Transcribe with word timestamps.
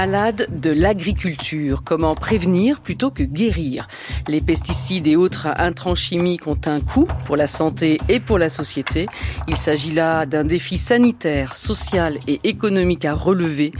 Malade 0.00 0.48
de 0.50 0.70
l'agriculture, 0.70 1.82
comment 1.84 2.14
prévenir 2.14 2.80
plutôt 2.80 3.10
que 3.10 3.22
guérir? 3.22 3.86
Les 4.28 4.40
pesticides 4.40 5.06
et 5.06 5.14
autres 5.14 5.48
intrants 5.58 5.94
chimiques 5.94 6.46
ont 6.46 6.58
un 6.64 6.80
coût 6.80 7.06
pour 7.26 7.36
la 7.36 7.46
santé 7.46 8.00
et 8.08 8.18
pour 8.18 8.38
la 8.38 8.48
société. 8.48 9.08
Il 9.46 9.58
s'agit 9.58 9.92
là 9.92 10.24
d'un 10.24 10.44
défi 10.44 10.78
sanitaire, 10.78 11.54
social 11.54 12.18
et 12.26 12.40
économique 12.44 13.04
à 13.04 13.12
relever, 13.12 13.72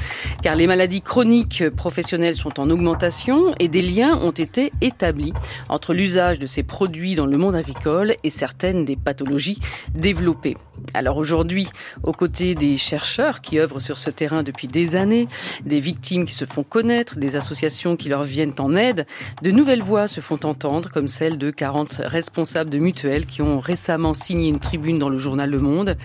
car 0.42 0.56
les 0.56 0.66
maladies 0.66 1.00
chroniques 1.00 1.70
professionnelles 1.70 2.36
sont 2.36 2.60
en 2.60 2.68
augmentation 2.68 3.54
et 3.58 3.68
des 3.68 3.80
liens 3.80 4.14
ont 4.18 4.30
été 4.30 4.72
établis 4.82 5.32
entre 5.70 5.94
l'usage 5.94 6.38
de 6.38 6.46
ces 6.46 6.62
produits 6.62 7.14
dans 7.14 7.24
le 7.24 7.38
monde 7.38 7.54
agricole 7.54 8.14
et 8.24 8.30
certaines 8.30 8.84
des 8.84 8.96
pathologies 8.96 9.58
développées. 9.94 10.58
Alors 10.92 11.16
aujourd'hui, 11.16 11.68
aux 12.02 12.12
côtés 12.12 12.54
des 12.54 12.76
chercheurs 12.76 13.40
qui 13.40 13.58
œuvrent 13.58 13.80
sur 13.80 13.96
ce 13.98 14.10
terrain 14.10 14.42
depuis 14.42 14.68
des 14.68 14.96
années, 14.96 15.28
des 15.64 15.80
victimes 15.80 16.09
qui 16.10 16.34
se 16.34 16.44
font 16.44 16.64
connaître, 16.64 17.18
des 17.18 17.36
associations 17.36 17.96
qui 17.96 18.08
leur 18.08 18.24
viennent 18.24 18.54
en 18.58 18.74
aide, 18.74 19.06
de 19.42 19.50
nouvelles 19.52 19.82
voix 19.82 20.08
se 20.08 20.20
font 20.20 20.40
entendre, 20.42 20.90
comme 20.90 21.06
celle 21.06 21.38
de 21.38 21.50
40 21.50 22.02
responsables 22.04 22.68
de 22.68 22.78
mutuelles 22.78 23.26
qui 23.26 23.42
ont 23.42 23.60
récemment 23.60 24.12
signé 24.12 24.48
une 24.48 24.58
tribune 24.58 24.98
dans 24.98 25.08
le 25.08 25.16
journal 25.16 25.50
Le 25.50 25.58
Monde 25.58 25.96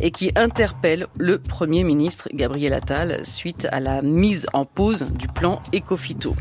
et 0.00 0.10
qui 0.12 0.32
interpellent 0.34 1.08
le 1.18 1.38
Premier 1.38 1.84
ministre 1.84 2.28
Gabriel 2.32 2.72
Attal 2.72 3.26
suite 3.26 3.68
à 3.70 3.80
la 3.80 4.00
mise 4.00 4.46
en 4.54 4.64
pause 4.64 5.12
du 5.12 5.28
plan 5.28 5.60
Ecofito. 5.74 6.34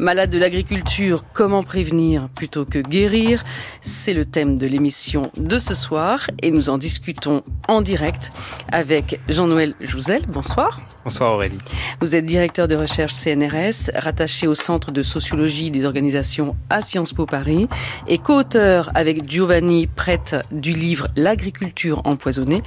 Malade 0.00 0.30
de 0.30 0.38
l'agriculture, 0.38 1.24
comment 1.32 1.62
prévenir 1.62 2.28
plutôt 2.30 2.64
que 2.64 2.80
guérir? 2.80 3.44
C'est 3.80 4.12
le 4.12 4.24
thème 4.24 4.58
de 4.58 4.66
l'émission 4.66 5.30
de 5.36 5.60
ce 5.60 5.74
soir 5.74 6.28
et 6.42 6.50
nous 6.50 6.68
en 6.68 6.78
discutons 6.78 7.44
en 7.68 7.80
direct 7.80 8.32
avec 8.72 9.20
Jean-Noël 9.28 9.74
Jouzel. 9.80 10.26
Bonsoir. 10.26 10.80
Bonsoir 11.06 11.34
Aurélie. 11.34 11.58
Vous 12.00 12.16
êtes 12.16 12.26
directeur 12.26 12.55
de 12.56 12.74
recherche 12.74 13.12
CNRS, 13.12 13.90
rattaché 13.94 14.46
au 14.46 14.54
Centre 14.54 14.90
de 14.90 15.02
sociologie 15.02 15.70
des 15.70 15.84
organisations 15.84 16.56
à 16.70 16.80
Sciences 16.80 17.12
Po 17.12 17.26
Paris 17.26 17.68
et 18.08 18.16
co-auteur 18.16 18.90
avec 18.94 19.28
Giovanni 19.28 19.86
Prête 19.86 20.36
du 20.50 20.72
livre 20.72 21.08
L'agriculture 21.16 22.00
empoisonnée, 22.04 22.62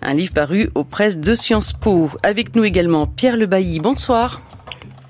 un 0.00 0.14
livre 0.14 0.32
paru 0.32 0.70
aux 0.74 0.84
presses 0.84 1.18
de 1.18 1.34
Sciences 1.34 1.74
Po. 1.74 2.08
Avec 2.22 2.56
nous 2.56 2.64
également 2.64 3.06
Pierre 3.06 3.36
Le 3.36 3.44
Bailly. 3.44 3.80
Bonsoir. 3.80 4.40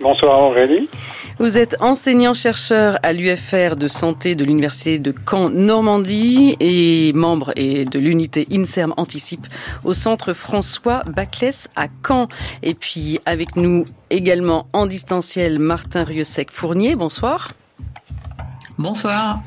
Bonsoir 0.04 0.38
Aurélie. 0.38 0.90
Vous 1.38 1.56
êtes 1.56 1.80
enseignant-chercheur 1.80 2.98
à 3.02 3.14
l'UFR 3.14 3.74
de 3.74 3.88
santé 3.88 4.34
de 4.34 4.44
l'Université 4.44 4.98
de 4.98 5.14
Caen 5.26 5.48
Normandie 5.48 6.56
et 6.60 7.14
membre 7.14 7.54
et 7.56 7.86
de 7.86 7.98
l'unité 7.98 8.46
INSERM 8.52 8.92
Anticipe 8.98 9.46
au 9.82 9.94
centre 9.94 10.34
François 10.34 11.04
Baclès 11.06 11.70
à 11.74 11.86
Caen. 12.06 12.28
Et 12.62 12.74
puis 12.74 13.18
avec 13.24 13.56
nous 13.56 13.86
également 14.10 14.66
en 14.74 14.84
distanciel 14.84 15.58
Martin 15.58 16.04
Rieusec-Fournier. 16.04 16.96
Bonsoir. 16.96 17.52
Bonsoir. 18.76 19.38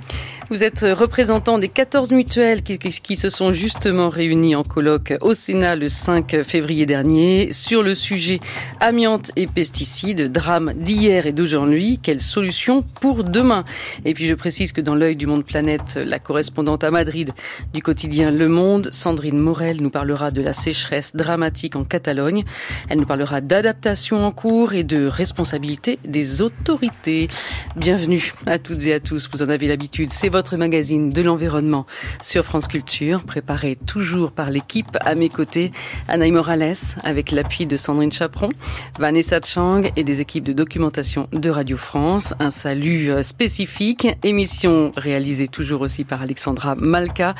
Vous 0.49 0.63
êtes 0.63 0.85
représentant 0.97 1.57
des 1.57 1.67
14 1.67 2.11
mutuelles 2.11 2.61
qui, 2.63 3.15
se 3.17 3.29
sont 3.29 3.51
justement 3.51 4.07
réunies 4.07 4.55
en 4.55 4.63
colloque 4.63 5.13
au 5.19 5.33
Sénat 5.33 5.75
le 5.75 5.89
5 5.89 6.41
février 6.43 6.85
dernier 6.85 7.51
sur 7.51 7.83
le 7.83 7.93
sujet 7.95 8.39
amiante 8.79 9.31
et 9.35 9.45
pesticides, 9.45 10.31
drame 10.31 10.71
d'hier 10.73 11.27
et 11.27 11.33
d'aujourd'hui, 11.33 11.99
quelle 12.01 12.21
solution 12.21 12.81
pour 12.81 13.25
demain? 13.25 13.65
Et 14.05 14.13
puis 14.13 14.25
je 14.25 14.35
précise 14.35 14.71
que 14.71 14.79
dans 14.79 14.95
l'œil 14.95 15.17
du 15.17 15.25
monde 15.25 15.43
planète, 15.43 15.99
la 16.01 16.17
correspondante 16.17 16.85
à 16.85 16.91
Madrid 16.91 17.33
du 17.73 17.81
quotidien 17.81 18.31
Le 18.31 18.47
Monde, 18.47 18.87
Sandrine 18.93 19.39
Morel, 19.39 19.81
nous 19.81 19.89
parlera 19.89 20.31
de 20.31 20.41
la 20.41 20.53
sécheresse 20.53 21.13
dramatique 21.13 21.75
en 21.75 21.83
Catalogne. 21.83 22.45
Elle 22.87 22.99
nous 22.99 23.05
parlera 23.05 23.41
d'adaptation 23.41 24.25
en 24.25 24.31
cours 24.31 24.71
et 24.71 24.85
de 24.85 25.07
responsabilité 25.07 25.99
des 26.07 26.41
autorités. 26.41 27.27
Bienvenue 27.75 28.33
à 28.45 28.59
toutes 28.59 28.85
et 28.85 28.93
à 28.93 29.01
tous, 29.01 29.27
vous 29.29 29.41
en 29.41 29.49
avez 29.49 29.67
l'habitude, 29.67 30.09
votre 30.37 30.55
magazine 30.55 31.09
de 31.09 31.23
l'environnement 31.23 31.87
sur 32.21 32.45
France 32.45 32.67
Culture, 32.67 33.23
préparé 33.23 33.75
toujours 33.75 34.31
par 34.31 34.51
l'équipe 34.51 34.95
à 35.01 35.15
mes 35.15 35.29
côtés, 35.29 35.71
Anaï 36.07 36.29
Morales, 36.29 36.75
avec 37.03 37.31
l'appui 37.31 37.65
de 37.65 37.75
Sandrine 37.75 38.11
Chaperon, 38.11 38.51
Vanessa 38.99 39.39
Chang 39.43 39.81
et 39.95 40.03
des 40.03 40.21
équipes 40.21 40.43
de 40.43 40.53
documentation 40.53 41.27
de 41.33 41.49
Radio 41.49 41.75
France. 41.75 42.35
Un 42.39 42.51
salut 42.51 43.09
euh, 43.09 43.23
spécifique, 43.23 44.07
émission 44.21 44.91
réalisée 44.95 45.47
toujours 45.47 45.81
aussi 45.81 46.03
par 46.03 46.21
Alexandra 46.21 46.75
Malka, 46.75 47.33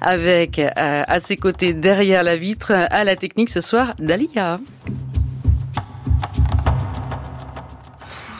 avec 0.00 0.60
euh, 0.60 0.70
à 0.76 1.18
ses 1.18 1.36
côtés, 1.36 1.74
derrière 1.74 2.22
la 2.22 2.36
vitre, 2.36 2.70
à 2.70 3.02
la 3.02 3.16
technique 3.16 3.50
ce 3.50 3.60
soir, 3.60 3.94
Dalia. 3.98 4.60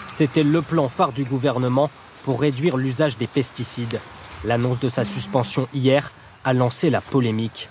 C'était 0.07 0.45
le 0.45 0.63
plan 0.63 0.87
phare 0.87 1.11
du 1.11 1.25
gouvernement 1.25 1.91
pour 2.25 2.41
réduire 2.41 2.77
l'usage 2.77 3.17
des 3.19 3.27
pesticides. 3.27 4.01
L'annonce 4.45 4.81
de 4.81 4.89
sa 4.89 5.05
suspension 5.05 5.69
hier 5.75 6.13
a 6.45 6.53
lancé 6.53 6.91
la 6.91 7.01
polémique. 7.01 7.69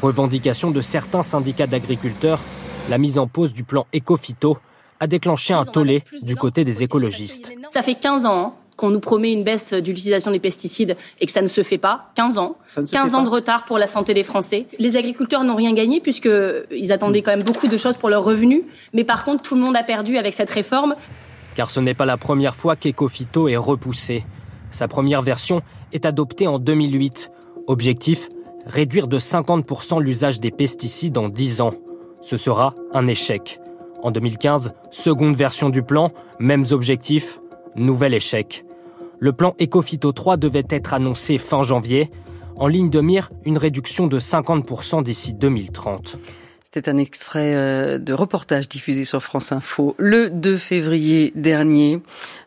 Revendication 0.00 0.70
de 0.70 0.80
certains 0.80 1.22
syndicats 1.22 1.66
d'agriculteurs, 1.66 2.42
la 2.88 2.98
mise 2.98 3.18
en 3.18 3.26
pause 3.26 3.52
du 3.52 3.64
plan 3.64 3.86
Ecofito 3.94 4.58
a 5.00 5.06
déclenché 5.06 5.54
un 5.54 5.64
tollé 5.64 6.02
du 6.22 6.36
côté 6.36 6.64
des 6.64 6.82
écologistes. 6.82 7.52
Ça 7.68 7.82
fait 7.82 7.94
15 7.94 8.26
ans 8.26 8.56
qu'on 8.76 8.90
nous 8.90 9.00
promet 9.00 9.32
une 9.32 9.44
baisse 9.44 9.70
de 9.70 9.86
l'utilisation 9.86 10.30
des 10.30 10.40
pesticides 10.40 10.96
et 11.20 11.26
que 11.26 11.32
ça 11.32 11.42
ne 11.42 11.46
se 11.46 11.62
fait 11.62 11.78
pas. 11.78 12.10
15 12.16 12.38
ans. 12.38 12.56
15 12.92 13.14
ans 13.14 13.22
de 13.22 13.28
retard 13.28 13.64
pour 13.64 13.78
la 13.78 13.86
santé 13.86 14.14
des 14.14 14.24
Français. 14.24 14.66
Les 14.78 14.96
agriculteurs 14.96 15.44
n'ont 15.44 15.54
rien 15.54 15.72
gagné 15.72 16.00
puisqu'ils 16.00 16.92
attendaient 16.92 17.22
quand 17.22 17.30
même 17.30 17.44
beaucoup 17.44 17.68
de 17.68 17.76
choses 17.76 17.96
pour 17.96 18.08
leurs 18.08 18.24
revenus. 18.24 18.62
Mais 18.92 19.04
par 19.04 19.24
contre, 19.24 19.42
tout 19.42 19.54
le 19.54 19.60
monde 19.60 19.76
a 19.76 19.84
perdu 19.84 20.18
avec 20.18 20.34
cette 20.34 20.50
réforme 20.50 20.96
car 21.54 21.70
ce 21.70 21.80
n'est 21.80 21.94
pas 21.94 22.06
la 22.06 22.16
première 22.16 22.56
fois 22.56 22.76
qu'Ecofito 22.76 23.48
est 23.48 23.56
repoussé. 23.56 24.24
Sa 24.70 24.88
première 24.88 25.22
version 25.22 25.62
est 25.92 26.06
adoptée 26.06 26.46
en 26.46 26.58
2008. 26.58 27.30
Objectif 27.66 28.28
réduire 28.66 29.08
de 29.08 29.18
50% 29.18 30.00
l'usage 30.02 30.40
des 30.40 30.50
pesticides 30.50 31.18
en 31.18 31.28
10 31.28 31.60
ans. 31.60 31.74
Ce 32.20 32.36
sera 32.36 32.74
un 32.92 33.06
échec. 33.06 33.60
En 34.02 34.10
2015, 34.10 34.74
seconde 34.90 35.36
version 35.36 35.70
du 35.70 35.82
plan, 35.82 36.10
mêmes 36.38 36.64
objectifs, 36.70 37.40
nouvel 37.76 38.14
échec. 38.14 38.64
Le 39.18 39.32
plan 39.32 39.54
Ecofito 39.60 40.12
3 40.12 40.36
devait 40.36 40.66
être 40.68 40.94
annoncé 40.94 41.38
fin 41.38 41.62
janvier. 41.62 42.10
En 42.56 42.66
ligne 42.66 42.90
de 42.90 43.00
mire, 43.00 43.30
une 43.44 43.58
réduction 43.58 44.06
de 44.06 44.18
50% 44.18 45.02
d'ici 45.02 45.34
2030. 45.34 46.18
C'était 46.74 46.90
un 46.90 46.96
extrait 46.96 47.54
euh, 47.54 47.98
de 47.98 48.12
reportage 48.12 48.68
diffusé 48.68 49.04
sur 49.04 49.22
France 49.22 49.52
Info 49.52 49.94
le 49.96 50.28
2 50.28 50.56
février 50.56 51.32
dernier. 51.36 52.00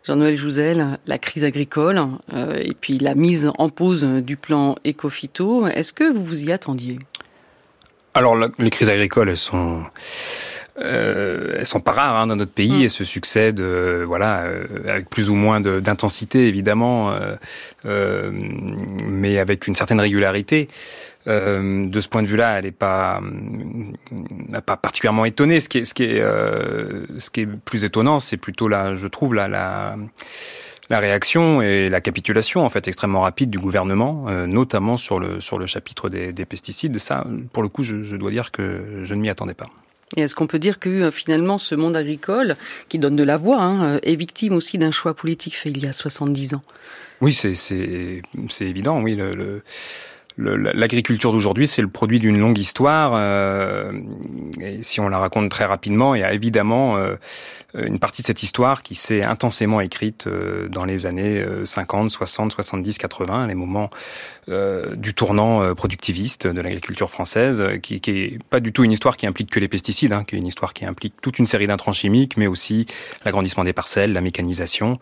Jean-Noël 0.03 0.35
Jouzel, 0.35 0.99
la 1.05 1.17
crise 1.17 1.45
agricole 1.45 2.01
euh, 2.33 2.57
et 2.57 2.73
puis 2.73 2.97
la 2.97 3.15
mise 3.15 3.49
en 3.57 3.69
pause 3.69 4.03
du 4.03 4.35
plan 4.35 4.75
Ecofito. 4.85 5.65
Est-ce 5.67 5.93
que 5.93 6.11
vous 6.11 6.25
vous 6.25 6.43
y 6.43 6.51
attendiez? 6.51 6.99
Alors, 8.15 8.35
les 8.35 8.69
crises 8.69 8.89
agricoles, 8.89 9.29
elles 9.29 9.37
sont... 9.37 9.83
Euh, 10.79 11.55
elles 11.57 11.65
sont 11.65 11.79
pas 11.79 11.91
rares 11.91 12.17
hein, 12.17 12.27
dans 12.27 12.35
notre 12.35 12.51
pays. 12.51 12.81
Mm. 12.81 12.83
Elles 12.83 12.89
se 12.89 13.03
succèdent, 13.03 13.61
euh, 13.61 14.03
voilà, 14.05 14.43
euh, 14.43 14.65
avec 14.87 15.09
plus 15.09 15.29
ou 15.29 15.35
moins 15.35 15.59
d'intensité 15.59 16.47
évidemment, 16.47 17.11
euh, 17.11 17.35
euh, 17.85 18.29
mais 19.05 19.39
avec 19.39 19.67
une 19.67 19.75
certaine 19.75 19.99
régularité. 19.99 20.67
Euh, 21.27 21.89
de 21.89 22.01
ce 22.01 22.07
point 22.07 22.23
de 22.23 22.27
vue-là, 22.27 22.57
elle 22.57 22.65
n'est 22.65 22.71
pas, 22.71 23.21
pas 24.65 24.77
particulièrement 24.77 25.25
étonnée. 25.25 25.59
Ce 25.59 25.67
qui 25.67 25.79
est, 25.79 25.85
ce 25.85 25.93
qui 25.93 26.03
est, 26.03 26.21
euh, 26.21 27.05
ce 27.19 27.29
qui 27.29 27.41
est 27.41 27.45
plus 27.45 27.83
étonnant, 27.83 28.19
c'est 28.19 28.37
plutôt 28.37 28.67
là, 28.67 28.95
je 28.95 29.07
trouve, 29.07 29.33
la, 29.33 29.47
la, 29.47 29.97
la 30.89 30.99
réaction 30.99 31.61
et 31.61 31.89
la 31.89 31.99
capitulation 31.99 32.63
en 32.63 32.69
fait 32.69 32.87
extrêmement 32.87 33.21
rapide 33.21 33.49
du 33.49 33.59
gouvernement, 33.59 34.25
euh, 34.29 34.47
notamment 34.47 34.95
sur 34.95 35.19
le 35.19 35.41
sur 35.41 35.59
le 35.59 35.65
chapitre 35.65 36.09
des, 36.09 36.31
des 36.31 36.45
pesticides. 36.45 36.97
Ça, 36.97 37.25
pour 37.51 37.61
le 37.63 37.69
coup, 37.69 37.83
je, 37.83 38.03
je 38.03 38.15
dois 38.15 38.31
dire 38.31 38.51
que 38.51 39.03
je 39.03 39.13
ne 39.13 39.19
m'y 39.19 39.29
attendais 39.29 39.53
pas. 39.53 39.67
Et 40.15 40.21
est-ce 40.21 40.35
qu'on 40.35 40.47
peut 40.47 40.59
dire 40.59 40.79
que 40.79 41.11
finalement 41.11 41.57
ce 41.57 41.75
monde 41.75 41.97
agricole, 41.97 42.55
qui 42.87 42.97
donne 42.97 43.17
de 43.17 43.23
la 43.23 43.35
voix, 43.35 43.61
hein, 43.61 43.99
est 44.03 44.15
victime 44.15 44.53
aussi 44.53 44.77
d'un 44.77 44.91
choix 44.91 45.13
politique 45.13 45.57
fait 45.57 45.69
il 45.69 45.79
y 45.79 45.85
a 45.85 45.91
70 45.91 46.53
ans? 46.53 46.61
Oui, 47.19 47.33
c'est 47.33 48.61
évident. 48.61 49.01
Oui, 49.01 49.15
le, 49.15 49.35
le 49.35 49.63
l'agriculture 50.37 51.31
d'aujourd'hui, 51.31 51.67
c'est 51.67 51.81
le 51.81 51.87
produit 51.87 52.19
d'une 52.19 52.37
longue 52.37 52.59
histoire. 52.59 53.19
et 54.61 54.83
si 54.83 54.99
on 54.99 55.09
la 55.09 55.17
raconte 55.17 55.49
très 55.49 55.65
rapidement, 55.65 56.15
il 56.15 56.21
y 56.21 56.23
a 56.23 56.33
évidemment 56.33 56.97
une 57.77 57.99
partie 57.99 58.21
de 58.21 58.27
cette 58.27 58.43
histoire 58.43 58.83
qui 58.83 58.95
s'est 58.95 59.23
intensément 59.23 59.81
écrite 59.81 60.27
dans 60.69 60.85
les 60.85 61.05
années 61.05 61.43
50, 61.63 62.11
60, 62.11 62.51
70, 62.51 62.97
80, 62.97 63.47
les 63.47 63.55
moments 63.55 63.89
du 64.47 65.13
tournant 65.13 65.75
productiviste 65.75 66.47
de 66.47 66.61
l'agriculture 66.61 67.09
française, 67.09 67.63
qui, 67.83 68.01
qui 68.01 68.11
est 68.11 68.43
pas 68.49 68.59
du 68.59 68.71
tout 68.71 68.83
une 68.83 68.91
histoire 68.91 69.17
qui 69.17 69.27
implique 69.27 69.49
que 69.49 69.59
les 69.59 69.67
pesticides, 69.67 70.13
hein, 70.13 70.23
qui 70.23 70.35
est 70.35 70.39
une 70.39 70.47
histoire 70.47 70.73
qui 70.73 70.85
implique 70.85 71.13
toute 71.21 71.39
une 71.39 71.47
série 71.47 71.67
d'intrants 71.67 71.91
chimiques, 71.91 72.37
mais 72.37 72.47
aussi 72.47 72.85
l'agrandissement 73.25 73.63
des 73.63 73.73
parcelles, 73.73 74.13
la 74.13 74.21
mécanisation. 74.21 74.99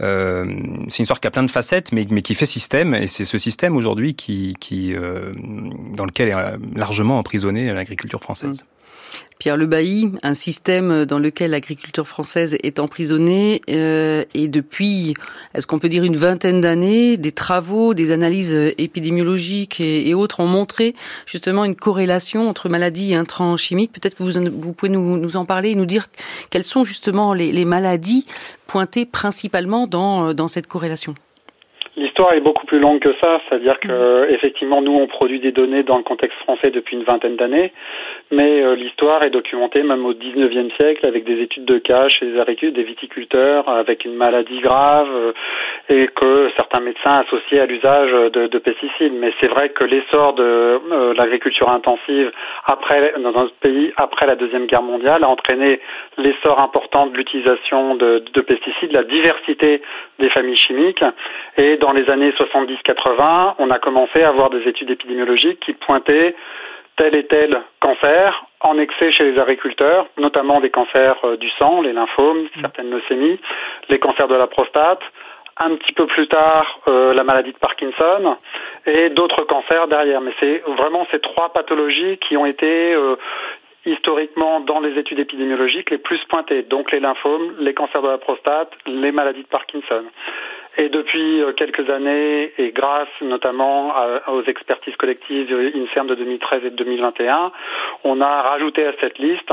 Euh, 0.00 0.44
c'est 0.88 0.98
une 0.98 1.02
histoire 1.02 1.20
qui 1.20 1.28
a 1.28 1.30
plein 1.30 1.42
de 1.42 1.50
facettes, 1.50 1.92
mais, 1.92 2.06
qui 2.22 2.34
fait 2.34 2.46
système, 2.46 2.94
et 2.94 3.06
c'est 3.06 3.24
ce 3.24 3.38
système 3.38 3.76
aujourd'hui 3.76 4.14
qui, 4.14 4.54
euh, 4.94 5.32
dans 5.94 6.04
lequel 6.04 6.28
est 6.28 6.78
largement 6.78 7.18
emprisonnée 7.18 7.72
l'agriculture 7.72 8.20
française. 8.20 8.62
Mmh. 8.62 8.66
Pierre 9.38 9.56
Le 9.56 9.66
Bailly, 9.66 10.10
un 10.22 10.34
système 10.34 11.04
dans 11.04 11.18
lequel 11.18 11.52
l'agriculture 11.52 12.06
française 12.06 12.17
est 12.62 12.80
emprisonnée 12.80 13.62
euh, 13.70 14.24
et 14.34 14.48
depuis, 14.48 15.14
est-ce 15.54 15.66
qu'on 15.66 15.78
peut 15.78 15.88
dire 15.88 16.04
une 16.04 16.16
vingtaine 16.16 16.60
d'années, 16.60 17.16
des 17.16 17.32
travaux, 17.32 17.94
des 17.94 18.12
analyses 18.12 18.54
épidémiologiques 18.78 19.80
et, 19.80 20.14
autres 20.14 20.40
ont 20.40 20.46
montré 20.46 20.94
justement 21.26 21.64
une 21.64 21.76
corrélation 21.76 22.48
entre 22.48 22.68
maladies 22.68 23.12
et 23.12 23.14
intrants 23.14 23.56
chimiques. 23.56 23.92
Peut-être 23.92 24.16
que 24.16 24.22
vous, 24.22 24.32
vous 24.60 24.72
pouvez 24.72 24.90
nous, 24.90 25.16
nous, 25.16 25.36
en 25.36 25.44
parler 25.44 25.70
et 25.70 25.74
nous 25.74 25.86
dire 25.86 26.06
quelles 26.50 26.64
sont 26.64 26.82
justement 26.82 27.34
les, 27.34 27.52
les 27.52 27.64
maladies 27.64 28.26
pointées 28.66 29.06
principalement 29.06 29.86
dans, 29.86 30.34
dans 30.34 30.48
cette 30.48 30.66
corrélation. 30.66 31.14
L'histoire 31.98 32.32
est 32.32 32.40
beaucoup 32.40 32.64
plus 32.64 32.78
longue 32.78 33.00
que 33.00 33.12
ça, 33.20 33.40
c'est-à-dire 33.48 33.80
que 33.80 34.32
effectivement 34.32 34.80
nous 34.80 34.92
on 34.92 35.08
produit 35.08 35.40
des 35.40 35.50
données 35.50 35.82
dans 35.82 35.96
le 35.96 36.04
contexte 36.04 36.38
français 36.38 36.70
depuis 36.70 36.96
une 36.96 37.02
vingtaine 37.02 37.34
d'années, 37.34 37.72
mais 38.30 38.62
euh, 38.62 38.74
l'histoire 38.74 39.22
est 39.24 39.30
documentée 39.30 39.82
même 39.82 40.04
au 40.04 40.12
19e 40.12 40.74
siècle 40.76 41.06
avec 41.06 41.24
des 41.24 41.40
études 41.40 41.64
de 41.64 41.78
cas 41.78 42.08
chez 42.08 42.26
des, 42.26 42.82
viticulteurs 42.82 43.68
avec 43.68 44.04
une 44.04 44.14
maladie 44.14 44.60
grave 44.60 45.08
euh, 45.10 45.32
et 45.88 46.08
que 46.08 46.50
certains 46.56 46.80
médecins 46.80 47.22
associaient 47.26 47.60
à 47.60 47.66
l'usage 47.66 48.10
de, 48.32 48.46
de, 48.46 48.58
pesticides. 48.58 49.14
Mais 49.14 49.32
c'est 49.40 49.48
vrai 49.48 49.70
que 49.70 49.84
l'essor 49.84 50.34
de 50.34 50.42
euh, 50.42 51.14
l'agriculture 51.14 51.72
intensive 51.72 52.30
après 52.66 53.14
dans 53.18 53.32
notre 53.32 53.54
pays 53.54 53.92
après 53.96 54.26
la 54.26 54.36
deuxième 54.36 54.66
guerre 54.66 54.82
mondiale 54.82 55.24
a 55.24 55.28
entraîné 55.28 55.80
l'essor 56.18 56.60
important 56.60 57.06
de 57.06 57.16
l'utilisation 57.16 57.94
de, 57.94 58.22
de 58.32 58.40
pesticides, 58.42 58.92
la 58.92 59.04
diversité 59.04 59.80
des 60.18 60.28
familles 60.30 60.56
chimiques 60.56 61.04
et 61.56 61.76
dans 61.78 61.92
les 61.92 62.10
années 62.10 62.30
70-80, 62.32 63.54
on 63.58 63.70
a 63.70 63.78
commencé 63.78 64.22
à 64.22 64.28
avoir 64.28 64.50
des 64.50 64.68
études 64.68 64.90
épidémiologiques 64.90 65.60
qui 65.60 65.72
pointaient 65.72 66.34
tel 66.98 67.14
et 67.14 67.26
tel 67.26 67.62
cancer 67.80 68.44
en 68.60 68.78
excès 68.78 69.12
chez 69.12 69.30
les 69.30 69.38
agriculteurs, 69.38 70.06
notamment 70.18 70.60
des 70.60 70.70
cancers 70.70 71.16
euh, 71.24 71.36
du 71.36 71.48
sang, 71.58 71.80
les 71.80 71.92
lymphomes, 71.92 72.42
mmh. 72.42 72.60
certaines 72.60 72.90
leucémies, 72.90 73.38
les 73.88 73.98
cancers 73.98 74.28
de 74.28 74.34
la 74.34 74.48
prostate, 74.48 75.00
un 75.60 75.76
petit 75.76 75.92
peu 75.92 76.06
plus 76.06 76.28
tard 76.28 76.80
euh, 76.88 77.14
la 77.14 77.24
maladie 77.24 77.52
de 77.52 77.58
Parkinson 77.58 78.36
et 78.86 79.10
d'autres 79.10 79.44
cancers 79.44 79.88
derrière. 79.88 80.20
Mais 80.20 80.32
c'est 80.40 80.62
vraiment 80.66 81.06
ces 81.10 81.20
trois 81.20 81.52
pathologies 81.52 82.18
qui 82.18 82.36
ont 82.36 82.46
été 82.46 82.94
euh, 82.94 83.16
historiquement 83.86 84.60
dans 84.60 84.80
les 84.80 84.98
études 84.98 85.18
épidémiologiques 85.18 85.90
les 85.90 85.98
plus 85.98 86.22
pointées, 86.28 86.62
donc 86.62 86.92
les 86.92 87.00
lymphomes, 87.00 87.54
les 87.60 87.74
cancers 87.74 88.02
de 88.02 88.08
la 88.08 88.18
prostate, 88.18 88.70
les 88.86 89.12
maladies 89.12 89.42
de 89.42 89.48
Parkinson. 89.48 90.04
Et 90.78 90.88
depuis 90.88 91.42
euh, 91.42 91.52
quelques 91.52 91.90
années, 91.90 92.52
et 92.56 92.70
grâce 92.70 93.08
notamment 93.20 93.94
aux 94.28 94.44
expertises 94.44 94.94
collectives 94.96 95.52
INSERM 95.74 96.06
de 96.06 96.14
2013 96.14 96.64
et 96.64 96.70
de 96.70 96.76
2021, 96.76 97.52
on 98.04 98.20
a 98.20 98.42
rajouté 98.42 98.86
à 98.86 98.92
cette 99.00 99.18
liste 99.18 99.52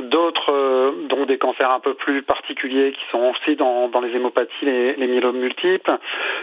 d'autres, 0.00 0.52
euh, 0.52 0.92
dont 1.08 1.24
des 1.24 1.38
cancers 1.38 1.70
un 1.70 1.80
peu 1.80 1.94
plus 1.94 2.22
particuliers 2.22 2.92
qui 2.92 3.10
sont 3.10 3.32
aussi 3.32 3.56
dans, 3.56 3.88
les 4.00 4.14
hémopathies, 4.14 4.64
les, 4.64 4.94
les 4.94 5.06
myélomes 5.06 5.38
multiples, 5.38 5.98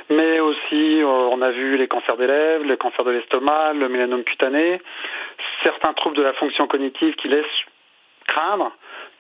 mais 0.10 0.40
aussi 0.40 1.02
euh, 1.02 1.06
on 1.06 1.42
a 1.42 1.52
vu 1.52 1.78
les 1.78 1.88
cancers 1.88 2.18
des 2.18 2.28
lèvres, 2.28 2.66
le 2.66 2.78
cancer 2.78 3.04
de 3.04 3.12
l'estomac, 3.12 3.74
le 3.74 3.90
mélanome 3.90 4.24
cutané, 4.24 4.82
certains 5.64 5.94
troubles 5.94 6.18
de 6.18 6.24
la 6.24 6.34
fonction 6.34 6.68
cognitive 6.68 7.16
qui 7.16 7.28
laissent 7.28 7.46
craindre 8.28 8.72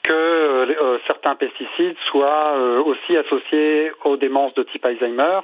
que 0.03 0.13
euh, 0.13 0.75
euh, 0.81 0.99
certains 1.07 1.35
pesticides 1.35 1.97
soient 2.09 2.55
euh, 2.55 2.83
aussi 2.83 3.15
associés 3.17 3.91
aux 4.03 4.17
démences 4.17 4.53
de 4.53 4.63
type 4.63 4.85
Alzheimer 4.85 5.39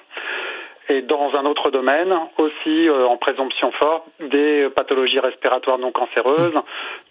et 0.89 1.01
dans 1.01 1.33
un 1.35 1.45
autre 1.45 1.71
domaine 1.71 2.13
aussi 2.37 2.89
en 2.89 3.15
présomption 3.17 3.71
forte 3.73 4.05
des 4.19 4.69
pathologies 4.75 5.19
respiratoires 5.19 5.77
non 5.77 5.91
cancéreuses 5.91 6.55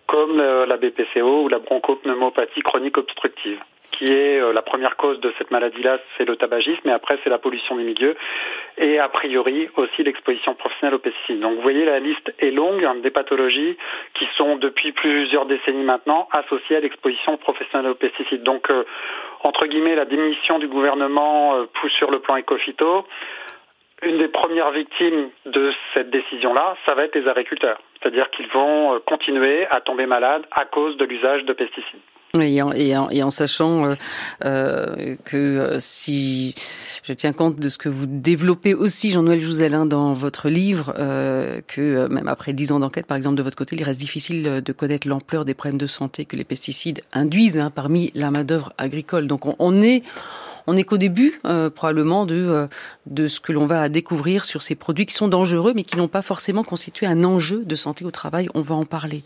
comme 0.08 0.38
la 0.38 0.76
BPCO 0.76 1.44
ou 1.44 1.48
la 1.48 1.60
bronchopneumopathie 1.60 2.62
chronique 2.62 2.98
obstructive 2.98 3.60
qui 3.92 4.06
est 4.06 4.40
euh, 4.40 4.52
la 4.52 4.62
première 4.62 4.96
cause 4.96 5.20
de 5.20 5.32
cette 5.38 5.50
maladie-là, 5.50 5.98
c'est 6.16 6.24
le 6.24 6.36
tabagisme, 6.36 6.88
et 6.88 6.92
après 6.92 7.18
c'est 7.22 7.30
la 7.30 7.38
pollution 7.38 7.76
des 7.76 7.84
milieux, 7.84 8.16
et 8.76 8.98
a 8.98 9.08
priori 9.08 9.68
aussi 9.76 10.02
l'exposition 10.02 10.54
professionnelle 10.54 10.94
aux 10.94 11.00
pesticides. 11.00 11.40
Donc 11.40 11.56
vous 11.56 11.62
voyez, 11.62 11.84
la 11.84 11.98
liste 11.98 12.32
est 12.38 12.50
longue 12.50 12.84
hein, 12.84 12.96
des 13.02 13.10
pathologies 13.10 13.76
qui 14.14 14.26
sont 14.36 14.56
depuis 14.56 14.92
plusieurs 14.92 15.46
décennies 15.46 15.84
maintenant 15.84 16.28
associées 16.32 16.76
à 16.76 16.80
l'exposition 16.80 17.36
professionnelle 17.36 17.90
aux 17.90 17.96
pesticides. 17.96 18.42
Donc 18.42 18.70
euh, 18.70 18.84
entre 19.42 19.66
guillemets, 19.66 19.94
la 19.94 20.04
démission 20.04 20.58
du 20.58 20.68
gouvernement 20.68 21.56
euh, 21.56 21.66
pousse 21.80 21.92
sur 21.92 22.10
le 22.10 22.20
plan 22.20 22.36
écophyto. 22.36 23.06
Une 24.02 24.18
des 24.18 24.28
premières 24.28 24.70
victimes 24.70 25.30
de 25.46 25.72
cette 25.92 26.10
décision-là, 26.10 26.76
ça 26.86 26.94
va 26.94 27.04
être 27.04 27.16
les 27.16 27.26
agriculteurs. 27.26 27.80
C'est-à-dire 28.00 28.30
qu'ils 28.30 28.46
vont 28.48 29.00
continuer 29.00 29.66
à 29.72 29.80
tomber 29.80 30.06
malades 30.06 30.46
à 30.52 30.66
cause 30.66 30.96
de 30.98 31.04
l'usage 31.04 31.42
de 31.44 31.52
pesticides. 31.52 31.98
Et 32.38 32.60
en, 32.60 32.72
et, 32.72 32.94
en, 32.94 33.08
et 33.08 33.22
en, 33.22 33.30
sachant 33.30 33.86
euh, 33.86 33.94
euh 34.44 35.16
que 35.24 35.36
euh, 35.36 35.80
si 35.80 36.54
je 37.02 37.14
tiens 37.14 37.32
compte 37.32 37.58
de 37.58 37.68
ce 37.70 37.78
que 37.78 37.88
vous 37.88 38.06
développez 38.06 38.74
aussi, 38.74 39.10
Jean-Noël 39.10 39.40
Jouzelin, 39.40 39.86
dans 39.86 40.12
votre 40.12 40.50
livre, 40.50 40.92
euh, 40.98 41.62
que 41.66 42.06
même 42.08 42.28
après 42.28 42.52
dix 42.52 42.70
ans 42.70 42.80
d'enquête, 42.80 43.06
par 43.06 43.16
exemple, 43.16 43.36
de 43.36 43.42
votre 43.42 43.56
côté, 43.56 43.76
il 43.76 43.82
reste 43.82 43.98
difficile 43.98 44.62
de 44.62 44.72
connaître 44.72 45.08
l'ampleur 45.08 45.46
des 45.46 45.54
problèmes 45.54 45.78
de 45.78 45.86
santé 45.86 46.26
que 46.26 46.36
les 46.36 46.44
pesticides 46.44 47.00
induisent 47.14 47.58
hein, 47.58 47.72
parmi 47.74 48.12
la 48.14 48.30
main-d'œuvre 48.30 48.74
agricole. 48.76 49.26
Donc 49.26 49.46
on, 49.46 49.56
on 49.58 49.80
est 49.80 50.02
on 50.68 50.74
n'est 50.74 50.84
qu'au 50.84 50.98
début 50.98 51.40
euh, 51.46 51.70
probablement 51.70 52.26
de 52.26 52.34
euh, 52.34 52.66
de 53.06 53.26
ce 53.26 53.40
que 53.40 53.52
l'on 53.52 53.64
va 53.64 53.88
découvrir 53.88 54.44
sur 54.44 54.62
ces 54.62 54.74
produits 54.74 55.06
qui 55.06 55.14
sont 55.14 55.26
dangereux, 55.26 55.72
mais 55.74 55.82
qui 55.82 55.96
n'ont 55.96 56.08
pas 56.08 56.20
forcément 56.20 56.62
constitué 56.62 57.06
un 57.06 57.24
enjeu 57.24 57.64
de 57.64 57.74
santé 57.74 58.04
au 58.04 58.10
travail. 58.10 58.50
On 58.54 58.60
va 58.60 58.74
en 58.74 58.84
parler. 58.84 59.22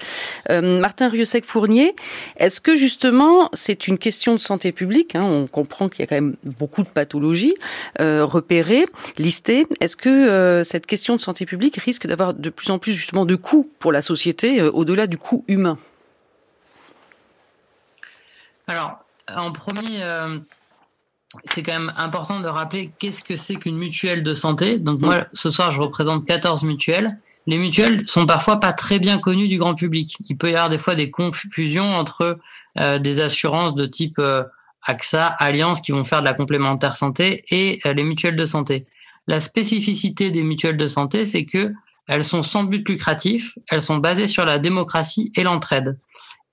Euh, 0.50 0.78
Martin 0.78 1.09
Rieusec-Fournier, 1.09 1.97
est-ce 2.37 2.61
que 2.61 2.76
justement 2.76 3.50
c'est 3.55 3.88
une 3.88 3.99
question 3.99 4.35
de 4.35 4.40
santé 4.40 4.71
publique 4.71 5.17
hein, 5.17 5.25
On 5.25 5.49
comprend 5.49 5.88
qu'il 5.88 6.00
y 6.00 6.02
a 6.05 6.07
quand 6.07 6.14
même 6.14 6.37
beaucoup 6.45 6.85
de 6.85 6.88
pathologies 6.88 7.57
repérées, 7.99 8.87
listées. 9.19 9.67
Est-ce 9.81 9.97
que 9.97 10.62
cette 10.64 10.87
question 10.87 11.17
de 11.17 11.21
santé 11.21 11.45
publique 11.45 11.76
risque 11.76 12.07
d'avoir 12.07 12.35
de 12.35 12.50
plus 12.50 12.71
en 12.71 12.78
plus 12.78 12.93
justement 12.93 13.26
de 13.26 13.35
coûts 13.35 13.69
pour 13.81 13.90
la 13.90 14.02
société 14.02 14.62
au-delà 14.62 15.09
du 15.09 15.19
coût 15.19 15.45
humain? 15.49 15.76
Alors, 18.69 19.05
en 19.28 19.50
premier, 19.50 20.02
c'est 21.45 21.62
quand 21.62 21.79
même 21.79 21.93
important 21.97 22.41
de 22.41 22.49
rappeler 22.49 22.93
qu'est-ce 22.99 23.23
que 23.23 23.37
c'est 23.37 23.57
qu'une 23.57 23.77
mutuelle 23.77 24.23
de 24.23 24.35
santé. 24.35 24.79
Donc 24.79 25.01
moi, 25.01 25.27
ce 25.33 25.51
soir, 25.51 25.73
je 25.73 25.81
représente 25.81 26.27
14 26.27 26.62
mutuelles. 26.65 27.19
Les 27.47 27.59
mutuelles 27.59 28.03
sont 28.07 28.27
parfois 28.27 28.61
pas 28.61 28.73
très 28.73 28.99
bien 28.99 29.19
connues 29.19 29.49
du 29.49 29.59
grand 29.59 29.75
public. 29.75 30.17
Il 30.29 30.37
peut 30.37 30.51
y 30.51 30.55
avoir 30.55 30.71
des 30.71 30.79
fois 30.79 30.95
des 30.95 31.11
confusions 31.11 31.89
entre 31.89 32.39
euh, 32.79 32.99
des 32.99 33.21
assurances 33.21 33.75
de 33.75 33.87
type 33.87 34.19
euh, 34.19 34.45
AXA, 34.87 35.27
Alliance 35.27 35.81
qui 35.81 35.93
vont 35.93 36.05
faire 36.05 36.21
de 36.21 36.27
la 36.27 36.35
complémentaire 36.35 36.97
santé 36.97 37.45
et 37.51 37.81
euh, 37.87 37.93
les 37.95 38.05
mutuelles 38.05 38.37
de 38.37 38.45
santé. 38.45 38.87
La 39.27 39.41
spécificité 39.41 40.31
des 40.31 40.43
mutuelles 40.43 40.77
de 40.77 40.87
santé, 40.87 41.27
c'est 41.27 41.45
que 41.45 41.73
elles 42.09 42.25
sont 42.25 42.43
sans 42.43 42.65
but 42.65 42.89
lucratif, 42.89 43.57
elles 43.71 43.83
sont 43.83 43.99
basées 43.99 44.27
sur 44.27 44.45
la 44.45 44.59
démocratie 44.59 45.33
et 45.37 45.45
l'entraide. 45.45 45.99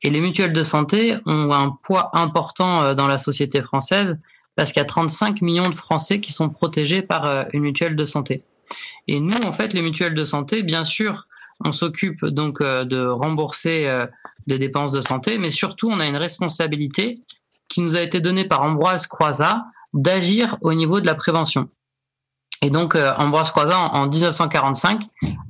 Et 0.03 0.09
les 0.09 0.21
mutuelles 0.21 0.53
de 0.53 0.63
santé 0.63 1.17
ont 1.25 1.51
un 1.51 1.77
poids 1.83 2.11
important 2.13 2.93
dans 2.93 3.07
la 3.07 3.17
société 3.17 3.61
française 3.61 4.17
parce 4.59 4.73
qu'il 4.73 4.81
y 4.81 4.83
a 4.83 4.85
35 4.85 5.41
millions 5.41 5.69
de 5.69 5.73
Français 5.73 6.19
qui 6.19 6.33
sont 6.33 6.49
protégés 6.49 7.01
par 7.01 7.23
euh, 7.23 7.45
une 7.53 7.61
mutuelle 7.61 7.95
de 7.95 8.03
santé. 8.03 8.43
Et 9.07 9.21
nous, 9.21 9.37
en 9.45 9.53
fait, 9.53 9.73
les 9.73 9.81
mutuelles 9.81 10.15
de 10.15 10.25
santé, 10.25 10.63
bien 10.63 10.83
sûr, 10.83 11.27
on 11.63 11.71
s'occupe 11.71 12.25
donc 12.25 12.59
euh, 12.59 12.83
de 12.83 13.07
rembourser 13.07 13.87
euh, 13.87 14.05
des 14.47 14.59
dépenses 14.59 14.91
de 14.91 14.99
santé, 14.99 15.37
mais 15.37 15.49
surtout, 15.49 15.89
on 15.89 16.01
a 16.01 16.07
une 16.07 16.17
responsabilité 16.17 17.21
qui 17.69 17.79
nous 17.79 17.95
a 17.95 18.01
été 18.01 18.19
donnée 18.19 18.43
par 18.43 18.61
Ambroise 18.61 19.07
Croizat 19.07 19.63
d'agir 19.93 20.57
au 20.59 20.73
niveau 20.73 20.99
de 20.99 21.05
la 21.05 21.15
prévention. 21.15 21.69
Et 22.61 22.69
donc, 22.69 22.97
Ambroise 23.17 23.51
Croizat, 23.51 23.79
en 23.79 24.07
1945, 24.07 25.03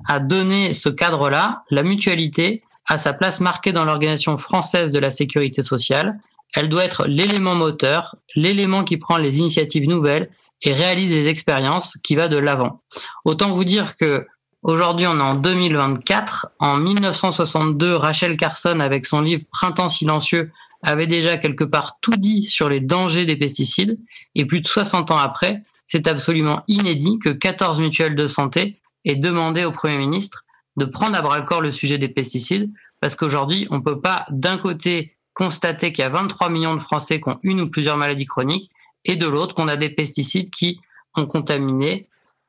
a 0.07 0.19
donné 0.19 0.73
ce 0.73 0.89
cadre-là, 0.89 1.63
la 1.71 1.81
mutualité, 1.81 2.61
à 2.85 2.99
sa 2.99 3.13
place 3.13 3.39
marquée 3.39 3.71
dans 3.71 3.85
l'Organisation 3.85 4.37
française 4.37 4.91
de 4.91 4.99
la 4.99 5.09
sécurité 5.09 5.63
sociale, 5.63 6.19
elle 6.55 6.69
doit 6.69 6.83
être 6.83 7.05
l'élément 7.07 7.55
moteur, 7.55 8.15
l'élément 8.35 8.83
qui 8.83 8.97
prend 8.97 9.17
les 9.17 9.39
initiatives 9.39 9.87
nouvelles 9.87 10.29
et 10.61 10.73
réalise 10.73 11.13
des 11.13 11.27
expériences 11.27 11.97
qui 12.03 12.15
va 12.15 12.27
de 12.27 12.37
l'avant. 12.37 12.81
Autant 13.25 13.53
vous 13.53 13.63
dire 13.63 13.95
que 13.95 14.25
Aujourd'hui, 14.61 15.07
on 15.07 15.17
est 15.17 15.21
en 15.21 15.35
2024. 15.35 16.47
En 16.59 16.75
1962, 16.77 17.95
Rachel 17.95 18.35
Carson, 18.35 18.81
avec 18.81 19.05
son 19.05 19.21
livre 19.21 19.43
Printemps 19.49 19.87
silencieux, 19.87 20.51
avait 20.83 21.07
déjà 21.07 21.37
quelque 21.37 21.63
part 21.63 21.97
tout 22.01 22.17
dit 22.17 22.45
sur 22.47 22.67
les 22.67 22.81
dangers 22.81 23.25
des 23.25 23.37
pesticides. 23.37 23.97
Et 24.35 24.45
plus 24.45 24.59
de 24.59 24.67
60 24.67 25.11
ans 25.11 25.17
après, 25.17 25.63
c'est 25.85 26.07
absolument 26.07 26.63
inédit 26.67 27.19
que 27.19 27.29
14 27.29 27.79
mutuelles 27.79 28.15
de 28.15 28.27
santé 28.27 28.81
aient 29.05 29.15
demandé 29.15 29.63
au 29.63 29.71
Premier 29.71 29.97
ministre 29.97 30.43
de 30.75 30.85
prendre 30.85 31.17
à 31.17 31.21
bras 31.21 31.39
le 31.39 31.45
corps 31.45 31.61
le 31.61 31.71
sujet 31.71 31.97
des 31.97 32.09
pesticides, 32.09 32.69
parce 32.99 33.15
qu'aujourd'hui, 33.15 33.65
on 33.71 33.77
ne 33.77 33.81
peut 33.81 34.01
pas 34.01 34.25
d'un 34.29 34.57
côté 34.57 35.15
constater 35.39 35.93
qu'il 35.93 36.03
y 36.03 36.05
a 36.05 36.09
23 36.09 36.49
millions 36.49 36.75
de 36.75 36.81
Français 36.81 37.21
qui 37.21 37.29
ont 37.29 37.39
une 37.43 37.61
ou 37.61 37.69
plusieurs 37.69 37.95
maladies 37.95 38.25
chroniques, 38.25 38.69
et 39.05 39.15
de 39.15 39.25
l'autre 39.25 39.55
qu'on 39.55 39.69
a 39.69 39.77
des 39.77 39.89
pesticides 39.89 40.49
qui 40.49 40.81
ont 41.15 41.25
contaminé 41.25 42.05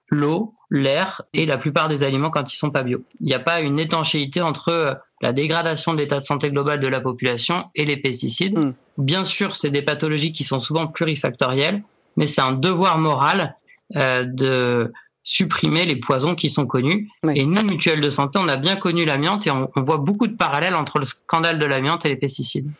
l'eau, 0.09 0.55
l'air 0.71 1.23
et 1.33 1.47
la 1.47 1.57
plupart 1.57 1.89
des 1.89 2.03
aliments 2.03 2.31
quand 2.31 2.53
ils 2.53 2.57
sont 2.57 2.73
pas 2.73 2.83
bio. 2.83 3.05
Il 3.21 3.29
n'y 3.29 3.35
a 3.35 3.39
pas 3.39 3.61
une 3.61 3.79
étanchéité 3.79 4.43
entre 4.43 4.71
euh, 4.71 4.95
la 5.23 5.33
dégradation 5.33 5.93
de 5.93 5.99
l'état 5.99 6.19
de 6.19 6.25
santé 6.25 6.51
global 6.51 6.81
de 6.81 6.89
la 6.89 7.01
population 7.01 7.71
et 7.77 7.85
les 7.85 7.97
pesticides. 7.97 8.59
Mm. 8.59 8.75
Bien 8.99 9.25
sûr, 9.25 9.55
c'est 9.55 9.71
des 9.71 9.83
pathologies 9.83 10.33
qui 10.33 10.43
sont 10.43 10.59
souvent 10.59 10.89
plurifactorielles, 10.89 11.85
mais 12.17 12.27
c'est 12.27 12.41
un 12.41 12.53
devoir 12.53 12.99
moral 12.99 13.57
euh, 13.95 14.25
de 14.25 14.93
supprimer 15.23 15.87
les 15.87 15.97
poisons 15.97 16.35
qui 16.35 16.49
sont 16.49 16.67
connus. 16.67 17.09
Et 17.35 17.45
nous, 17.45 17.63
mutuelles 17.63 18.01
de 18.01 18.11
santé, 18.11 18.39
on 18.43 18.49
a 18.49 18.57
bien 18.57 18.77
connu 18.77 19.05
l'amiante 19.05 19.47
et 19.47 19.51
on 19.51 19.69
voit 19.77 19.99
beaucoup 19.99 20.27
de 20.27 20.37
parallèles 20.37 20.75
entre 20.75 20.99
le 20.99 21.05
scandale 21.05 21.59
de 21.59 21.67
l'amiante 21.67 22.05
et 22.07 22.09
les 22.09 22.17
pesticides. 22.17 22.71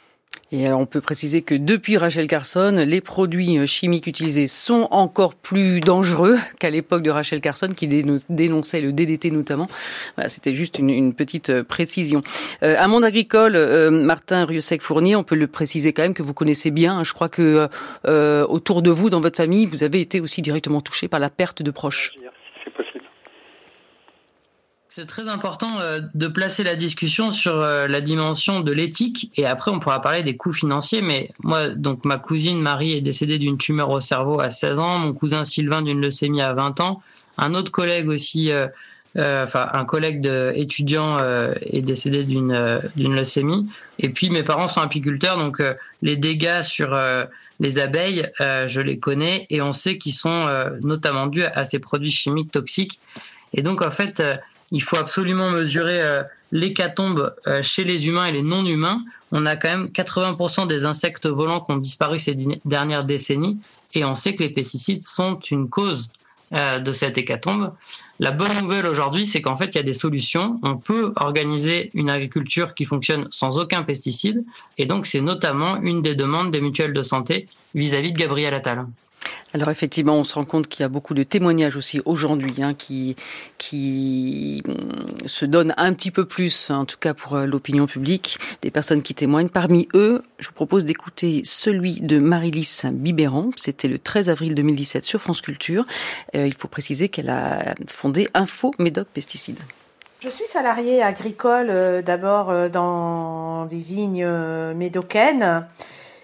Et 0.53 0.69
on 0.73 0.85
peut 0.85 1.01
préciser 1.01 1.43
que 1.43 1.55
depuis 1.55 1.97
Rachel 1.97 2.27
Carson, 2.27 2.85
les 2.85 3.01
produits 3.01 3.57
euh, 3.59 3.67
chimiques 3.67 4.09
utilisés 4.09 4.49
sont 4.49 4.89
encore 4.91 5.37
plus 5.37 5.81
dangereux 5.81 6.39
qu'à 6.59 6.71
l'époque 6.71 7.03
de 7.03 7.11
Rachel 7.11 7.41
Carson, 7.41 7.69
qui 7.69 7.87
dénonçait 7.87 8.81
le 8.81 8.93
DDT 8.93 9.31
notamment. 9.31 9.69
Voilà, 10.17 10.29
c'était 10.29 10.55
juste 10.55 10.81
une, 10.81 11.15
petite 11.15 11.51
euh, 11.51 11.63
précision. 11.63 12.23
Euh, 12.65 12.77
un 12.79 12.89
monde 12.89 13.05
agricole, 13.05 13.57
Martin 13.91 14.45
Rieussec-Fournier, 14.45 15.15
on 15.15 15.23
peut 15.23 15.37
le 15.37 15.47
préciser 15.47 15.93
quand 15.93 16.03
même 16.03 16.15
que 16.15 16.23
vous 16.23 16.35
connaissez 16.35 16.73
bien. 16.73 16.99
Hein. 16.99 17.05
Je 17.05 17.13
crois 17.13 17.29
que 17.29 17.69
autour 18.49 18.83
de 18.83 18.91
vous, 18.91 19.11
dans 19.11 19.21
votre 19.21 19.37
famille, 19.37 19.67
vous 19.67 19.85
avez 19.85 20.01
été 20.01 20.21
aussi 20.21 20.43
directement 20.43 20.81
touché 20.81 21.07
par 21.07 21.21
la 21.21 21.31
perte 21.31 21.63
de 21.63 21.71
proches. 21.71 22.15
C'est 24.93 25.07
très 25.07 25.29
important 25.29 25.79
euh, 25.79 26.01
de 26.15 26.27
placer 26.27 26.65
la 26.65 26.75
discussion 26.75 27.31
sur 27.31 27.55
euh, 27.55 27.87
la 27.87 28.01
dimension 28.01 28.59
de 28.59 28.73
l'éthique. 28.73 29.31
Et 29.37 29.47
après 29.47 29.71
on 29.71 29.79
pourra 29.79 30.01
parler 30.01 30.25
des 30.25 30.37
coûts 30.37 30.53
financiers. 30.53 31.01
Mais 31.01 31.31
moi, 31.45 31.69
donc 31.69 32.05
ma 32.05 32.19
cousine 32.19 32.61
Marie 32.61 32.95
est 32.95 33.01
décédée 33.01 33.39
d'une 33.39 33.57
tumeur 33.57 33.91
au 33.91 34.01
cerveau 34.01 34.41
à 34.41 34.51
16 34.51 34.81
ans, 34.81 34.99
mon 34.99 35.13
cousin 35.13 35.45
Sylvain 35.45 35.83
d'une 35.83 36.01
leucémie 36.01 36.43
à 36.43 36.55
20 36.55 36.81
ans, 36.81 37.03
un 37.39 37.55
autre 37.55 37.71
collègue 37.71 38.09
aussi, 38.09 38.51
euh, 38.51 38.67
enfin 39.15 39.69
un 39.73 39.85
collègue 39.85 40.29
étudiant 40.55 41.19
est 41.63 41.83
décédé 41.83 42.25
d'une 42.25 43.15
leucémie. 43.15 43.69
Et 44.01 44.09
puis 44.09 44.29
mes 44.29 44.43
parents 44.43 44.69
sont 44.69 44.81
apiculteurs, 44.81 45.37
donc 45.37 45.63
les 46.03 46.17
dégâts 46.17 46.63
sur 46.63 46.99
les 47.61 47.79
abeilles, 47.79 48.31
je 48.39 48.81
les 48.81 48.99
connais 48.99 49.47
et 49.51 49.61
on 49.61 49.73
sait 49.73 49.99
qu'ils 49.99 50.15
sont 50.15 50.47
notamment 50.83 51.27
dus 51.27 51.45
à 51.45 51.65
ces 51.65 51.79
produits 51.79 52.11
chimiques 52.11 52.51
toxiques. 52.51 52.99
Et 53.53 53.63
donc 53.63 53.85
en 53.87 53.91
fait 53.91 54.23
il 54.73 54.83
faut 54.83 54.97
absolument 54.97 55.51
mesurer 55.51 56.01
euh, 56.01 56.23
l'hécatombe 56.53 57.35
euh, 57.47 57.63
chez 57.63 57.85
les 57.85 58.07
humains 58.09 58.27
et 58.27 58.33
les 58.33 58.43
non-humains. 58.43 59.03
On 59.33 59.47
a 59.47 59.57
quand 59.57 59.69
même 59.69 59.87
80% 59.87 60.67
des 60.67 60.85
insectes 60.85 61.27
volants 61.27 61.61
qui 61.61 61.73
ont 61.73 61.77
disparu 61.77 62.19
ces 62.19 62.37
dernières 62.65 63.05
décennies 63.05 63.59
et 63.95 64.05
on 64.05 64.15
sait 64.15 64.35
que 64.35 64.43
les 64.43 64.51
pesticides 64.51 65.05
sont 65.05 65.39
une 65.51 65.69
cause 65.69 66.11
euh, 66.53 66.81
de 66.81 66.93
cette 66.93 67.17
hécatombe. 67.17 67.73
La 68.19 68.33
bonne 68.33 68.53
nouvelle 68.61 68.87
aujourd'hui, 68.87 69.25
c'est 69.25 69.41
qu'en 69.41 69.57
fait, 69.57 69.67
il 69.67 69.77
y 69.77 69.81
a 69.81 69.85
des 69.85 69.93
solutions. 69.93 70.59
On 70.63 70.77
peut 70.77 71.13
organiser 71.17 71.91
une 71.95 72.11
agriculture 72.11 72.75
qui 72.75 72.85
fonctionne 72.85 73.29
sans 73.31 73.59
aucun 73.59 73.83
pesticide. 73.83 74.45
Et 74.77 74.87
donc, 74.87 75.07
c'est 75.07 75.21
notamment 75.21 75.81
une 75.81 76.03
des 76.03 76.17
demandes 76.17 76.51
des 76.51 76.61
mutuelles 76.61 76.93
de 76.93 77.05
santé 77.05 77.47
vis-à-vis 77.75 78.09
-vis 78.11 78.15
de 78.15 78.19
Gabriel 78.19 78.55
Attal. 78.55 78.87
Alors 79.53 79.69
effectivement, 79.69 80.15
on 80.15 80.25
se 80.25 80.35
rend 80.35 80.45
compte 80.45 80.69
qu'il 80.69 80.83
y 80.83 80.85
a 80.85 80.89
beaucoup 80.89 81.13
de 81.15 81.23
témoignages 81.23 81.77
aussi 81.77 82.01
aujourd'hui 82.05 82.63
hein, 82.63 82.75
qui, 82.75 83.17
mm, 83.73 85.27
se 85.27 85.45
donnent 85.45 85.75
un 85.77 85.93
petit 85.93 86.11
peu 86.11 86.25
plus, 86.25 86.71
en 86.71 86.85
tout 86.85 86.99
cas 86.99 87.15
pour 87.15 87.35
euh, 87.35 87.47
l'opinion 87.47 87.87
publique, 87.87 88.39
des 88.63 88.71
personnes 88.71 89.03
qui 89.03 89.15
témoignent. 89.15 89.49
Parmi 89.49 89.89
eux, 89.95 90.23
je 90.39 90.49
vous 90.49 90.55
propose 90.55 90.85
d'écouter 90.85 91.43
celui 91.45 92.01
de 92.01 92.19
Marilys 92.19 92.83
Bibéran. 92.93 93.51
C'était 93.57 93.89
le 93.89 93.99
13 93.99 94.29
avril 94.29 94.55
2017 94.55 95.05
sur 95.05 95.21
France 95.21 95.41
Culture. 95.41 95.85
Euh, 96.37 96.47
il 96.47 96.55
faut 96.55 96.69
préciser 96.69 97.09
qu'elle 97.09 97.31
a 97.31 97.75
fondé 97.89 98.29
Info 98.35 98.73
Médoc 98.79 99.09
Pesticides. 99.13 99.61
Je 100.21 100.29
suis 100.29 100.45
salariée 100.45 101.03
agricole 101.03 101.69
euh, 101.71 102.03
d'abord 102.03 102.71
dans 102.71 103.67
des 103.67 103.79
vignes 103.79 104.29
médocaines. 104.77 105.65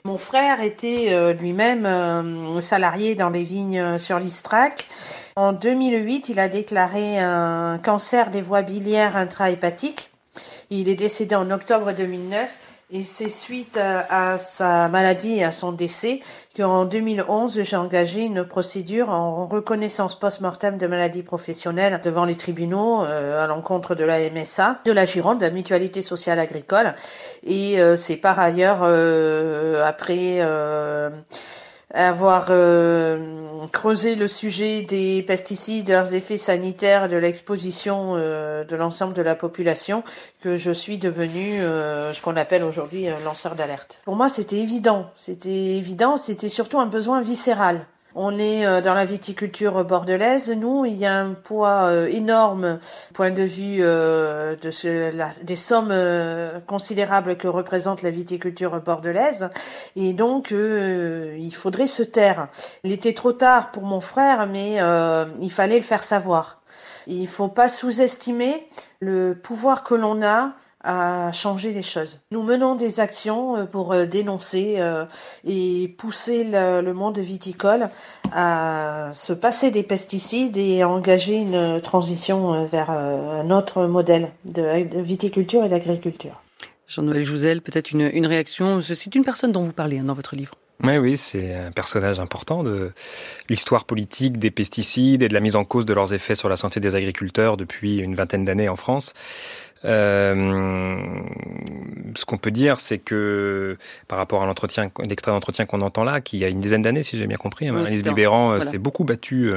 Mon 0.07 0.19
frère 0.19 0.61
était 0.61 1.09
euh, 1.11 1.33
lui-même 1.33 1.85
euh, 1.85 2.61
salarié 2.61 3.17
dans 3.17 3.29
les 3.29 3.43
vignes 3.43 3.99
sur 3.99 4.21
l'Istrac. 4.21 4.87
En 5.35 5.53
2008, 5.53 6.29
il 6.29 6.39
a 6.39 6.49
déclaré 6.49 7.19
un 7.19 7.81
cancer 7.83 8.31
des 8.31 8.41
voies 8.41 8.63
biliaires 8.63 9.17
intrahépatiques. 9.17 10.11
Il 10.71 10.89
est 10.89 10.95
décédé 10.95 11.35
en 11.35 11.51
octobre 11.51 11.91
2009 11.93 12.57
et 12.89 13.03
c'est 13.03 13.29
suite 13.29 13.77
à, 13.79 14.39
sa 14.39 14.89
maladie 14.89 15.39
et 15.39 15.45
à 15.45 15.51
son 15.51 15.73
décès 15.73 16.21
qu'en 16.57 16.85
2011, 16.85 17.63
j'ai 17.63 17.77
engagé 17.77 18.23
une 18.23 18.45
procédure 18.45 19.11
en 19.11 19.47
reconnaissance 19.49 20.17
post-mortem 20.17 20.79
de 20.79 20.87
maladie 20.87 21.25
professionnelle 21.25 22.01
devant 22.05 22.25
les 22.25 22.37
tribunaux 22.37 23.03
euh, 23.03 23.43
à 23.43 23.49
l'encontre 23.49 23.97
de 23.97 24.05
la 24.05 24.31
MSA, 24.31 24.83
de 24.85 24.93
la 24.93 25.05
Gironde, 25.05 25.41
de 25.41 25.47
la 25.47 25.51
Mutualité 25.51 26.01
Sociale 26.01 26.39
Agricole. 26.39 26.95
Et 27.43 27.81
euh, 27.81 27.97
c'est 27.97 28.17
par 28.17 28.39
ailleurs, 28.39 28.81
euh, 28.83 29.85
après 29.85 30.41
avoir 31.95 32.47
euh, 32.51 33.67
creusé 33.73 34.15
le 34.17 34.27
sujet 34.27 34.83
des 34.83 35.23
pesticides, 35.23 35.89
leurs 35.89 36.15
effets 36.15 36.37
sanitaires, 36.37 37.09
de 37.09 37.17
l'exposition 37.17 38.15
euh, 38.17 38.65
de 38.65 38.77
l'ensemble 38.77 39.15
de 39.15 39.23
la 39.23 39.35
population, 39.35 40.03
que 40.41 40.57
je 40.57 40.73
suis 40.73 40.99
devenu 40.99 41.61
euh, 41.61 42.13
ce 42.13 42.21
qu'on 42.21 42.37
appelle 42.37 42.65
aujourd'hui 42.65 43.09
un 43.09 43.21
lanceur 43.21 43.55
d'alerte. 43.55 44.03
Pour 44.05 44.17
moi, 44.17 44.29
c'était 44.29 44.59
évident. 44.59 45.07
C'était 45.15 45.77
évident. 45.77 46.17
C'était 46.17 46.49
surtout 46.49 46.79
un 46.79 46.87
besoin 46.87 47.21
viscéral. 47.21 47.87
On 48.19 48.39
est 48.39 48.65
euh, 48.65 48.81
dans 48.81 48.95
la 48.95 49.05
viticulture 49.05 49.85
bordelaise. 49.85 50.51
Nous, 50.51 50.87
il 50.87 50.95
y 50.95 51.05
a 51.05 51.15
un 51.19 51.35
poids 51.35 51.91
euh, 51.91 52.07
énorme, 52.07 52.79
point 53.13 53.31
de 53.31 53.43
vue 53.43 53.81
euh, 53.83 54.57
de 54.57 54.71
ce, 54.71 55.45
des 55.45 55.57
sommes 55.57 55.93
considérables 56.67 57.37
que 57.37 57.47
représente 57.47 58.01
la 58.01 58.11
viticulture 58.11 58.81
bordelaise. 58.81 59.51
Et 59.97 60.15
donc, 60.15 60.51
il 60.51 61.55
faudrait 61.55 61.87
se 61.87 62.03
taire. 62.03 62.49
Il 62.85 62.93
était 62.93 63.13
trop 63.13 63.33
tard 63.33 63.71
pour 63.71 63.83
mon 63.83 64.01
frère, 64.01 64.47
mais 64.47 64.79
il 65.43 65.53
fallait 65.53 65.77
le 65.77 65.83
faire 65.83 66.03
savoir. 66.03 66.63
Il 67.07 67.23
ne 67.23 67.27
faut 67.27 67.49
pas 67.49 67.69
sous-estimer 67.69 68.67
le 69.01 69.35
pouvoir 69.35 69.85
que 69.85 69.95
l'on 69.95 70.23
a 70.23 70.53
à 70.87 71.33
changer 71.33 71.73
les 71.73 71.83
choses. 71.83 72.21
Nous 72.31 72.43
menons 72.43 72.77
des 72.77 73.01
actions 73.01 73.57
euh, 73.57 73.65
pour 73.65 73.93
euh, 73.93 74.07
dénoncer 74.07 74.77
euh, 74.79 75.05
et 75.45 75.95
pousser 75.99 76.45
le, 76.45 76.93
monde 76.93 77.19
viticole 77.19 77.91
à 78.33 79.11
se 79.13 79.33
passer 79.33 79.71
des 79.71 79.83
pesticides 79.83 80.57
et 80.57 80.83
à 80.83 80.89
engager 80.89 81.35
une 81.35 81.81
transition 81.81 82.67
vers 82.67 82.91
un 82.91 83.51
autre 83.51 83.87
modèle 83.87 84.31
de, 84.45 84.87
viticulture 85.03 85.65
et 85.65 85.69
d'agriculture. 85.69 86.41
Jean-Noël 86.87 87.25
Jouzel, 87.25 87.61
peut-être 87.61 87.91
une, 87.91 88.09
une 88.13 88.27
réaction. 88.27 88.81
C'est 88.81 89.15
une 89.15 89.25
personne 89.25 89.53
dont 89.53 89.63
vous 89.63 89.73
parlez 89.73 89.99
hein, 89.99 90.05
dans 90.05 90.15
votre 90.15 90.37
livre. 90.37 90.55
Oui, 90.83 90.99
oui, 90.99 91.17
c'est 91.17 91.55
un 91.55 91.73
personnage 91.73 92.21
important 92.21 92.63
de 92.63 92.93
l'histoire 93.49 93.85
politique 93.85 94.39
des 94.39 94.51
pesticides 94.51 95.23
et 95.23 95.29
de 95.29 95.35
la 95.35 95.41
mise 95.41 95.57
en 95.57 95.65
cause 95.65 95.87
de 95.87 95.95
leurs 95.95 96.13
effets 96.13 96.35
sur 96.35 96.51
la 96.51 96.57
santé 96.57 96.81
des 96.81 96.95
agriculteurs 96.95 97.57
depuis 97.57 97.99
une 97.99 98.15
vingtaine 98.15 98.45
d'années 98.45 98.69
en 98.69 98.77
France. 98.77 99.15
Euh, 99.87 101.05
ce 102.17 102.25
qu'on 102.25 102.39
peut 102.39 102.51
dire, 102.51 102.81
c'est 102.81 102.99
que 102.99 103.77
par 104.09 104.19
rapport 104.19 104.43
à 104.43 104.47
l'entretien, 104.47 104.91
l'extrait 105.09 105.33
d'entretien 105.33 105.67
qu'on 105.67 105.81
entend 105.81 106.05
là, 106.05 106.21
qui 106.21 106.45
a 106.45 106.49
une 106.49 106.61
dizaine 106.61 106.83
d'années, 106.83 107.03
si 107.03 107.17
j'ai 107.17 107.27
bien 107.27 107.37
compris, 107.37 107.69
hein, 107.69 107.77
Alice 107.77 108.03
Bibéran 108.03 108.53
euh, 108.53 108.61
s'est 108.61 108.79
beaucoup 108.79 109.05
battue. 109.05 109.53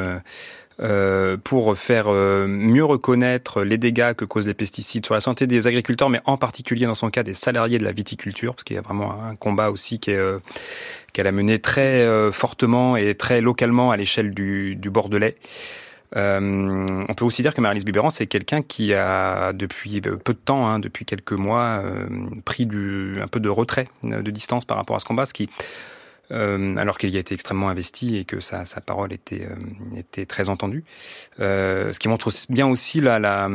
Euh, 0.82 1.36
pour 1.36 1.78
faire 1.78 2.06
euh, 2.08 2.48
mieux 2.48 2.86
reconnaître 2.86 3.64
les 3.64 3.78
dégâts 3.78 4.14
que 4.14 4.24
causent 4.24 4.48
les 4.48 4.54
pesticides 4.54 5.06
sur 5.06 5.14
la 5.14 5.20
santé 5.20 5.46
des 5.46 5.68
agriculteurs, 5.68 6.10
mais 6.10 6.22
en 6.24 6.38
particulier 6.38 6.86
dans 6.86 6.96
son 6.96 7.10
cas 7.10 7.22
des 7.22 7.34
salariés 7.34 7.80
de 7.80 7.84
la 7.84 7.92
viticulture, 7.92 8.56
parce 8.56 8.64
qu'il 8.64 8.78
y 8.78 8.80
a 8.80 8.82
vraiment 8.82 9.22
un 9.22 9.36
combat 9.36 9.72
aussi 9.72 10.00
qui 10.00 10.12
est 10.12 10.20
qu'elle 11.12 11.28
a 11.28 11.34
mené 11.34 11.60
très 11.60 12.08
fortement 12.32 12.96
et 12.96 13.14
très 13.16 13.42
localement 13.42 13.92
à 13.92 13.98
l'échelle 13.98 14.34
du, 14.34 14.78
du 14.78 14.90
Bordelais. 14.90 15.36
Euh, 16.16 16.88
on 17.08 17.14
peut 17.14 17.26
aussi 17.26 17.42
dire 17.42 17.54
que 17.54 17.62
Marie-Lise 17.62 17.86
Biberan, 17.86 18.10
c'est 18.10 18.28
quelqu'un 18.28 18.62
qui 18.62 18.94
a, 18.94 19.54
depuis 19.54 20.02
peu 20.02 20.34
de 20.34 20.40
temps, 20.40 20.68
hein, 20.68 20.80
depuis 20.80 21.06
quelques 21.06 21.34
mois, 21.34 21.82
euh, 21.84 22.08
pris 22.46 22.66
du, 22.66 23.18
un 23.22 23.28
peu 23.28 23.40
de 23.40 23.50
retrait, 23.50 23.88
de 24.04 24.32
distance 24.32 24.66
par 24.66 24.78
rapport 24.78 24.96
à 24.96 25.00
ce 25.00 25.06
combat, 25.06 25.26
ce 25.26 25.34
euh, 26.32 26.76
alors 26.78 26.98
qu'il 26.98 27.10
y 27.10 27.18
a 27.18 27.20
été 27.20 27.34
extrêmement 27.34 27.70
investi 27.70 28.18
et 28.18 28.26
que 28.26 28.40
sa, 28.40 28.66
sa 28.66 28.82
parole 28.82 29.14
était, 29.14 29.46
euh, 29.46 29.98
était 29.98 30.26
très 30.26 30.50
entendue. 30.50 30.84
Euh, 31.40 31.92
ce 31.94 32.00
qui 32.00 32.08
montre 32.08 32.30
bien 32.50 32.68
aussi 32.68 33.00
l'usure 33.00 33.20
la, 33.20 33.50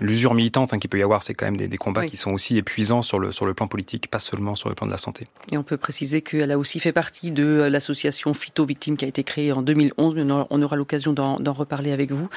l'usure 0.00 0.34
militante 0.34 0.72
hein, 0.74 0.78
qu'il 0.78 0.90
peut 0.90 0.98
y 0.98 1.02
avoir. 1.02 1.22
C'est 1.22 1.34
quand 1.34 1.46
même 1.46 1.56
des, 1.56 1.68
des 1.68 1.76
combats 1.76 2.06
qui 2.06 2.16
sont 2.16 2.32
aussi 2.32 2.58
épuisants 2.58 3.02
sur 3.02 3.18
le, 3.18 3.32
sur 3.32 3.46
le 3.46 3.54
plan 3.54 3.66
politique, 3.68 4.10
pas 4.10 4.18
seulement 4.18 4.54
sur 4.54 4.68
le 4.68 4.74
plan 4.74 4.86
de 4.86 4.92
la 4.92 4.98
santé. 4.98 5.26
Et 5.52 5.56
on 5.56 5.62
peut 5.62 5.76
préciser 5.76 6.22
qu'elle 6.22 6.50
a 6.50 6.58
aussi 6.58 6.80
fait 6.80 6.92
partie 6.92 7.30
de 7.30 7.68
l'association 7.70 8.34
Phyto 8.34 8.64
Victimes 8.64 8.96
qui 8.96 9.04
a 9.04 9.08
été 9.08 9.24
créée 9.24 9.52
en 9.52 9.62
2011, 9.62 10.14
mais 10.14 10.24
on 10.50 10.62
aura 10.62 10.76
l'occasion 10.76 11.12
d'en 11.12 11.52
reparler 11.52 11.92
avec 11.92 12.10
vous. 12.10 12.28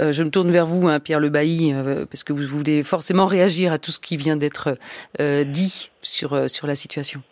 Euh, 0.00 0.12
je 0.12 0.22
me 0.22 0.30
tourne 0.30 0.50
vers 0.50 0.66
vous, 0.66 0.88
hein, 0.88 1.00
Pierre 1.00 1.20
Le 1.20 1.28
Bailly, 1.28 1.72
euh, 1.72 2.06
parce 2.06 2.24
que 2.24 2.32
vous 2.32 2.44
voulez 2.44 2.82
forcément 2.82 3.26
réagir 3.26 3.72
à 3.72 3.78
tout 3.78 3.90
ce 3.90 4.00
qui 4.00 4.16
vient 4.16 4.36
d'être 4.36 4.76
euh, 5.20 5.44
dit 5.44 5.90
sur, 6.00 6.50
sur 6.50 6.66
la 6.66 6.74
situation. 6.74 7.22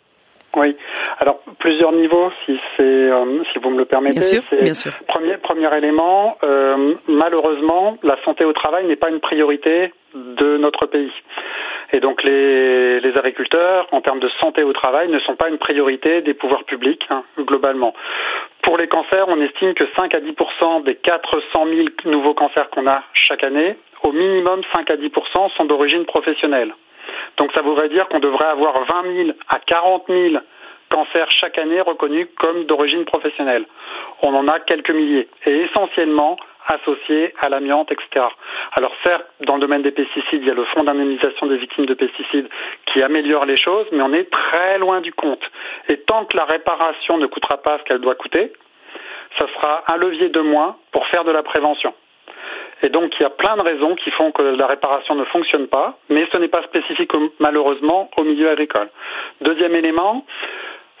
Oui. 0.55 0.75
Plusieurs 1.61 1.91
niveaux, 1.93 2.31
si 2.45 2.59
c'est, 2.75 3.09
si 3.53 3.59
vous 3.59 3.69
me 3.69 3.77
le 3.77 3.85
permettez. 3.85 4.19
Bien 4.19 4.21
sûr. 4.21 4.43
Bien 4.61 4.73
sûr. 4.73 4.91
Premier 5.07 5.37
premier 5.37 5.69
élément. 5.77 6.37
malheureusement, 7.07 7.97
la 8.03 8.17
santé 8.25 8.45
au 8.45 8.53
travail 8.53 8.85
n'est 8.85 8.95
pas 8.95 9.09
une 9.09 9.19
priorité 9.19 9.93
de 10.13 10.57
notre 10.57 10.87
pays. 10.87 11.11
Et 11.93 11.99
donc 11.99 12.23
les, 12.23 12.99
les, 13.01 13.17
agriculteurs, 13.17 13.87
en 13.91 14.01
termes 14.01 14.19
de 14.19 14.29
santé 14.39 14.63
au 14.63 14.73
travail, 14.73 15.09
ne 15.09 15.19
sont 15.19 15.35
pas 15.35 15.49
une 15.49 15.57
priorité 15.57 16.21
des 16.21 16.33
pouvoirs 16.33 16.63
publics 16.63 17.05
hein, 17.09 17.23
globalement. 17.37 17.93
Pour 18.61 18.77
les 18.77 18.87
cancers, 18.87 19.25
on 19.27 19.41
estime 19.41 19.73
que 19.73 19.83
5 19.97 20.13
à 20.15 20.19
10% 20.19 20.83
des 20.83 20.95
400 20.95 21.65
000 21.65 21.87
nouveaux 22.05 22.33
cancers 22.33 22.69
qu'on 22.69 22.87
a 22.87 23.03
chaque 23.13 23.43
année, 23.43 23.75
au 24.03 24.11
minimum 24.11 24.61
5 24.73 24.89
à 24.89 24.95
10% 24.95 25.55
sont 25.57 25.65
d'origine 25.65 26.05
professionnelle. 26.05 26.73
Donc 27.37 27.51
ça 27.53 27.61
voudrait 27.61 27.89
dire 27.89 28.07
qu'on 28.07 28.19
devrait 28.19 28.47
avoir 28.47 28.73
20 28.85 29.25
000 29.25 29.29
à 29.49 29.59
40 29.59 30.03
000 30.07 30.35
cancers 30.91 31.31
chaque 31.31 31.57
année 31.57 31.81
reconnus 31.81 32.27
comme 32.37 32.65
d'origine 32.65 33.05
professionnelle. 33.05 33.65
On 34.21 34.35
en 34.35 34.47
a 34.47 34.59
quelques 34.59 34.91
milliers. 34.91 35.27
Et 35.45 35.61
essentiellement, 35.61 36.37
associés 36.67 37.33
à 37.39 37.49
l'amiante, 37.49 37.91
etc. 37.91 38.25
Alors 38.73 38.91
certes, 39.03 39.25
dans 39.45 39.55
le 39.55 39.61
domaine 39.61 39.81
des 39.81 39.91
pesticides, 39.91 40.41
il 40.41 40.47
y 40.47 40.51
a 40.51 40.53
le 40.53 40.65
fonds 40.65 40.83
d'indemnisation 40.83 41.47
des 41.47 41.57
victimes 41.57 41.85
de 41.85 41.93
pesticides 41.93 42.49
qui 42.85 43.01
améliore 43.01 43.45
les 43.45 43.57
choses, 43.57 43.87
mais 43.91 44.01
on 44.01 44.13
est 44.13 44.29
très 44.29 44.77
loin 44.77 45.01
du 45.01 45.13
compte. 45.13 45.43
Et 45.89 45.97
tant 45.97 46.25
que 46.25 46.37
la 46.37 46.45
réparation 46.45 47.17
ne 47.17 47.27
coûtera 47.27 47.57
pas 47.57 47.79
ce 47.79 47.83
qu'elle 47.83 47.99
doit 47.99 48.15
coûter, 48.15 48.53
ça 49.39 49.47
sera 49.55 49.83
un 49.91 49.97
levier 49.97 50.29
de 50.29 50.41
moins 50.41 50.77
pour 50.91 51.07
faire 51.07 51.23
de 51.23 51.31
la 51.31 51.41
prévention. 51.43 51.93
Et 52.83 52.89
donc 52.89 53.13
il 53.19 53.23
y 53.23 53.25
a 53.25 53.29
plein 53.29 53.55
de 53.57 53.61
raisons 53.61 53.95
qui 53.95 54.11
font 54.11 54.31
que 54.31 54.41
la 54.41 54.67
réparation 54.67 55.15
ne 55.15 55.23
fonctionne 55.25 55.67
pas, 55.67 55.97
mais 56.09 56.27
ce 56.31 56.37
n'est 56.37 56.47
pas 56.47 56.63
spécifique 56.63 57.11
malheureusement 57.39 58.09
au 58.17 58.23
milieu 58.23 58.49
agricole. 58.49 58.89
Deuxième 59.41 59.75
élément, 59.75 60.25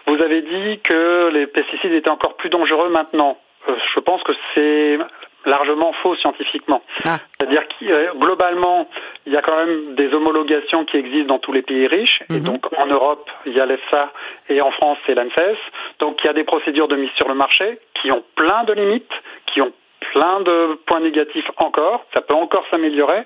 vous 0.07 0.21
avez 0.21 0.41
dit 0.41 0.79
que 0.83 1.29
les 1.29 1.47
pesticides 1.47 1.93
étaient 1.93 2.09
encore 2.09 2.35
plus 2.35 2.49
dangereux 2.49 2.89
maintenant. 2.89 3.37
Euh, 3.67 3.75
je 3.93 3.99
pense 3.99 4.23
que 4.23 4.33
c'est 4.53 4.97
largement 5.45 5.93
faux 6.03 6.15
scientifiquement. 6.15 6.81
Ah. 7.03 7.19
C'est-à-dire 7.39 7.63
que 7.67 8.17
globalement, 8.17 8.87
il 9.25 9.33
y 9.33 9.37
a 9.37 9.41
quand 9.41 9.55
même 9.55 9.95
des 9.95 10.13
homologations 10.13 10.85
qui 10.85 10.97
existent 10.97 11.27
dans 11.27 11.39
tous 11.39 11.51
les 11.51 11.61
pays 11.61 11.87
riches. 11.87 12.21
Et 12.29 12.33
mhm. 12.33 12.43
donc 12.43 12.65
en 12.77 12.85
Europe, 12.85 13.29
il 13.45 13.53
y 13.53 13.59
a 13.59 13.65
l'EFSA 13.65 14.11
et 14.49 14.61
en 14.61 14.71
France, 14.71 14.97
c'est 15.05 15.15
l'ANSES. 15.15 15.57
Donc 15.99 16.19
il 16.23 16.27
y 16.27 16.29
a 16.29 16.33
des 16.33 16.43
procédures 16.43 16.87
de 16.87 16.95
mise 16.95 17.11
sur 17.17 17.27
le 17.27 17.35
marché 17.35 17.79
qui 18.01 18.11
ont 18.11 18.23
plein 18.35 18.63
de 18.65 18.73
limites, 18.73 19.11
qui 19.47 19.61
ont 19.61 19.71
plein 20.11 20.41
de 20.41 20.79
points 20.85 20.99
négatifs 20.99 21.49
encore, 21.57 22.05
ça 22.13 22.21
peut 22.21 22.33
encore 22.33 22.65
s'améliorer, 22.69 23.21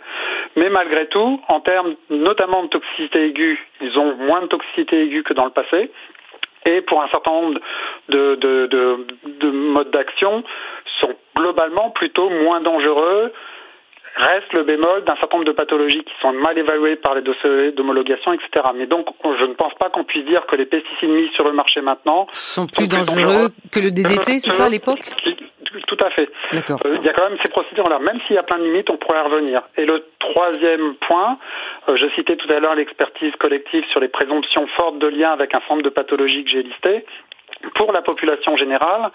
mais 0.55 0.70
malgré 0.70 1.08
tout, 1.08 1.41
en 1.48 1.60
termes 1.62 1.96
notamment 2.10 2.63
de 2.63 2.67
toxicité 2.67 3.25
aiguë, 3.27 3.60
ils 3.82 3.98
ont 3.98 4.15
moins 4.15 4.41
de 4.41 4.48
toxicité 4.48 5.03
aiguë 5.03 5.24
que 5.24 5.34
dans 5.34 5.46
le 5.46 5.51
passé, 5.51 5.89
et 6.66 6.82
pour 6.82 7.02
un 7.02 7.08
certain 7.10 7.32
nombre 7.32 7.60
de, 8.10 8.36
de, 8.36 8.68
de, 8.68 9.08
de 9.40 9.52
modes 9.52 9.92
d'action 9.92 10.44
sont 11.00 11.14
globalement 11.36 11.92
plutôt 11.92 12.30
moins 12.30 12.62
dangereux. 12.62 13.32
Reste 14.18 14.54
le 14.54 14.64
bémol 14.64 15.04
d'un 15.04 15.16
certain 15.18 15.38
nombre 15.38 15.48
de 15.48 15.52
pathologies 15.52 16.04
qui 16.04 16.14
sont 16.22 16.32
mal 16.32 16.58
évaluées 16.58 16.96
par 16.96 17.16
les 17.16 17.22
dossiers 17.22 17.74
d'homologation, 17.74 18.32
etc. 18.32 18.66
Mais 18.74 18.86
donc, 18.88 19.08
je 19.24 19.44
ne 19.44 19.54
pense 19.56 19.74
pas 19.74 19.90
qu'on 19.90 20.06
puisse 20.06 20.25
dire 20.25 20.46
que 20.46 20.56
les 20.56 20.66
pesticides 20.66 21.10
mis 21.10 21.28
sur 21.36 21.44
le 21.44 21.51
marché 21.51 21.82
maintenant 21.82 22.28
sont 22.32 22.66
plus, 22.66 22.88
dangereux, 22.88 23.50
que 23.74 23.80
le 23.82 23.92
DDT, 23.92 24.40
c'est 24.40 24.51
ça 24.51 24.66
à 24.66 24.70
l'époque? 24.70 25.01
Tout 25.96 26.05
à 26.05 26.10
fait. 26.10 26.29
Euh, 26.53 26.98
il 27.00 27.05
y 27.05 27.10
a 27.10 27.14
quand 27.14 27.29
même 27.29 27.38
ces 27.44 27.50
procédures-là. 27.50 28.00
Même 28.00 28.20
s'il 28.25 28.36
y 28.36 28.40
a 28.40 28.44
plein 28.44 28.58
de 28.58 28.64
limites, 28.64 28.90
on 28.90 28.98
pourrait 28.98 29.22
revenir. 29.22 29.62
Et 29.77 29.86
le 29.86 30.05
troisième 30.20 30.96
point, 30.96 31.38
euh, 31.90 31.98
je 31.98 32.08
citais 32.16 32.36
tout 32.36 32.51
à 32.51 32.60
l'heure 32.60 32.75
l'expertise 32.75 33.34
collective 33.40 33.86
sur 33.92 34.00
les 34.00 34.08
présomptions 34.08 34.68
fortes 34.75 35.00
de 35.00 35.08
lien 35.08 35.31
avec 35.31 35.53
un 35.55 35.62
centre 35.68 35.84
de 35.84 35.90
pathologie 35.90 36.44
que 36.44 36.50
j'ai 36.50 36.64
listé. 36.64 37.05
Pour 37.75 37.92
la 37.92 38.01
population 38.01 38.58
générale, 38.58 39.12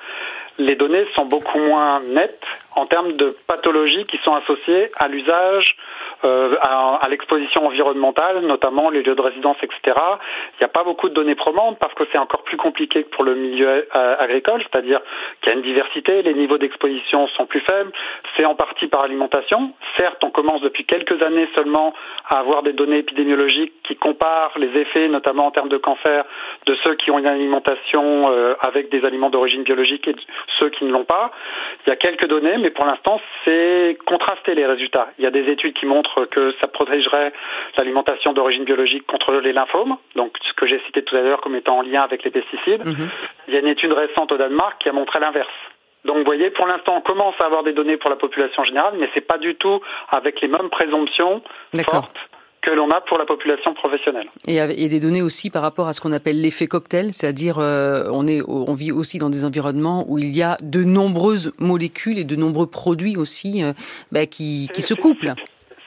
les 0.60 0.76
données 0.76 1.06
sont 1.14 1.24
beaucoup 1.24 1.58
moins 1.58 2.00
nettes 2.00 2.44
en 2.76 2.86
termes 2.86 3.12
de 3.12 3.36
pathologies 3.46 4.04
qui 4.04 4.18
sont 4.18 4.34
associées 4.34 4.90
à 4.96 5.08
l'usage 5.08 5.76
euh, 6.22 6.56
à, 6.60 7.08
l'exposition 7.08 7.66
environnementale, 7.66 8.40
notamment 8.42 8.90
les 8.90 9.02
lieux 9.02 9.14
de 9.14 9.20
résidence, 9.20 9.56
etc. 9.62 9.80
Il 9.86 10.60
n'y 10.60 10.64
a 10.64 10.68
pas 10.68 10.84
beaucoup 10.84 11.08
de 11.08 11.14
données 11.14 11.34
probantes 11.34 11.78
parce 11.80 11.94
que 11.94 12.04
c'est 12.12 12.18
encore 12.18 12.42
plus 12.42 12.58
compliqué 12.58 13.04
que 13.04 13.08
pour 13.08 13.24
le 13.24 13.34
milieu 13.34 13.88
euh, 13.96 14.16
agricole, 14.18 14.62
c'est-à-dire 14.70 15.00
qu'il 15.40 15.50
y 15.50 15.54
a 15.54 15.56
une 15.56 15.64
diversité, 15.64 16.22
les 16.22 16.34
niveaux 16.34 16.58
d'exposition 16.58 17.26
sont 17.28 17.46
plus 17.46 17.60
faibles, 17.60 17.90
c'est 18.36 18.44
en 18.44 18.54
partie 18.54 18.86
par 18.86 19.02
alimentation. 19.02 19.72
Certes, 19.96 20.22
on 20.22 20.30
commence 20.30 20.60
depuis 20.60 20.84
quelques 20.84 21.20
années 21.22 21.48
seulement 21.54 21.94
à 22.28 22.38
avoir 22.38 22.62
des 22.62 22.74
données 22.74 22.98
épidémiologiques 22.98 23.72
qui 23.84 23.96
comparent 23.96 24.58
les 24.58 24.78
effets, 24.78 25.08
notamment 25.08 25.46
en 25.46 25.50
termes 25.50 25.70
de 25.70 25.78
cancer, 25.78 26.24
de 26.66 26.76
ceux 26.84 26.94
qui 26.96 27.10
ont 27.10 27.18
une 27.18 27.26
alimentation 27.26 28.30
euh, 28.30 28.54
avec 28.60 28.90
des 28.90 29.04
aliments 29.04 29.30
d'origine 29.30 29.62
biologique 29.62 30.06
et 30.06 30.14
ceux 30.58 30.70
qui 30.70 30.84
ne 30.84 30.92
l'ont 30.92 31.04
pas. 31.04 31.30
Il 31.86 31.90
y 31.90 31.92
a 31.92 31.96
quelques 31.96 32.26
données, 32.26 32.56
mais 32.58 32.70
pour 32.70 32.84
l'instant, 32.84 33.20
c'est 33.44 33.96
contrasté 34.06 34.54
les 34.54 34.66
résultats. 34.66 35.08
Il 35.18 35.24
y 35.24 35.26
a 35.26 35.30
des 35.30 35.50
études 35.50 35.74
qui 35.74 35.86
montrent 35.86 36.24
que 36.26 36.52
ça 36.60 36.68
protégerait 36.68 37.32
l'alimentation 37.76 38.32
d'origine 38.32 38.64
biologique 38.64 39.06
contre 39.06 39.32
les 39.34 39.52
lymphomes, 39.52 39.96
donc 40.16 40.36
ce 40.42 40.52
que 40.54 40.66
j'ai 40.66 40.80
cité 40.86 41.02
tout 41.02 41.16
à 41.16 41.20
l'heure 41.20 41.40
comme 41.40 41.56
étant 41.56 41.78
en 41.78 41.82
lien 41.82 42.02
avec 42.02 42.24
les 42.24 42.30
pesticides. 42.30 42.84
Mhm. 42.84 43.08
Il 43.48 43.54
y 43.54 43.56
a 43.56 43.60
une 43.60 43.68
étude 43.68 43.92
récente 43.92 44.32
au 44.32 44.36
Danemark 44.36 44.80
qui 44.82 44.88
a 44.88 44.92
montré 44.92 45.20
l'inverse. 45.20 45.48
Donc 46.04 46.16
vous 46.16 46.24
voyez, 46.24 46.50
pour 46.50 46.66
l'instant, 46.66 46.96
on 46.96 47.00
commence 47.02 47.34
à 47.40 47.44
avoir 47.44 47.62
des 47.62 47.72
données 47.72 47.98
pour 47.98 48.08
la 48.10 48.16
population 48.16 48.64
générale, 48.64 48.94
mais 48.98 49.08
c'est 49.14 49.20
pas 49.20 49.38
du 49.38 49.54
tout 49.56 49.80
avec 50.10 50.40
les 50.40 50.48
mêmes 50.48 50.70
présomptions 50.70 51.42
fortes 51.90 52.16
que 52.62 52.70
l'on 52.70 52.90
a 52.90 53.00
pour 53.00 53.18
la 53.18 53.24
population 53.24 53.74
professionnelle. 53.74 54.28
Et, 54.46 54.56
et 54.56 54.88
des 54.88 55.00
données 55.00 55.22
aussi 55.22 55.50
par 55.50 55.62
rapport 55.62 55.88
à 55.88 55.92
ce 55.92 56.00
qu'on 56.00 56.12
appelle 56.12 56.40
l'effet 56.40 56.66
cocktail, 56.66 57.12
c'est-à-dire 57.12 57.58
euh, 57.58 58.04
on 58.12 58.26
est 58.26 58.42
on 58.46 58.74
vit 58.74 58.92
aussi 58.92 59.18
dans 59.18 59.30
des 59.30 59.44
environnements 59.44 60.04
où 60.08 60.18
il 60.18 60.36
y 60.36 60.42
a 60.42 60.56
de 60.62 60.84
nombreuses 60.84 61.52
molécules 61.58 62.18
et 62.18 62.24
de 62.24 62.36
nombreux 62.36 62.66
produits 62.66 63.16
aussi 63.16 63.62
euh, 63.62 63.72
bah, 64.12 64.26
qui, 64.26 64.68
qui 64.74 64.82
se 64.82 64.94
couplent 64.94 65.34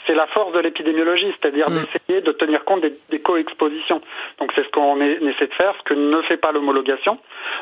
c'est 0.06 0.16
la 0.16 0.28
force 0.28 0.54
de 0.54 0.60
l'épidémiologie, 0.60 1.34
c'est-à-dire 1.40 1.70
mm. 1.70 1.74
d'essayer 1.74 2.22
de 2.22 2.32
tenir 2.32 2.66
compte 2.66 2.82
des, 2.82 2.94
des 3.10 3.20
coexpositions. 3.20 4.02
Donc 4.40 4.52
c'est 4.56 4.64
ce 4.64 4.70
qu'on 4.70 5.00
essaie 5.02 5.48
de 5.48 5.54
faire, 5.54 5.74
ce 5.80 5.84
que 5.84 5.94
ne 5.94 6.22
fait 6.24 6.38
pas 6.38 6.52
l'homologation, 6.52 7.14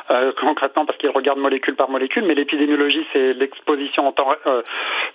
euh, 0.10 0.32
concrètement 0.40 0.86
parce 0.86 0.98
qu'il 0.98 1.10
regarde 1.10 1.40
molécule 1.40 1.76
par 1.76 1.90
molécule, 1.90 2.24
mais 2.26 2.36
l'épidémiologie 2.36 3.06
c'est 3.14 3.34
l'exposition 3.34 4.08
en 4.08 4.12
temps, 4.12 4.34
euh, 4.48 4.62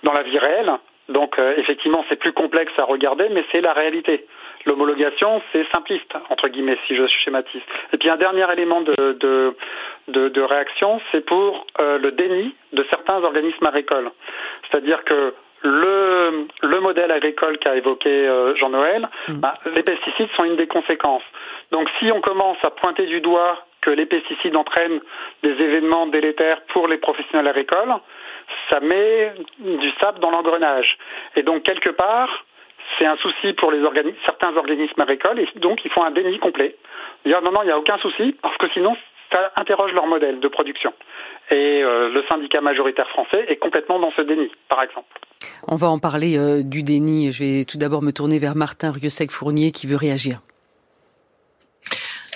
dans 0.03 0.13
la 0.13 0.23
vie 0.23 0.39
réelle. 0.39 0.71
Donc 1.09 1.39
euh, 1.39 1.53
effectivement 1.57 2.03
c'est 2.09 2.17
plus 2.17 2.33
complexe 2.33 2.73
à 2.77 2.83
regarder, 2.83 3.29
mais 3.29 3.43
c'est 3.51 3.61
la 3.61 3.73
réalité. 3.73 4.25
L'homologation 4.65 5.41
c'est 5.51 5.65
simpliste 5.73 6.13
entre 6.29 6.47
guillemets 6.49 6.77
si 6.87 6.95
je 6.95 7.07
schématise. 7.07 7.61
Et 7.93 7.97
puis 7.97 8.09
un 8.09 8.17
dernier 8.17 8.45
élément 8.51 8.81
de, 8.81 9.13
de, 9.13 9.55
de, 10.09 10.29
de 10.29 10.41
réaction, 10.41 10.99
c'est 11.11 11.25
pour 11.25 11.65
euh, 11.79 11.97
le 11.97 12.11
déni 12.11 12.55
de 12.73 12.85
certains 12.89 13.23
organismes 13.23 13.65
agricoles. 13.65 14.11
C'est-à-dire 14.69 15.03
que 15.03 15.33
le, 15.63 16.47
le 16.61 16.79
modèle 16.79 17.11
agricole 17.11 17.57
qu'a 17.57 17.75
évoqué 17.75 18.09
euh, 18.09 18.55
Jean-Noël, 18.55 19.09
mm. 19.27 19.33
bah, 19.39 19.55
les 19.75 19.83
pesticides 19.83 20.29
sont 20.35 20.43
une 20.43 20.55
des 20.55 20.67
conséquences. 20.67 21.23
Donc 21.71 21.89
si 21.99 22.11
on 22.11 22.21
commence 22.21 22.57
à 22.63 22.69
pointer 22.69 23.05
du 23.05 23.21
doigt 23.21 23.65
que 23.81 23.89
les 23.91 24.05
pesticides 24.05 24.55
entraînent 24.55 24.99
des 25.43 25.51
événements 25.51 26.07
délétères 26.07 26.61
pour 26.73 26.87
les 26.87 26.97
professionnels 26.97 27.47
agricoles, 27.47 27.95
ça 28.69 28.79
met 28.79 29.33
du 29.59 29.91
sable 29.99 30.19
dans 30.19 30.31
l'engrenage. 30.31 30.97
Et 31.35 31.43
donc 31.43 31.63
quelque 31.63 31.89
part, 31.89 32.29
c'est 32.97 33.05
un 33.05 33.17
souci 33.17 33.53
pour 33.53 33.71
les 33.71 33.81
certains 34.25 34.55
organismes 34.55 35.01
agricoles 35.01 35.39
et 35.39 35.47
donc 35.59 35.83
ils 35.85 35.91
font 35.91 36.03
un 36.03 36.11
déni 36.11 36.39
complet. 36.39 36.75
Dire 37.25 37.41
non, 37.41 37.51
non, 37.51 37.61
il 37.63 37.65
n'y 37.65 37.71
a 37.71 37.77
aucun 37.77 37.97
souci 37.97 38.35
parce 38.41 38.57
que 38.57 38.67
sinon 38.73 38.95
ça 39.31 39.51
interroge 39.57 39.91
leur 39.93 40.07
modèle 40.07 40.39
de 40.39 40.47
production. 40.47 40.93
Et 41.51 41.83
euh, 41.83 42.09
le 42.09 42.23
syndicat 42.29 42.61
majoritaire 42.61 43.07
français 43.09 43.45
est 43.49 43.57
complètement 43.57 43.99
dans 43.99 44.11
ce 44.15 44.21
déni, 44.21 44.49
par 44.69 44.81
exemple. 44.81 45.07
On 45.67 45.75
va 45.75 45.87
en 45.87 45.99
parler 45.99 46.37
euh, 46.37 46.63
du 46.63 46.83
déni. 46.83 47.31
Je 47.31 47.43
vais 47.43 47.65
tout 47.65 47.77
d'abord 47.77 48.01
me 48.01 48.11
tourner 48.11 48.39
vers 48.39 48.55
Martin 48.55 48.91
Rieusec-Fournier 48.91 49.71
qui 49.71 49.87
veut 49.87 49.97
réagir. 49.97 50.39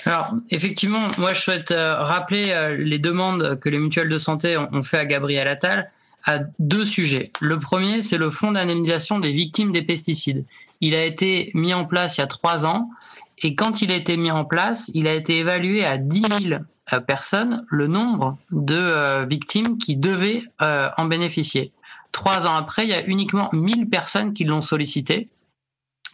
Alors, 0.04 0.32
effectivement, 0.50 1.10
moi, 1.18 1.32
je 1.32 1.40
souhaite 1.40 1.70
euh, 1.70 1.94
rappeler 1.94 2.52
les 2.78 2.98
demandes 2.98 3.58
que 3.60 3.68
les 3.68 3.78
mutuelles 3.78 4.10
de 4.10 4.18
santé 4.18 4.56
ont 4.56 4.82
fait 4.82 4.98
à 4.98 5.04
Gabriel 5.04 5.46
Attal 5.46 5.90
à 6.24 6.40
deux 6.58 6.84
sujets. 6.84 7.32
Le 7.40 7.58
premier, 7.58 8.02
c'est 8.02 8.18
le 8.18 8.30
fonds 8.30 8.52
d'indemnisation 8.52 9.18
des 9.18 9.32
victimes 9.32 9.72
des 9.72 9.82
pesticides. 9.82 10.44
Il 10.80 10.94
a 10.94 11.04
été 11.04 11.50
mis 11.54 11.74
en 11.74 11.84
place 11.84 12.16
il 12.16 12.20
y 12.20 12.24
a 12.24 12.26
trois 12.26 12.66
ans 12.66 12.90
et 13.38 13.54
quand 13.54 13.82
il 13.82 13.90
a 13.92 13.96
été 13.96 14.16
mis 14.16 14.30
en 14.30 14.44
place, 14.44 14.90
il 14.94 15.06
a 15.06 15.14
été 15.14 15.38
évalué 15.38 15.84
à 15.84 15.98
10 15.98 16.22
000 16.48 16.60
personne 17.06 17.64
le 17.68 17.86
nombre 17.86 18.36
de 18.50 19.24
victimes 19.26 19.78
qui 19.78 19.96
devaient 19.96 20.44
en 20.58 21.04
bénéficier. 21.06 21.70
Trois 22.10 22.46
ans 22.46 22.54
après, 22.54 22.84
il 22.84 22.90
y 22.90 22.94
a 22.94 23.04
uniquement 23.06 23.48
1000 23.52 23.88
personnes 23.88 24.34
qui 24.34 24.44
l'ont 24.44 24.60
sollicité. 24.60 25.28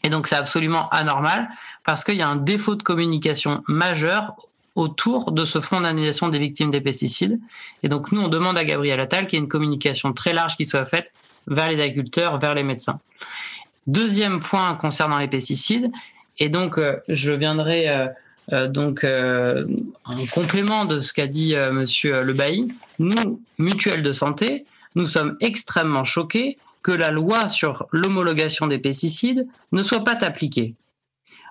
Et 0.05 0.11
donc 0.11 0.29
c'est 0.29 0.37
absolument 0.37 0.88
anormal 0.90 1.49
parce 1.85 2.05
qu'il 2.05 2.14
y 2.14 2.23
a 2.23 2.29
un 2.29 2.37
défaut 2.37 2.77
de 2.77 2.83
communication 2.83 3.64
majeur 3.66 4.37
autour 4.78 5.32
de 5.32 5.44
ce 5.44 5.60
fonds 5.60 5.80
d'indemnisation 5.80 6.28
des 6.28 6.38
victimes 6.38 6.70
des 6.70 6.80
pesticides. 6.80 7.40
Et 7.82 7.88
donc 7.88 8.12
nous, 8.12 8.22
on 8.22 8.28
demande 8.28 8.56
à 8.56 8.64
Gabriel 8.64 9.00
Attal 9.00 9.26
qu'il 9.26 9.38
y 9.38 9.42
ait 9.42 9.44
une 9.44 9.48
communication 9.48 10.12
très 10.12 10.32
large 10.32 10.56
qui 10.56 10.66
soit 10.66 10.86
faite 10.86 11.10
vers 11.48 11.68
les 11.68 11.80
agriculteurs, 11.80 12.38
vers 12.38 12.54
les 12.54 12.62
médecins. 12.62 13.00
Deuxième 13.88 14.38
point 14.38 14.74
concernant 14.74 15.18
les 15.18 15.26
pesticides, 15.26 15.90
et 16.38 16.48
donc 16.48 16.78
euh, 16.78 16.96
je 17.08 17.32
viendrai 17.32 17.88
euh, 17.88 18.06
euh, 18.52 18.68
donc 18.68 19.04
en 19.04 20.26
complément 20.32 20.84
de 20.84 21.00
ce 21.00 21.12
qu'a 21.12 21.26
dit 21.26 21.56
Monsieur 21.72 22.22
Le 22.22 22.32
Bailly, 22.32 22.72
nous, 23.00 23.40
mutuelle 23.58 24.04
de 24.04 24.12
santé, 24.12 24.64
nous 24.94 25.06
sommes 25.06 25.36
extrêmement 25.40 26.04
choqués 26.04 26.56
que 26.82 26.92
la 26.92 27.10
loi 27.10 27.48
sur 27.48 27.86
l'homologation 27.90 28.68
des 28.68 28.78
pesticides 28.78 29.44
ne 29.72 29.82
soit 29.82 30.04
pas 30.04 30.24
appliquée. 30.24 30.74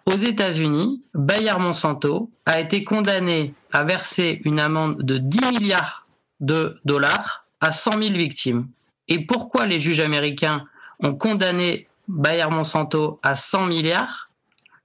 Aux 0.08 0.16
États-Unis, 0.16 1.04
Bayer 1.14 1.60
Monsanto 1.60 2.32
a 2.46 2.62
été 2.62 2.86
condamné 2.86 3.54
à 3.74 3.84
verser 3.84 4.42
une 4.46 4.58
amende 4.58 5.02
de 5.04 5.18
10 5.18 5.60
milliards 5.60 6.08
de 6.40 6.80
dollars 6.86 7.46
à 7.60 7.74
100 7.74 7.92
000 7.92 8.14
victimes. 8.14 8.70
Et 9.10 9.26
pourquoi 9.26 9.66
les 9.66 9.82
juges 9.82 10.00
américains 10.00 10.64
ont 11.02 11.14
condamné 11.14 11.90
Bayer 12.08 12.48
Monsanto 12.50 13.20
à 13.22 13.36
100 13.36 13.66
milliards, 13.66 14.30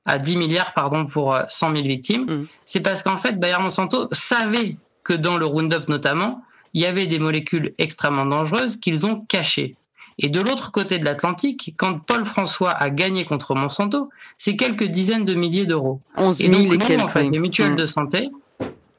à 0.07 0.19
10 0.19 0.37
milliards 0.37 0.75
pardon 0.75 1.07
pour 1.07 1.39
100 1.49 1.71
euh, 1.71 1.75
000 1.77 1.87
victimes? 1.87 2.25
Mm. 2.25 2.47
C'est 2.65 2.81
parce 2.81 3.05
qu'en 3.05 3.17
fait 3.17 3.39
Bayer 3.39 3.61
Monsanto 3.61 4.09
savait 4.11 4.77
que 5.05 5.13
dans 5.13 5.37
le 5.37 5.47
Roundup 5.47 5.89
notamment, 5.89 6.43
il 6.75 6.83
y 6.83 6.87
avait 6.87 7.07
des 7.07 7.21
molécules 7.21 7.75
extrêmement 7.79 8.27
dangereuses 8.27 8.77
qu'ils 8.77 9.07
ont 9.07 9.21
cachées. 9.21 9.77
Et 10.19 10.29
de 10.29 10.41
l'autre 10.41 10.73
côté 10.73 10.99
de 10.99 11.05
l'Atlantique, 11.05 11.75
quand 11.77 11.99
Paul 11.99 12.25
François 12.25 12.71
a 12.71 12.91
gagné 12.91 13.25
contre 13.25 13.55
Monsanto, 13.55 14.11
c'est 14.39 14.57
quelques 14.57 14.85
dizaines 14.85 15.25
de 15.25 15.35
milliers 15.35 15.67
d'euros. 15.67 16.01
11 16.17 16.37
000 16.39 16.53
et, 16.53 16.77
donc, 16.77 17.03
en 17.03 17.09
fait, 17.09 17.29
les 17.29 17.39
mutuelles 17.39 17.77
de 17.77 17.87
santé, 17.87 18.31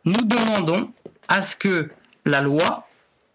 nous 0.06 0.22
demandons 0.24 0.92
à 1.28 1.42
ce 1.42 1.56
que 1.56 1.90
la 2.26 2.42
loi 2.42 2.88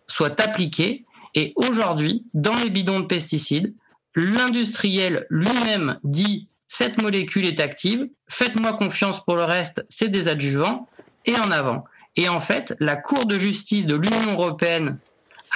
soit 0.06 0.40
appliquée. 0.40 1.04
Et 1.34 1.52
aujourd'hui, 1.56 2.24
dans 2.34 2.54
les 2.56 2.70
bidons 2.70 3.00
de 3.00 3.06
pesticides, 3.06 3.74
l'industriel 4.14 5.26
lui-même 5.30 5.98
dit 6.02 6.48
cette 6.66 7.00
molécule 7.00 7.46
est 7.46 7.60
active, 7.60 8.08
faites-moi 8.28 8.74
confiance 8.74 9.24
pour 9.24 9.36
le 9.36 9.44
reste, 9.44 9.84
c'est 9.88 10.08
des 10.08 10.28
adjuvants, 10.28 10.88
et 11.24 11.36
en 11.36 11.50
avant. 11.50 11.84
Et 12.16 12.28
en 12.28 12.40
fait, 12.40 12.74
la 12.80 12.96
Cour 12.96 13.26
de 13.26 13.38
justice 13.38 13.86
de 13.86 13.94
l'Union 13.94 14.32
européenne 14.32 14.98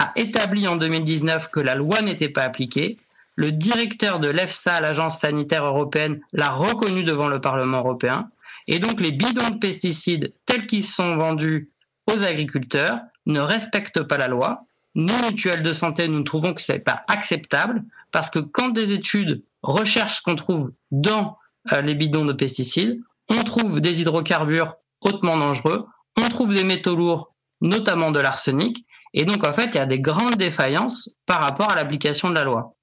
a 0.03 0.13
établi 0.17 0.67
en 0.67 0.77
2019 0.77 1.49
que 1.49 1.61
la 1.61 1.77
loi 1.77 2.03
n'était 2.03 2.29
pas 2.29 2.43
appliquée. 2.43 2.99
Le 3.37 3.53
directeur 3.53 4.19
de 4.19 4.29
l'EFSA, 4.29 4.81
l'agence 4.81 5.21
sanitaire 5.21 5.65
européenne, 5.65 6.21
l'a 6.33 6.51
reconnu 6.51 7.05
devant 7.05 7.29
le 7.29 7.41
Parlement 7.41 7.79
européen. 7.79 8.29
Et 8.67 8.81
donc 8.81 9.01
les 9.01 9.13
bidons 9.13 9.51
de 9.51 9.59
pesticides 9.59 10.33
tels 10.45 10.67
qu'ils 10.67 10.85
sont 10.85 11.17
vendus 11.17 11.71
aux 12.13 12.23
agriculteurs 12.23 12.99
ne 13.27 13.41
respectent 13.41 14.03
pas 14.03 14.19
la 14.19 14.29
loi. 14.29 14.65
Nous, 14.95 15.15
mutuelles 15.25 15.63
de 15.63 15.73
santé, 15.73 16.09
nous 16.09 16.23
trouvons 16.23 16.53
que 16.53 16.61
ce 16.61 16.73
n'est 16.73 16.81
pas 16.81 17.05
acceptable 17.07 17.85
parce 18.11 18.29
que 18.29 18.41
quand 18.41 18.69
des 18.71 18.93
études 18.93 19.43
recherchent 19.63 20.17
ce 20.19 20.23
qu'on 20.23 20.35
trouve 20.35 20.73
dans 20.91 21.39
euh, 21.73 21.81
les 21.81 21.95
bidons 21.95 22.25
de 22.25 22.33
pesticides, 22.33 23.01
on 23.29 23.43
trouve 23.45 23.81
des 23.81 24.01
hydrocarbures 24.01 24.75
hautement 25.01 25.37
dangereux, 25.37 25.87
on 26.21 26.29
trouve 26.29 26.55
des 26.55 26.65
métaux 26.65 26.97
lourds, 26.97 27.33
notamment 27.61 28.11
de 28.11 28.21
l'arsenic, 28.21 28.85
et 29.15 29.25
donc 29.25 29.47
en 29.47 29.53
fait, 29.53 29.71
il 29.73 29.77
y 29.77 29.79
a 29.79 29.87
des 29.87 30.01
grandes 30.01 30.37
défaillances 30.37 31.11
par 31.27 31.41
rapport 31.41 31.71
à 31.71 31.75
l'application 31.75 32.31
de 32.31 32.35
la 32.35 32.45
loi. 32.45 32.75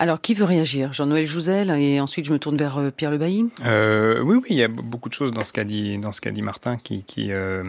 Alors, 0.00 0.20
qui 0.20 0.34
veut 0.34 0.44
réagir? 0.44 0.92
Jean-Noël 0.92 1.26
Jouzel 1.26 1.70
et 1.70 2.00
ensuite 2.00 2.24
je 2.24 2.32
me 2.32 2.38
tourne 2.38 2.56
vers 2.56 2.78
euh, 2.78 2.90
Pierre 2.90 3.10
Le 3.10 3.18
Bailly. 3.18 3.46
Euh, 3.64 4.20
oui, 4.20 4.36
oui, 4.36 4.46
il 4.50 4.56
y 4.56 4.62
a 4.62 4.68
beaucoup 4.68 5.08
de 5.08 5.14
choses 5.14 5.32
dans 5.32 5.42
ce 5.42 5.52
qu'a 5.52 5.64
dit 5.64 5.98
dans 5.98 6.12
ce 6.12 6.20
qu'a 6.20 6.30
dit 6.30 6.42
Martin 6.42 6.76
qui 6.76 7.02
qui 7.02 7.32
euh, 7.32 7.64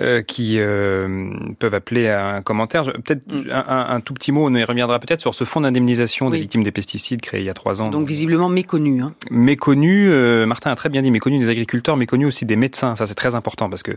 euh, 0.00 0.22
qui 0.22 0.56
euh, 0.58 1.30
peuvent 1.60 1.74
appeler 1.74 2.08
à 2.08 2.34
un 2.34 2.42
commentaire. 2.42 2.82
Peut-être 2.82 3.22
mm. 3.28 3.50
un, 3.52 3.86
un, 3.90 4.00
tout 4.00 4.12
petit 4.12 4.32
mot, 4.32 4.44
on 4.44 4.52
y 4.52 4.64
reviendra 4.64 4.98
peut-être 4.98 5.20
sur 5.20 5.34
ce 5.34 5.44
fonds 5.44 5.60
d'indemnisation 5.60 6.30
des 6.30 6.40
victimes 6.40 6.64
des 6.64 6.72
pesticides 6.72 7.20
créé 7.20 7.42
il 7.42 7.46
y 7.46 7.48
a 7.48 7.54
trois 7.54 7.80
ans. 7.80 7.90
Donc 7.90 8.04
visiblement 8.04 8.48
méconnu. 8.48 9.02
Hein. 9.02 9.14
Méconnu, 9.30 10.10
euh, 10.10 10.46
Martin 10.46 10.72
a 10.72 10.74
très 10.74 10.88
bien 10.88 11.00
dit, 11.00 11.12
méconnu 11.12 11.38
des 11.38 11.48
agriculteurs, 11.48 11.96
méconnu 11.96 12.26
aussi 12.26 12.44
des 12.44 12.56
médecins. 12.56 12.96
Ça 12.96 13.06
c'est 13.06 13.14
très 13.14 13.36
important 13.36 13.70
parce 13.70 13.84
que 13.84 13.92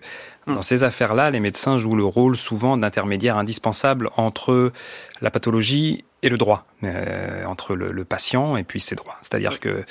mm. 0.45 0.53
dans 0.53 0.61
ces 0.61 0.83
affaires-là, 0.83 1.31
les 1.31 1.39
médecins 1.39 1.77
jouent 1.77 1.95
le 1.95 2.05
rôle 2.05 2.37
souvent 2.37 2.77
d'intermédiaire 2.77 3.35
indispensable 3.35 4.11
entre 4.17 4.71
la 5.21 5.31
pathologie 5.31 6.03
et 6.23 6.29
le 6.29 6.37
droit 6.37 6.65
euh, 6.83 7.45
entre 7.45 7.75
le, 7.75 7.91
le, 7.91 8.05
patient 8.05 8.57
et 8.57 8.63
puis 8.63 8.79
ses 8.79 8.95
droits. 8.95 9.17
C'est-à-dire 9.21 9.59
que 9.59 9.83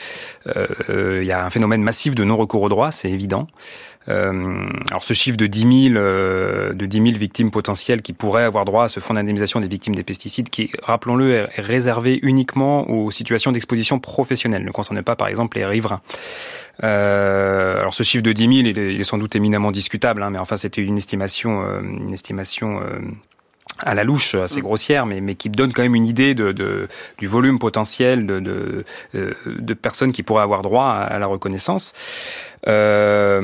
euh, 0.46 1.20
il 1.22 1.26
y 1.26 1.32
a 1.32 1.44
un 1.44 1.50
phénomène 1.50 1.82
massif 1.82 2.14
de 2.14 2.24
non-recours 2.24 2.62
au 2.62 2.68
droit, 2.68 2.90
c'est 2.92 3.10
évident. 3.10 3.48
Euh, 4.08 4.68
alors 4.88 5.04
ce 5.04 5.14
chiffre 5.14 5.36
de 5.36 5.46
10 5.46 5.90
000, 5.90 5.96
euh, 5.96 6.72
de 6.72 6.86
10 6.86 6.96
000 6.98 7.08
victimes 7.16 7.50
potentielles 7.50 8.02
qui 8.02 8.12
pourraient 8.12 8.44
avoir 8.44 8.64
droit 8.64 8.84
à 8.84 8.88
ce 8.88 9.00
fonds 9.00 9.14
d'indemnisation 9.14 9.60
des 9.60 9.68
victimes 9.68 9.94
des 9.94 10.04
pesticides, 10.04 10.50
qui, 10.50 10.70
rappelons-le, 10.82 11.32
est 11.32 11.48
réservé 11.60 12.18
uniquement 12.22 12.88
aux 12.88 13.10
situations 13.10 13.52
d'exposition 13.52 13.98
professionnelle, 13.98 14.64
ne 14.64 14.70
concerne 14.70 15.02
pas 15.02 15.16
par 15.16 15.28
exemple 15.28 15.58
les 15.58 15.66
riverains. 15.66 16.00
Euh, 16.84 17.80
alors 17.80 17.94
ce 17.94 18.02
chiffre 18.02 18.22
de 18.22 18.32
10 18.32 18.42
000, 18.42 18.54
il 18.54 18.78
est, 18.78 19.04
sans 19.04 19.18
doute 19.18 19.34
éminemment 19.34 19.72
discutable, 19.72 20.22
hein, 20.22 20.30
mais 20.30 20.38
enfin 20.38 20.56
c'était 20.56 20.82
une 20.82 20.98
estimation, 20.98 21.62
euh, 21.62 21.80
une 21.80 22.12
estimation 22.12 22.80
à 23.84 23.94
la 23.94 24.04
louche 24.04 24.34
assez 24.34 24.60
mm. 24.60 24.64
grossière, 24.64 25.06
mais, 25.06 25.20
mais 25.20 25.34
qui 25.34 25.48
donne 25.48 25.72
quand 25.72 25.82
même 25.82 25.94
une 25.94 26.06
idée 26.06 26.34
de, 26.34 26.52
de 26.52 26.88
du 27.18 27.26
volume 27.26 27.58
potentiel 27.58 28.26
de, 28.26 28.40
de, 28.40 28.84
euh, 29.14 29.32
de, 29.46 29.74
personnes 29.74 30.12
qui 30.12 30.22
pourraient 30.22 30.42
avoir 30.42 30.62
droit 30.62 30.86
à, 30.86 31.18
la 31.18 31.26
reconnaissance. 31.26 31.92
Euh, 32.68 33.40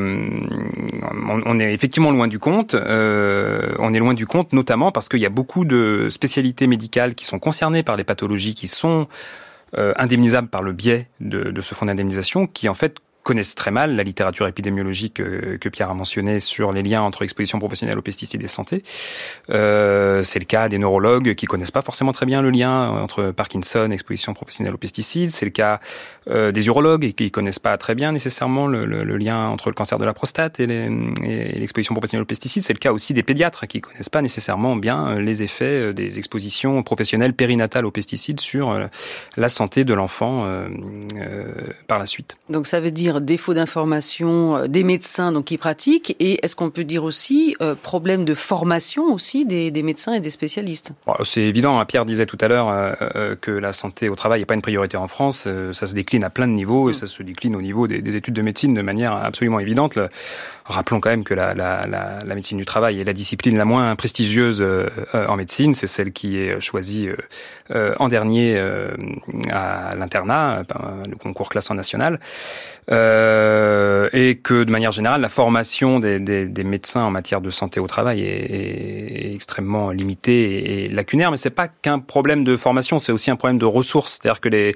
on, 1.28 1.42
on, 1.44 1.60
est 1.60 1.72
effectivement 1.72 2.10
loin 2.10 2.28
du 2.28 2.38
compte. 2.38 2.74
Euh, 2.74 3.74
on 3.78 3.94
est 3.94 3.98
loin 3.98 4.14
du 4.14 4.26
compte, 4.26 4.52
notamment 4.52 4.90
parce 4.90 5.08
qu'il 5.08 5.20
y 5.20 5.26
a 5.26 5.30
beaucoup 5.30 5.64
de 5.64 6.08
spécialités 6.10 6.66
médicales 6.66 7.14
qui 7.14 7.26
sont 7.26 7.38
concernées 7.38 7.82
par 7.82 7.96
les 7.96 8.04
pathologies 8.04 8.54
qui 8.54 8.68
sont 8.68 9.06
euh, 9.78 9.94
indemnisables 9.96 10.48
par 10.48 10.62
le 10.62 10.72
biais 10.72 11.08
de, 11.20 11.44
de 11.44 11.60
ce 11.60 11.74
fonds 11.74 11.86
d'indemnisation, 11.86 12.46
qui 12.46 12.68
en 12.68 12.74
fait 12.74 12.96
connaissent 13.22 13.54
très 13.54 13.70
mal 13.70 13.96
la 13.96 14.02
littérature 14.02 14.46
épidémiologique 14.46 15.20
euh, 15.20 15.58
que, 15.58 15.68
Pierre 15.68 15.90
a 15.90 15.94
mentionné 15.94 16.40
sur 16.40 16.72
les 16.72 16.82
liens 16.82 17.02
entre 17.02 17.22
exposition 17.22 17.58
professionnelle 17.58 17.98
aux 17.98 18.02
pesticides 18.02 18.42
et 18.42 18.48
santé. 18.48 18.82
Euh, 19.50 20.22
c'est 20.22 20.38
le 20.38 20.44
cas 20.44 20.68
des 20.68 20.78
neurologues 20.78 21.34
qui 21.34 21.46
connaissent 21.46 21.70
pas 21.70 21.82
forcément 21.82 22.12
très 22.12 22.26
bien 22.26 22.42
le 22.42 22.50
lien 22.50 22.90
entre 22.90 23.30
Parkinson, 23.30 23.88
et 23.90 23.94
exposition 23.94 24.34
professionnelle 24.34 24.74
aux 24.74 24.78
pesticides. 24.78 25.30
C'est 25.30 25.46
le 25.46 25.50
cas 25.50 25.80
euh, 26.28 26.52
des 26.52 26.66
urologues 26.66 27.12
qui 27.12 27.30
connaissent 27.30 27.58
pas 27.58 27.76
très 27.76 27.94
bien 27.94 28.12
nécessairement 28.12 28.66
le, 28.66 28.84
le, 28.84 29.16
lien 29.16 29.48
entre 29.48 29.68
le 29.68 29.74
cancer 29.74 29.98
de 29.98 30.04
la 30.04 30.12
prostate 30.12 30.60
et 30.60 30.66
l'exposition 30.66 31.94
professionnelle 31.94 32.22
aux 32.22 32.26
pesticides. 32.26 32.62
C'est 32.64 32.72
le 32.72 32.78
cas 32.78 32.92
aussi 32.92 33.12
des 33.14 33.22
pédiatres 33.22 33.66
qui 33.66 33.80
connaissent 33.80 34.08
pas 34.08 34.22
nécessairement 34.22 34.76
bien 34.76 35.08
euh, 35.08 35.20
les 35.20 35.42
effets 35.42 35.92
des 35.94 36.18
expositions 36.18 36.82
professionnelles 36.82 37.34
périnatales 37.34 37.86
aux 37.86 37.90
pesticides 37.90 38.40
sur 38.40 38.88
la 39.36 39.48
santé 39.48 39.84
de 39.84 39.94
l'enfant 39.94 40.46
euh, 40.46 40.68
par 41.86 41.98
la 41.98 42.06
suite. 42.06 42.36
Donc 42.48 42.66
ça 42.66 42.80
veut 42.80 42.90
dire 42.90 43.20
défaut 43.20 43.54
d'information 43.54 44.56
euh, 44.56 44.66
des 44.66 44.84
médecins 44.84 45.32
donc 45.32 45.46
qui 45.46 45.58
pratiquent 45.58 46.16
et 46.20 46.44
est-ce 46.44 46.56
qu'on 46.56 46.70
peut 46.70 46.84
dire 46.84 47.04
aussi 47.04 47.56
euh, 47.60 47.74
problème 47.74 48.24
de 48.24 48.34
formation 48.34 49.12
aussi 49.12 49.44
des, 49.44 49.70
des 49.70 49.82
médecins 49.82 50.12
et 50.12 50.20
des 50.20 50.30
spécialistes? 50.30 50.92
C'est 51.24 51.42
évident. 51.42 51.78
Hein. 51.78 51.84
Pierre 51.84 52.04
disait 52.04 52.26
tout 52.26 52.38
à 52.40 52.48
l'heure 52.48 52.68
euh, 52.70 53.36
que 53.40 53.50
la 53.50 53.72
santé 53.72 54.08
au 54.08 54.16
travail 54.16 54.40
n'est 54.40 54.46
pas 54.46 54.54
une 54.54 54.62
priorité 54.62 54.96
en 54.96 55.08
France. 55.08 55.48
ça 55.72 55.86
se 55.86 55.94
décline 55.94 56.11
à 56.20 56.30
plein 56.30 56.46
de 56.46 56.52
niveaux 56.52 56.88
et 56.88 56.92
mm. 56.92 56.94
ça 56.94 57.06
se 57.06 57.22
décline 57.22 57.56
au 57.56 57.62
niveau 57.62 57.86
des, 57.86 58.02
des 58.02 58.16
études 58.16 58.34
de 58.34 58.42
médecine 58.42 58.74
de 58.74 58.82
manière 58.82 59.12
absolument 59.12 59.58
évidente. 59.58 59.96
Le, 59.96 60.08
Rappelons 60.64 61.00
quand 61.00 61.10
même 61.10 61.24
que 61.24 61.34
la, 61.34 61.54
la, 61.54 61.86
la, 61.88 62.22
la, 62.24 62.34
médecine 62.36 62.56
du 62.56 62.64
travail 62.64 63.00
est 63.00 63.04
la 63.04 63.12
discipline 63.12 63.58
la 63.58 63.64
moins 63.64 63.96
prestigieuse 63.96 64.58
euh, 64.60 64.86
en 65.12 65.36
médecine. 65.36 65.74
C'est 65.74 65.88
celle 65.88 66.12
qui 66.12 66.38
est 66.38 66.60
choisie 66.60 67.08
euh, 67.08 67.16
euh, 67.72 67.94
en 67.98 68.08
dernier 68.08 68.56
à 69.50 69.94
l'internat, 69.96 70.62
le 71.08 71.16
concours 71.16 71.48
classant 71.48 71.74
national. 71.74 72.20
et 72.88 74.40
que 74.42 74.62
de 74.62 74.70
manière 74.70 74.92
générale, 74.92 75.20
la 75.20 75.28
formation 75.28 75.98
des, 75.98 76.20
des, 76.20 76.46
des 76.46 76.64
médecins 76.64 77.02
en 77.02 77.10
matière 77.10 77.40
de 77.40 77.50
santé 77.50 77.80
au 77.80 77.88
travail 77.88 78.20
est, 78.20 79.26
est 79.26 79.34
extrêmement 79.34 79.90
limitée 79.90 80.84
et, 80.84 80.88
lacunaire. 80.88 81.32
Mais 81.32 81.38
c'est 81.38 81.50
pas 81.50 81.66
qu'un 81.66 81.98
problème 81.98 82.44
de 82.44 82.56
formation, 82.56 83.00
c'est 83.00 83.12
aussi 83.12 83.32
un 83.32 83.36
problème 83.36 83.58
de 83.58 83.66
ressources. 83.66 84.20
C'est-à-dire 84.22 84.40
que 84.40 84.48
les 84.48 84.74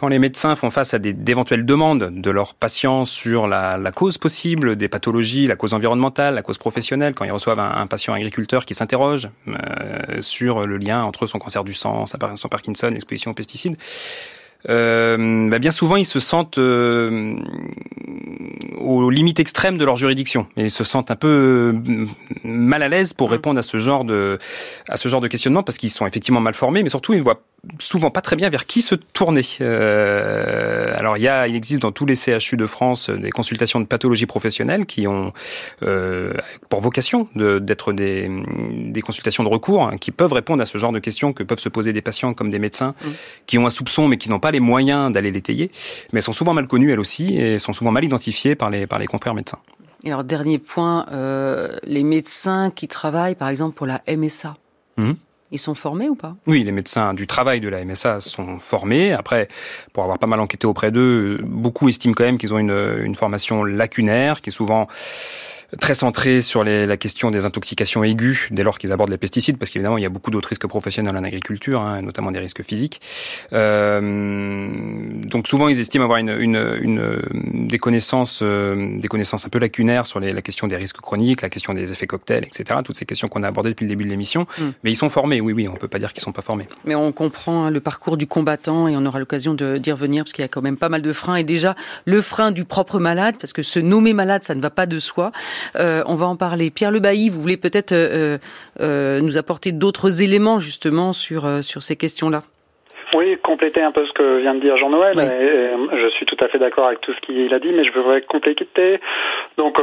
quand 0.00 0.08
les 0.08 0.18
médecins 0.18 0.56
font 0.56 0.70
face 0.70 0.94
à 0.94 0.98
d'éventuelles 0.98 1.66
demandes 1.66 2.08
de 2.10 2.30
leurs 2.30 2.54
patients 2.54 3.04
sur 3.04 3.46
la, 3.46 3.78
cause 3.94 4.16
possible 4.16 4.76
des 4.76 4.88
pathologies, 4.88 5.46
la 5.46 5.56
cause 5.56 5.74
environnementale, 5.74 6.36
la 6.36 6.42
cause 6.42 6.56
professionnelle, 6.56 7.12
quand 7.12 7.26
ils 7.26 7.32
reçoivent 7.32 7.58
un, 7.58 7.72
un 7.76 7.86
patient 7.86 8.14
agriculteur 8.14 8.64
qui 8.64 8.72
s'interroge 8.72 9.28
euh, 9.48 10.22
sur 10.22 10.66
le 10.66 10.78
lien 10.78 11.02
entre 11.04 11.26
son 11.26 11.38
cancer 11.38 11.64
du 11.64 11.74
sang, 11.74 12.06
son 12.06 12.48
Parkinson, 12.48 12.88
l'exposition 12.88 13.32
aux 13.32 13.34
pesticides, 13.34 13.76
euh, 14.68 15.48
bah, 15.48 15.58
bien 15.58 15.70
souvent 15.70 15.96
ils 15.96 16.04
se 16.04 16.20
sentent 16.20 16.58
euh, 16.58 17.34
aux 18.78 19.10
limites 19.10 19.40
extrêmes 19.40 19.78
de 19.78 19.84
leur 19.84 19.96
juridiction 19.96 20.46
et 20.56 20.64
ils 20.64 20.70
se 20.70 20.84
sentent 20.84 21.10
un 21.10 21.16
peu 21.16 21.72
euh, 21.74 22.06
mal 22.44 22.82
à 22.82 22.88
l'aise 22.88 23.12
pour 23.12 23.28
mmh. 23.28 23.32
répondre 23.32 23.58
à 23.58 23.62
ce 23.62 23.78
genre 23.78 24.04
de 24.04 24.38
à 24.88 24.96
ce 24.96 25.08
genre 25.08 25.20
de 25.20 25.28
questionnement 25.28 25.62
parce 25.62 25.78
qu'ils 25.78 25.90
sont 25.90 26.06
effectivement 26.06 26.40
mal 26.40 26.54
formés, 26.54 26.82
mais 26.82 26.88
surtout 26.88 27.12
ils 27.12 27.18
ne 27.18 27.22
voient 27.22 27.42
souvent 27.78 28.10
pas 28.10 28.22
très 28.22 28.36
bien 28.36 28.48
vers 28.48 28.66
qui 28.66 28.80
se 28.80 28.94
tourner. 28.94 29.42
Euh, 29.60 30.94
alors 30.96 31.18
il 31.18 31.22
y 31.22 31.28
a, 31.28 31.46
il 31.46 31.54
existe 31.54 31.82
dans 31.82 31.92
tous 31.92 32.06
les 32.06 32.14
CHU 32.16 32.56
de 32.56 32.66
France 32.66 33.10
des 33.10 33.30
consultations 33.30 33.80
de 33.80 33.84
pathologie 33.84 34.26
professionnelle 34.26 34.86
qui 34.86 35.06
ont 35.06 35.32
euh, 35.82 36.32
pour 36.68 36.80
vocation 36.80 37.28
d'être 37.34 37.92
des, 37.92 38.30
des 38.70 39.02
consultations 39.02 39.44
de 39.44 39.48
recours 39.48 39.82
hein, 39.82 39.96
qui 39.98 40.10
peuvent 40.10 40.32
répondre 40.32 40.62
à 40.62 40.66
ce 40.66 40.78
genre 40.78 40.92
de 40.92 40.98
questions 40.98 41.32
que 41.32 41.42
peuvent 41.42 41.58
se 41.58 41.68
poser 41.68 41.92
des 41.92 42.02
patients 42.02 42.32
comme 42.32 42.50
des 42.50 42.58
médecins 42.58 42.94
mmh. 43.02 43.08
qui 43.46 43.58
ont 43.58 43.66
un 43.66 43.70
soupçon 43.70 44.08
mais 44.08 44.16
qui 44.16 44.30
n'ont 44.30 44.40
pas 44.40 44.49
les 44.50 44.60
moyens 44.60 45.12
d'aller 45.12 45.30
l'étayer, 45.30 45.70
mais 46.12 46.20
sont 46.20 46.32
souvent 46.32 46.54
mal 46.54 46.66
connues 46.66 46.92
elles 46.92 47.00
aussi 47.00 47.36
et 47.36 47.58
sont 47.58 47.72
souvent 47.72 47.90
mal 47.90 48.04
identifiées 48.04 48.54
par 48.54 48.70
les 48.70 48.86
par 48.86 48.98
les 48.98 49.06
confrères 49.06 49.34
médecins. 49.34 49.58
Et 50.04 50.10
alors 50.10 50.24
dernier 50.24 50.58
point, 50.58 51.06
euh, 51.12 51.76
les 51.84 52.04
médecins 52.04 52.70
qui 52.70 52.88
travaillent 52.88 53.34
par 53.34 53.48
exemple 53.48 53.76
pour 53.76 53.86
la 53.86 54.00
MSA. 54.08 54.56
Mmh. 54.96 55.12
Ils 55.52 55.58
sont 55.58 55.74
formés 55.74 56.08
ou 56.08 56.14
pas? 56.14 56.36
Oui, 56.46 56.62
les 56.62 56.70
médecins 56.70 57.12
du 57.12 57.26
travail 57.26 57.60
de 57.60 57.68
la 57.68 57.84
MSA 57.84 58.20
sont 58.20 58.60
formés. 58.60 59.12
Après, 59.12 59.48
pour 59.92 60.04
avoir 60.04 60.18
pas 60.18 60.28
mal 60.28 60.38
enquêté 60.38 60.66
auprès 60.66 60.92
d'eux, 60.92 61.40
beaucoup 61.42 61.88
estiment 61.88 62.14
quand 62.14 62.24
même 62.24 62.38
qu'ils 62.38 62.54
ont 62.54 62.58
une, 62.58 63.00
une 63.02 63.16
formation 63.16 63.64
lacunaire, 63.64 64.42
qui 64.42 64.50
est 64.50 64.52
souvent 64.52 64.86
très 65.78 65.94
centré 65.94 66.40
sur 66.40 66.64
les, 66.64 66.86
la 66.86 66.96
question 66.96 67.30
des 67.30 67.46
intoxications 67.46 68.02
aiguës 68.02 68.48
dès 68.50 68.62
lors 68.62 68.78
qu'ils 68.78 68.92
abordent 68.92 69.10
les 69.10 69.18
pesticides, 69.18 69.58
parce 69.58 69.70
qu'évidemment 69.70 69.98
il 69.98 70.02
y 70.02 70.06
a 70.06 70.10
beaucoup 70.10 70.30
d'autres 70.30 70.48
risques 70.48 70.66
professionnels 70.66 71.16
en 71.16 71.24
agriculture, 71.24 71.80
hein, 71.80 72.02
notamment 72.02 72.30
des 72.30 72.38
risques 72.38 72.62
physiques. 72.62 73.00
Euh, 73.52 74.68
donc 75.24 75.46
souvent 75.46 75.68
ils 75.68 75.80
estiment 75.80 76.04
avoir 76.04 76.18
une, 76.18 76.30
une, 76.30 76.78
une 76.80 77.66
des 77.68 77.78
connaissances, 77.78 78.40
euh, 78.42 78.98
des 78.98 79.08
connaissances 79.08 79.46
un 79.46 79.48
peu 79.48 79.58
lacunaires 79.58 80.06
sur 80.06 80.20
les, 80.20 80.32
la 80.32 80.42
question 80.42 80.66
des 80.66 80.76
risques 80.76 81.00
chroniques, 81.00 81.42
la 81.42 81.50
question 81.50 81.74
des 81.74 81.92
effets 81.92 82.06
cocktails, 82.06 82.44
etc. 82.44 82.80
Toutes 82.84 82.96
ces 82.96 83.06
questions 83.06 83.28
qu'on 83.28 83.42
a 83.42 83.48
abordées 83.48 83.70
depuis 83.70 83.84
le 83.84 83.90
début 83.90 84.04
de 84.04 84.10
l'émission. 84.10 84.46
Mm. 84.58 84.64
Mais 84.84 84.90
ils 84.92 84.96
sont 84.96 85.08
formés, 85.08 85.40
oui, 85.40 85.52
oui, 85.52 85.68
on 85.68 85.74
peut 85.74 85.88
pas 85.88 85.98
dire 85.98 86.12
qu'ils 86.12 86.22
sont 86.22 86.32
pas 86.32 86.42
formés. 86.42 86.66
Mais 86.84 86.94
on 86.94 87.12
comprend 87.12 87.66
hein, 87.66 87.70
le 87.70 87.80
parcours 87.80 88.16
du 88.16 88.26
combattant 88.26 88.88
et 88.88 88.96
on 88.96 89.04
aura 89.06 89.18
l'occasion 89.18 89.54
d'y 89.54 89.92
revenir 89.92 90.24
parce 90.24 90.32
qu'il 90.32 90.42
y 90.42 90.44
a 90.44 90.48
quand 90.48 90.62
même 90.62 90.76
pas 90.76 90.88
mal 90.88 91.02
de 91.02 91.12
freins 91.12 91.36
et 91.36 91.44
déjà 91.44 91.76
le 92.04 92.20
frein 92.20 92.50
du 92.50 92.64
propre 92.64 92.98
malade, 92.98 93.36
parce 93.40 93.52
que 93.52 93.62
se 93.62 93.78
nommer 93.78 94.12
malade, 94.12 94.42
ça 94.42 94.54
ne 94.54 94.60
va 94.60 94.70
pas 94.70 94.86
de 94.86 94.98
soi. 94.98 95.32
Euh, 95.76 96.02
on 96.06 96.14
va 96.14 96.26
en 96.26 96.36
parler. 96.36 96.70
Pierre 96.70 96.90
Le 96.90 97.00
Bailly, 97.00 97.28
vous 97.28 97.40
voulez 97.40 97.56
peut-être 97.56 97.92
euh, 97.92 98.38
euh, 98.80 99.20
nous 99.20 99.38
apporter 99.38 99.72
d'autres 99.72 100.22
éléments 100.22 100.58
justement 100.58 101.12
sur, 101.12 101.42
sur 101.62 101.82
ces 101.82 101.96
questions-là? 101.96 102.40
Oui, 103.16 103.36
compléter 103.42 103.82
un 103.82 103.90
peu 103.90 104.06
ce 104.06 104.12
que 104.12 104.40
vient 104.40 104.54
de 104.54 104.60
dire 104.60 104.76
Jean-Noël. 104.76 105.14
je 105.16 106.08
suis 106.10 106.26
tout 106.26 106.36
à 106.40 106.48
fait 106.48 106.58
d'accord 106.58 106.86
avec 106.86 107.00
tout 107.00 107.12
ce 107.12 107.20
qu'il 107.20 107.52
a 107.52 107.58
dit, 107.58 107.72
mais 107.72 107.84
je 107.84 107.92
voudrais 107.92 108.22
compléter. 108.22 109.00
Donc, 109.58 109.78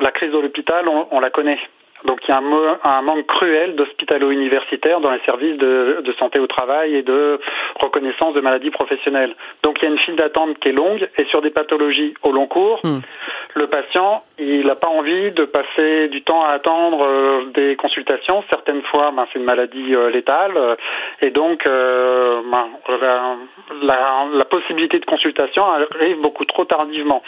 la 0.00 0.10
crise 0.10 0.30
de 0.32 0.38
l'hôpital, 0.38 0.86
on, 0.88 1.20
la 1.20 1.30
connaît. 1.30 1.58
Donc 2.04 2.20
il 2.26 2.30
y 2.30 2.32
a 2.32 2.38
un, 2.38 3.02
manque 3.02 3.26
cruel 3.26 3.74
d'hospitalo-universitaires 3.74 5.00
dans 5.00 5.10
les 5.10 5.20
services 5.20 5.58
de, 5.58 6.14
santé 6.18 6.38
au 6.38 6.46
travail 6.46 6.94
et 6.94 7.02
de 7.02 7.40
reconnaissance 7.80 8.34
de 8.34 8.40
maladies 8.40 8.70
professionnelles. 8.70 9.34
Donc 9.62 9.78
il 9.80 9.86
y 9.86 9.88
a 9.88 9.90
une 9.90 9.98
file 9.98 10.16
d'attente 10.16 10.58
qui 10.60 10.68
est 10.68 10.72
longue 10.72 11.08
et 11.16 11.24
sur 11.24 11.42
des 11.42 11.50
pathologies 11.50 12.14
au 12.22 12.30
long 12.30 12.46
cours, 12.46 12.80
hmm. 12.84 13.00
le 13.54 13.66
patient 13.66 14.22
il 14.38 14.66
n'a 14.66 14.76
pas 14.76 14.88
envie 14.88 15.32
de 15.32 15.44
passer 15.44 16.08
du 16.08 16.22
temps 16.22 16.44
à 16.44 16.52
attendre 16.52 17.02
euh, 17.02 17.44
des 17.54 17.76
consultations. 17.76 18.44
Certaines 18.50 18.82
fois, 18.82 19.10
ben, 19.10 19.26
c'est 19.32 19.38
une 19.38 19.44
maladie 19.44 19.94
euh, 19.94 20.10
létale 20.10 20.76
et 21.20 21.30
donc 21.30 21.66
euh, 21.66 22.40
ben, 22.50 22.66
la, 23.82 24.26
la, 24.32 24.44
possibilité 24.44 24.98
de 24.98 25.04
consultation 25.04 25.64
arrive 25.64 26.20
beaucoup 26.20 26.44
trop 26.44 26.64
tardivement. 26.64 27.22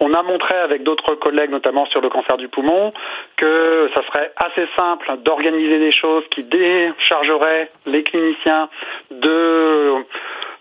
On 0.00 0.14
a 0.14 0.22
montré 0.22 0.56
avec 0.56 0.82
d'autres 0.82 1.14
collègues, 1.14 1.50
notamment 1.50 1.86
sur 1.86 2.00
le 2.00 2.08
cancer 2.08 2.36
du 2.36 2.48
poumon, 2.48 2.92
que 3.36 3.90
ça 3.94 4.02
serait 4.06 4.32
assez 4.36 4.66
simple 4.76 5.12
d'organiser 5.24 5.78
des 5.78 5.92
choses 5.92 6.24
qui 6.34 6.44
déchargeraient 6.44 7.70
les 7.86 8.02
cliniciens 8.02 8.68
de 9.10 10.04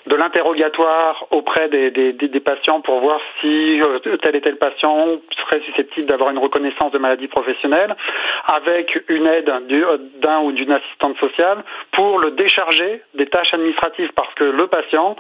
de 0.08 0.16
l'interrogatoire 0.16 1.26
auprès 1.32 1.68
des, 1.70 1.90
des, 1.92 2.14
des, 2.14 2.40
patients 2.40 2.82
pour 2.82 3.00
voir 3.00 3.20
si 3.42 3.82
euh, 3.82 4.00
tel 4.22 4.36
et 4.36 4.42
tel 4.42 4.58
patient 4.58 5.20
serait 5.46 5.62
susceptible 5.62 6.06
d'avoir 6.06 6.30
une 6.30 6.38
reconnaissance 6.38 6.92
de 6.92 7.00
maladie 7.00 7.28
professionnelle, 7.28 7.96
avec 8.46 9.04
une 9.10 9.26
aide 9.26 9.52
d'un 10.22 10.40
ou 10.42 10.52
d'une 10.52 10.72
assistante 10.72 11.18
sociale 11.18 11.64
pour 11.92 12.20
le 12.20 12.32
décharger 12.32 13.02
des 13.16 13.26
tâches 13.26 13.54
administratives, 13.54 14.12
parce 14.16 14.34
que 14.36 14.44
le 14.44 14.68
patient, 14.68 15.16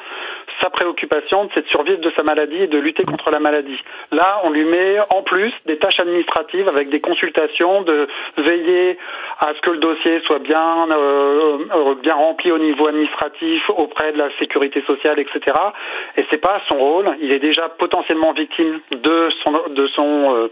sa 0.61 0.69
préoccupation, 0.69 1.49
c'est 1.53 1.63
de 1.63 1.69
survivre 1.69 1.99
de 1.99 2.11
sa 2.15 2.23
maladie 2.23 2.63
et 2.63 2.67
de 2.67 2.77
lutter 2.77 3.03
contre 3.03 3.31
la 3.31 3.39
maladie. 3.39 3.79
Là, 4.11 4.41
on 4.43 4.51
lui 4.51 4.65
met 4.65 4.97
en 5.09 5.23
plus 5.23 5.53
des 5.65 5.77
tâches 5.77 5.99
administratives 5.99 6.67
avec 6.69 6.89
des 6.89 7.01
consultations, 7.01 7.81
de 7.81 8.07
veiller 8.37 8.97
à 9.39 9.53
ce 9.55 9.61
que 9.61 9.71
le 9.71 9.77
dossier 9.77 10.19
soit 10.21 10.39
bien, 10.39 10.87
euh, 10.91 11.57
euh 11.73 11.95
bien 12.01 12.13
rempli 12.13 12.51
au 12.51 12.59
niveau 12.59 12.87
administratif 12.87 13.69
auprès 13.69 14.11
de 14.11 14.17
la 14.17 14.29
sécurité 14.37 14.74
sociale, 14.81 15.19
etc. 15.19 15.39
Et 16.17 16.25
c'est 16.29 16.41
pas 16.41 16.61
son 16.67 16.77
rôle. 16.77 17.15
Il 17.21 17.31
est 17.31 17.39
déjà 17.39 17.69
potentiellement 17.69 18.33
victime 18.33 18.79
de 18.91 19.29
son 19.43 19.51
de 19.69 19.89
euh, 19.99 20.49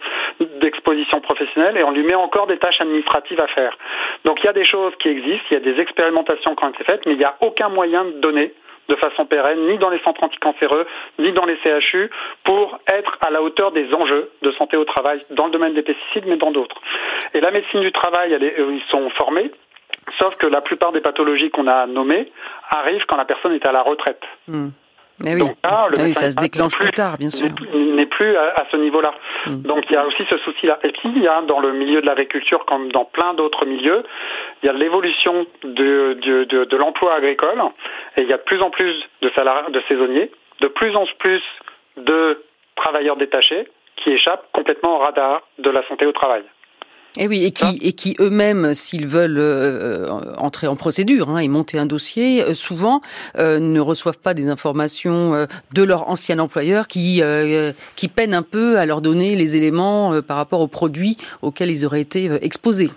d'exposition 0.59 1.21
professionnelle 1.21 1.77
et 1.77 1.83
on 1.83 1.91
lui 1.91 2.03
met 2.03 2.15
encore 2.15 2.47
des 2.47 2.57
tâches 2.57 2.81
administratives 2.81 3.39
à 3.39 3.47
faire. 3.47 3.77
Donc 4.25 4.39
il 4.43 4.45
y 4.45 4.49
a 4.49 4.53
des 4.53 4.63
choses 4.63 4.93
qui 4.99 5.09
existent, 5.09 5.45
il 5.51 5.53
y 5.53 5.57
a 5.57 5.73
des 5.73 5.79
expérimentations 5.79 6.55
qui 6.55 6.65
ont 6.65 6.69
été 6.69 6.83
faites, 6.83 7.05
mais 7.05 7.13
il 7.13 7.17
n'y 7.17 7.23
a 7.23 7.35
aucun 7.41 7.69
moyen 7.69 8.05
de 8.05 8.11
donner 8.19 8.53
de 8.89 8.95
façon 8.95 9.25
pérenne, 9.25 9.67
ni 9.67 9.77
dans 9.77 9.89
les 9.89 9.99
centres 9.99 10.23
anticancéreux, 10.23 10.85
ni 11.19 11.31
dans 11.31 11.45
les 11.45 11.57
CHU, 11.63 12.09
pour 12.43 12.79
être 12.87 13.17
à 13.25 13.29
la 13.29 13.41
hauteur 13.41 13.71
des 13.71 13.93
enjeux 13.93 14.29
de 14.41 14.51
santé 14.51 14.77
au 14.77 14.85
travail, 14.85 15.23
dans 15.31 15.45
le 15.45 15.51
domaine 15.51 15.73
des 15.73 15.83
pesticides, 15.83 16.25
mais 16.27 16.37
dans 16.37 16.51
d'autres. 16.51 16.75
Et 17.33 17.39
la 17.39 17.51
médecine 17.51 17.79
du 17.79 17.91
travail, 17.91 18.33
elle 18.33 18.43
ils 18.43 18.83
sont 18.89 19.09
formés, 19.11 19.51
Sauf 20.19 20.35
que 20.35 20.47
la 20.47 20.61
plupart 20.61 20.91
des 20.91 21.01
pathologies 21.01 21.49
qu'on 21.51 21.67
a 21.67 21.85
nommées 21.87 22.31
arrivent 22.69 23.05
quand 23.07 23.17
la 23.17 23.25
personne 23.25 23.53
est 23.53 23.65
à 23.65 23.71
la 23.71 23.81
retraite. 23.81 24.21
Hmm. 24.47 24.69
Eh 25.25 25.35
oui. 25.35 25.43
Ah 25.61 25.87
ça 26.13 26.31
se 26.31 26.37
déclenche 26.37 26.75
plus, 26.77 26.91
tard, 26.91 27.17
bien 27.17 27.29
sûr. 27.29 27.49
N'est 27.73 28.07
plus 28.07 28.35
à, 28.35 28.65
ce 28.71 28.77
niveau-là. 28.77 29.13
Hmm. 29.45 29.61
Donc 29.61 29.85
il 29.89 29.93
y 29.93 29.95
a 29.95 30.05
aussi 30.05 30.23
ce 30.29 30.37
souci-là. 30.39 30.79
Et 30.83 30.91
puis 30.91 31.09
il 31.15 31.21
y 31.21 31.27
a 31.27 31.41
dans 31.43 31.59
le 31.59 31.71
milieu 31.71 32.01
de 32.01 32.05
l'agriculture, 32.05 32.65
comme 32.65 32.91
dans 32.91 33.05
plein 33.05 33.33
d'autres 33.33 33.65
milieux, 33.65 34.03
il 34.61 34.67
y 34.67 34.69
a 34.69 34.73
l'évolution 34.73 35.45
de, 35.63 36.17
de, 36.21 36.43
de, 36.45 36.65
de 36.65 36.77
l'emploi 36.77 37.15
agricole 37.15 37.61
et 38.17 38.21
il 38.23 38.27
y 38.27 38.33
a 38.33 38.37
de 38.37 38.43
plus 38.43 38.61
en 38.61 38.71
plus 38.71 38.93
de 39.21 39.29
salariés, 39.35 39.71
de 39.71 39.81
saisonniers, 39.87 40.31
de 40.61 40.67
plus 40.67 40.95
en 40.95 41.05
plus 41.19 41.43
de 41.97 42.43
travailleurs 42.75 43.15
détachés 43.17 43.67
qui 43.97 44.11
échappent 44.11 44.47
complètement 44.51 44.97
au 44.97 44.99
radar 44.99 45.41
de 45.59 45.69
la 45.69 45.87
santé 45.87 46.05
au 46.05 46.11
travail. 46.11 46.43
Et 47.15 47.25
eh 47.25 47.27
oui, 47.27 47.43
et 47.45 47.51
qui, 47.51 47.77
et 47.83 47.93
qui 47.93 48.15
eux-mêmes, 48.19 48.73
s'ils 48.73 49.05
veulent 49.05 49.37
euh, 49.37 50.07
entrer 50.39 50.65
en 50.65 50.75
procédure 50.75 51.29
hein, 51.29 51.37
et 51.37 51.47
monter 51.47 51.77
un 51.77 51.85
dossier, 51.85 52.41
euh, 52.41 52.55
souvent 52.55 53.01
euh, 53.37 53.59
ne 53.59 53.79
reçoivent 53.79 54.17
pas 54.17 54.33
des 54.33 54.49
informations 54.49 55.47
de 55.73 55.83
leur 55.83 56.09
ancien 56.09 56.39
employeur 56.39 56.87
qui, 56.87 57.21
qui 57.95 58.07
peinent 58.07 58.33
un 58.33 58.41
peu 58.41 58.79
à 58.79 58.87
leur 58.87 59.01
donner 59.01 59.35
les 59.35 59.55
éléments 59.55 60.21
par 60.23 60.37
rapport 60.37 60.59
aux 60.59 60.67
produits 60.67 61.17
auxquels 61.43 61.69
ils 61.69 61.85
auraient 61.85 62.01
été 62.01 62.31
exposés. 62.41 62.89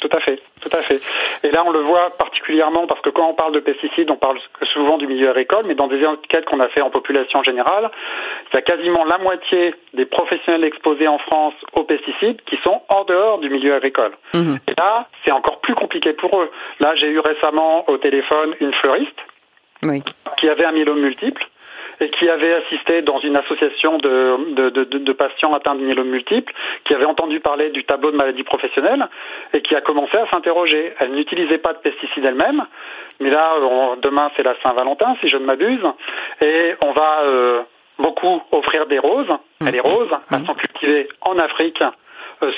Tout 0.00 0.08
à 0.12 0.20
fait. 0.20 0.41
Tout 0.72 0.78
à 0.78 0.82
fait. 0.82 1.00
Et 1.44 1.50
là, 1.50 1.64
on 1.66 1.70
le 1.70 1.80
voit 1.80 2.10
particulièrement 2.16 2.86
parce 2.86 3.00
que 3.00 3.10
quand 3.10 3.28
on 3.28 3.34
parle 3.34 3.52
de 3.52 3.60
pesticides, 3.60 4.10
on 4.10 4.16
parle 4.16 4.38
souvent 4.72 4.96
du 4.96 5.06
milieu 5.06 5.28
agricole, 5.28 5.64
mais 5.66 5.74
dans 5.74 5.86
des 5.86 6.04
enquêtes 6.06 6.46
qu'on 6.46 6.60
a 6.60 6.68
fait 6.68 6.80
en 6.80 6.90
population 6.90 7.42
générale, 7.42 7.90
il 8.52 8.56
y 8.56 8.58
a 8.58 8.62
quasiment 8.62 9.04
la 9.04 9.18
moitié 9.18 9.74
des 9.92 10.06
professionnels 10.06 10.64
exposés 10.64 11.08
en 11.08 11.18
France 11.18 11.54
aux 11.74 11.84
pesticides 11.84 12.40
qui 12.46 12.56
sont 12.64 12.80
en 12.88 13.04
dehors 13.04 13.38
du 13.38 13.50
milieu 13.50 13.74
agricole. 13.74 14.12
Mhm. 14.34 14.58
Et 14.68 14.74
là, 14.78 15.08
c'est 15.24 15.32
encore 15.32 15.60
plus 15.60 15.74
compliqué 15.74 16.14
pour 16.14 16.40
eux. 16.40 16.50
Là, 16.80 16.94
j'ai 16.94 17.08
eu 17.08 17.18
récemment 17.18 17.88
au 17.88 17.98
téléphone 17.98 18.54
une 18.60 18.72
fleuriste 18.74 19.18
qui 20.38 20.48
avait 20.48 20.64
un 20.64 20.72
myélome 20.72 21.00
multiple 21.00 21.42
et 22.02 22.08
qui 22.08 22.28
avait 22.28 22.54
assisté 22.54 23.02
dans 23.02 23.20
une 23.20 23.36
association 23.36 23.98
de, 23.98 24.54
de, 24.54 24.70
de, 24.70 24.98
de 24.98 25.12
patients 25.12 25.54
atteints 25.54 25.76
de 25.76 25.82
myélome 25.82 26.08
multiple, 26.08 26.52
qui 26.84 26.94
avait 26.94 27.04
entendu 27.04 27.38
parler 27.38 27.70
du 27.70 27.84
tableau 27.84 28.10
de 28.10 28.16
maladie 28.16 28.42
professionnelle 28.42 29.06
et 29.54 29.62
qui 29.62 29.76
a 29.76 29.80
commencé 29.80 30.16
à 30.16 30.28
s'interroger. 30.30 30.92
Elle 30.98 31.12
n'utilisait 31.12 31.58
pas 31.58 31.72
de 31.72 31.78
pesticides 31.78 32.24
elle-même, 32.24 32.66
mais 33.20 33.30
là, 33.30 33.54
demain 34.02 34.30
c'est 34.36 34.42
la 34.42 34.54
Saint-Valentin, 34.62 35.16
si 35.20 35.28
je 35.28 35.36
ne 35.36 35.44
m'abuse, 35.44 35.86
et 36.40 36.74
on 36.84 36.90
va 36.90 37.20
euh, 37.22 37.62
beaucoup 38.00 38.42
offrir 38.50 38.86
des 38.86 38.98
roses. 38.98 39.32
Mmh. 39.60 39.68
Et 39.68 39.70
les 39.70 39.80
roses, 39.80 40.10
elles 40.32 40.40
mmh. 40.40 40.46
sont 40.46 40.54
cultivées 40.54 41.08
en 41.20 41.38
Afrique 41.38 41.82
euh, 41.82 41.90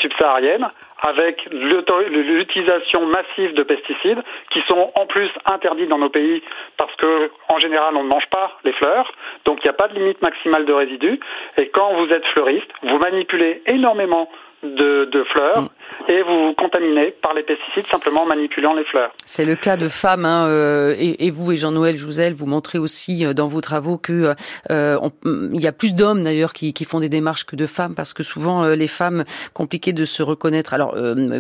subsaharienne 0.00 0.68
avec 1.06 1.46
l'utilisation 1.50 3.06
massive 3.06 3.54
de 3.54 3.62
pesticides 3.62 4.22
qui 4.50 4.60
sont 4.66 4.90
en 4.98 5.06
plus 5.06 5.28
interdits 5.44 5.86
dans 5.86 5.98
nos 5.98 6.08
pays 6.08 6.42
parce 6.78 6.94
que 6.96 7.30
en 7.48 7.58
général 7.58 7.96
on 7.96 8.04
ne 8.04 8.08
mange 8.08 8.26
pas 8.30 8.58
les 8.64 8.72
fleurs, 8.72 9.12
donc 9.44 9.58
il 9.62 9.66
n'y 9.66 9.70
a 9.70 9.74
pas 9.74 9.88
de 9.88 9.94
limite 9.94 10.22
maximale 10.22 10.64
de 10.64 10.72
résidus. 10.72 11.20
Et 11.58 11.68
quand 11.68 11.94
vous 11.94 12.10
êtes 12.10 12.24
fleuriste, 12.26 12.70
vous 12.82 12.98
manipulez 12.98 13.62
énormément 13.66 14.30
de, 14.62 15.24
fleurs. 15.30 15.68
Et 16.08 16.22
vous 16.22 16.48
vous 16.48 16.54
contaminez 16.54 17.14
par 17.22 17.32
les 17.32 17.42
pesticides 17.42 17.86
simplement 17.86 18.22
en 18.22 18.26
manipulant 18.26 18.74
les 18.74 18.84
fleurs. 18.84 19.10
C'est 19.24 19.46
le 19.46 19.56
cas 19.56 19.76
de 19.76 19.88
femmes, 19.88 20.26
hein, 20.26 20.46
euh, 20.48 20.94
et, 20.98 21.30
vous 21.30 21.52
et 21.52 21.56
Jean-Noël 21.56 21.96
Jouzel, 21.96 22.34
vous 22.34 22.46
montrez 22.46 22.78
aussi 22.78 23.24
euh, 23.24 23.32
dans 23.32 23.48
vos 23.48 23.62
travaux 23.62 23.96
que 23.96 24.34
euh, 24.70 24.98
il 25.24 25.60
y 25.60 25.66
a 25.66 25.72
plus 25.72 25.94
d'hommes 25.94 26.22
d'ailleurs 26.22 26.52
qui, 26.52 26.74
qui, 26.74 26.84
font 26.84 27.00
des 27.00 27.08
démarches 27.08 27.44
que 27.46 27.56
de 27.56 27.66
femmes, 27.66 27.94
parce 27.94 28.12
que 28.12 28.22
souvent 28.22 28.66
les 28.66 28.88
femmes 28.88 29.24
compliquées 29.54 29.92
de 29.92 30.04
se 30.04 30.22
reconnaître, 30.22 30.74
alors 30.74 30.94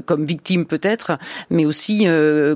comme 0.06 0.24
victimes 0.24 0.66
peut-être, 0.66 1.18
mais 1.50 1.66
aussi 1.66 2.06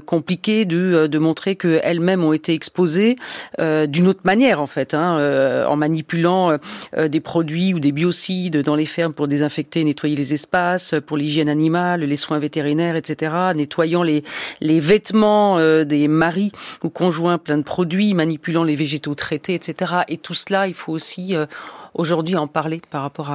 compliquées 0.06 0.64
de, 0.64 1.06
de 1.06 1.18
montrer 1.18 1.56
qu'elles-mêmes 1.56 2.24
ont 2.24 2.32
été 2.32 2.54
exposées 2.54 3.16
d'une 3.58 4.08
autre 4.08 4.20
manière 4.24 4.60
en 4.60 4.66
fait, 4.66 4.94
hein, 4.94 5.66
en 5.66 5.76
manipulant 5.76 6.58
des 6.96 7.20
produits 7.20 7.74
ou 7.74 7.80
des 7.80 7.92
biocides 7.92 8.62
dans 8.62 8.74
les 8.74 8.86
fermes 8.86 9.12
pour 9.12 9.28
désinfecter, 9.28 9.84
nettoyer 9.84 10.16
les 10.16 10.32
espaces, 10.34 10.94
pour 11.06 11.16
l'hygiène 11.16 11.48
animale, 11.48 11.87
les 11.96 12.16
soins 12.16 12.38
vétérinaires, 12.38 12.96
etc., 12.96 13.32
nettoyant 13.54 14.02
les, 14.02 14.24
les 14.60 14.80
vêtements 14.80 15.58
euh, 15.58 15.84
des 15.84 16.08
maris 16.08 16.52
ou 16.82 16.90
conjoints 16.90 17.38
plein 17.38 17.58
de 17.58 17.62
produits, 17.62 18.14
manipulant 18.14 18.64
les 18.64 18.74
végétaux 18.74 19.14
traités, 19.14 19.54
etc. 19.54 20.02
Et 20.08 20.16
tout 20.16 20.34
cela, 20.34 20.66
il 20.66 20.74
faut 20.74 20.92
aussi 20.92 21.34
euh, 21.34 21.46
aujourd'hui 21.94 22.36
en 22.36 22.46
parler 22.46 22.80
par 22.90 23.02
rapport 23.02 23.32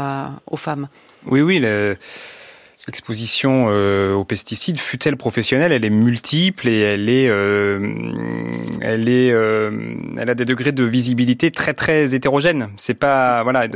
aux 0.47 0.57
femmes. 0.57 0.87
Oui, 1.25 1.41
oui. 1.41 1.59
L'exposition 2.85 3.67
euh, 3.69 4.13
aux 4.13 4.25
pesticides, 4.25 4.77
fut-elle 4.77 5.15
professionnelle, 5.15 5.71
elle 5.71 5.85
est 5.85 5.89
multiple 5.89 6.67
et 6.67 6.79
elle 6.79 7.09
est, 7.09 7.29
euh, 7.29 7.79
elle 8.81 9.07
est, 9.07 9.31
euh, 9.31 9.95
elle 10.17 10.29
a 10.29 10.35
des 10.35 10.43
degrés 10.43 10.73
de 10.73 10.83
visibilité 10.83 11.49
très 11.49 11.73
très 11.73 12.13
hétérogènes. 12.13 12.67
C'est 12.75 12.93
pas, 12.93 13.41
voilà. 13.43 13.69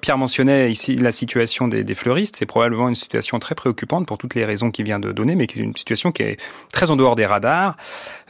Pierre 0.00 0.18
mentionnait 0.18 0.70
ici 0.70 0.94
la 0.94 1.10
situation 1.10 1.66
des, 1.66 1.82
des 1.82 1.96
fleuristes. 1.96 2.36
C'est 2.36 2.46
probablement 2.46 2.88
une 2.88 2.94
situation 2.94 3.40
très 3.40 3.56
préoccupante 3.56 4.06
pour 4.06 4.18
toutes 4.18 4.36
les 4.36 4.44
raisons 4.44 4.70
qu'il 4.70 4.84
vient 4.84 5.00
de 5.00 5.10
donner, 5.10 5.34
mais 5.34 5.48
qui 5.48 5.58
est 5.58 5.62
une 5.62 5.74
situation 5.74 6.12
qui 6.12 6.22
est 6.22 6.40
très 6.70 6.92
en 6.92 6.96
dehors 6.96 7.16
des 7.16 7.26
radars. 7.26 7.76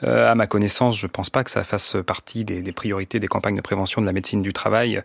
Euh, 0.04 0.30
à 0.30 0.34
ma 0.34 0.46
connaissance, 0.46 0.98
je 0.98 1.06
pense 1.06 1.30
pas 1.30 1.44
que 1.44 1.50
ça 1.50 1.64
fasse 1.64 1.96
partie 2.06 2.44
des, 2.44 2.62
des, 2.62 2.72
priorités 2.72 3.20
des 3.20 3.28
campagnes 3.28 3.56
de 3.56 3.62
prévention 3.62 4.00
de 4.00 4.06
la 4.06 4.12
médecine 4.12 4.42
du 4.42 4.52
travail 4.52 5.02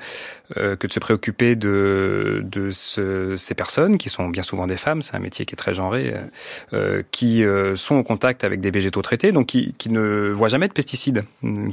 euh, 0.58 0.76
que 0.76 0.88
de 0.88 0.92
se 0.92 1.00
préoccuper 1.00 1.56
de, 1.56 2.44
de 2.44 2.72
ce, 2.72 3.36
ces 3.36 3.56
personnes 3.56 3.98
qui 3.98 4.10
sont 4.10 4.30
bien 4.30 4.44
souvent 4.44 4.68
des 4.68 4.78
femmes 4.78 5.02
c'est 5.02 5.16
un 5.16 5.20
métier 5.20 5.46
qui 5.46 5.54
est 5.54 5.58
très 5.58 5.74
genré, 5.74 6.14
euh, 6.14 6.20
euh, 6.74 7.04
qui 7.12 7.44
euh, 7.44 7.76
sont 7.76 7.96
en 7.96 8.04
contact 8.04 8.44
avec 8.44 8.62
des 8.62 8.72
végétaux 8.72 9.02
traités, 9.02 9.32
donc 9.32 9.48
qui, 9.48 9.74
qui, 9.78 9.90
ne 9.90 10.32
voient 10.32 10.50
jamais 10.50 10.68
de 10.68 10.74
pesticides, 10.74 11.24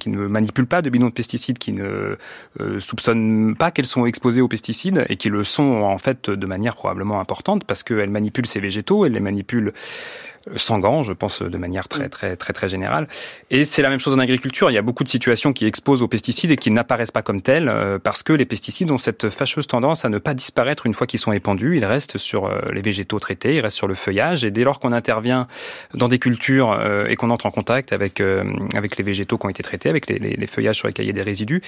qui 0.01 0.11
ne 0.11 0.27
manipulent 0.27 0.67
pas 0.67 0.83
de 0.83 0.91
bidons 0.91 1.07
de 1.07 1.13
pesticides, 1.13 1.59
qui 1.59 1.73
ne 1.73 2.17
soupçonnent 2.79 3.57
pas 3.57 3.71
qu'elles 3.71 3.87
sont 3.87 4.07
exposées 4.07 4.41
aux 4.41 4.49
pesticides 4.49 5.05
et 5.09 5.17
qui 5.17 5.29
le 5.29 5.45
sont 5.45 5.83
en 5.83 5.99
fait 5.99 6.31
de 6.31 6.47
manière 6.47 6.75
probablement 6.75 7.21
importante 7.21 7.65
parce 7.65 7.83
qu'elles 7.83 8.11
manipulent 8.11 8.47
ces 8.47 8.61
végétaux, 8.61 9.05
elles 9.07 9.13
les 9.13 9.21
manipulent 9.21 9.73
gants, 10.79 11.03
je 11.03 11.13
pense 11.13 11.43
de 11.43 11.59
manière 11.59 11.89
très 11.89 12.09
très 12.09 12.37
très 12.37 12.53
très 12.53 12.69
générale. 12.69 13.09
Et 13.51 13.65
c'est 13.65 13.83
la 13.83 13.91
même 13.91 14.01
chose 14.01 14.15
en 14.15 14.19
agriculture. 14.19 14.71
Il 14.71 14.75
y 14.75 14.79
a 14.79 14.83
beaucoup 14.83 15.05
de 15.05 15.09
situations 15.09 15.53
qui 15.53 15.67
exposent 15.67 16.03
aux 16.03 16.09
pesticides 16.09 16.51
et 16.51 16.57
qui 16.57 16.71
n'apparaissent 16.71 17.11
pas 17.11 17.23
comme 17.23 17.43
telles 17.43 17.69
euh, 17.69 17.99
parce 17.99 18.23
que 18.23 18.33
les 18.33 18.45
pesticides 18.45 18.91
ont 18.91 18.99
cette 18.99 19.29
fâcheuse 19.31 19.67
tendance 19.67 20.05
à 20.05 20.09
ne 20.09 20.19
pas 20.19 20.35
disparaître 20.35 20.87
une 20.87 20.95
fois 20.95 21.07
qu'ils 21.07 21.21
sont 21.21 21.33
épandus. 21.33 21.77
Ils 21.77 21.85
restent 21.85 22.19
sur 22.19 22.47
euh, 22.47 22.61
les 22.73 22.83
végétaux 22.83 23.19
traités, 23.19 23.57
ils 23.57 23.61
restent 23.61 23.77
sur 23.77 23.89
le 23.89 23.95
feuillage. 23.95 24.45
Et 24.45 24.51
dès 24.51 24.65
lors 24.65 24.81
qu'on 24.81 24.93
intervient 24.93 25.49
dans 25.95 26.09
des 26.09 26.19
cultures 26.19 26.73
euh, 26.73 27.07
et 27.07 27.17
qu'on 27.17 27.31
entre 27.31 27.47
en 27.47 27.51
contact 27.51 27.93
avec 27.93 28.23
avec 28.75 28.97
les 28.97 29.05
végétaux 29.05 29.39
qui 29.39 29.47
ont 29.47 29.51
été 29.51 29.63
traités, 29.63 29.89
avec 29.89 30.07
les, 30.07 30.19
les, 30.19 30.35
les 30.37 30.47
feuillages 30.47 30.77
sur 30.77 30.87
lesquels 30.87 31.05
il 31.05 31.09
y 31.09 31.11
a 31.11 31.15
des 31.15 31.23
résidus, 31.23 31.61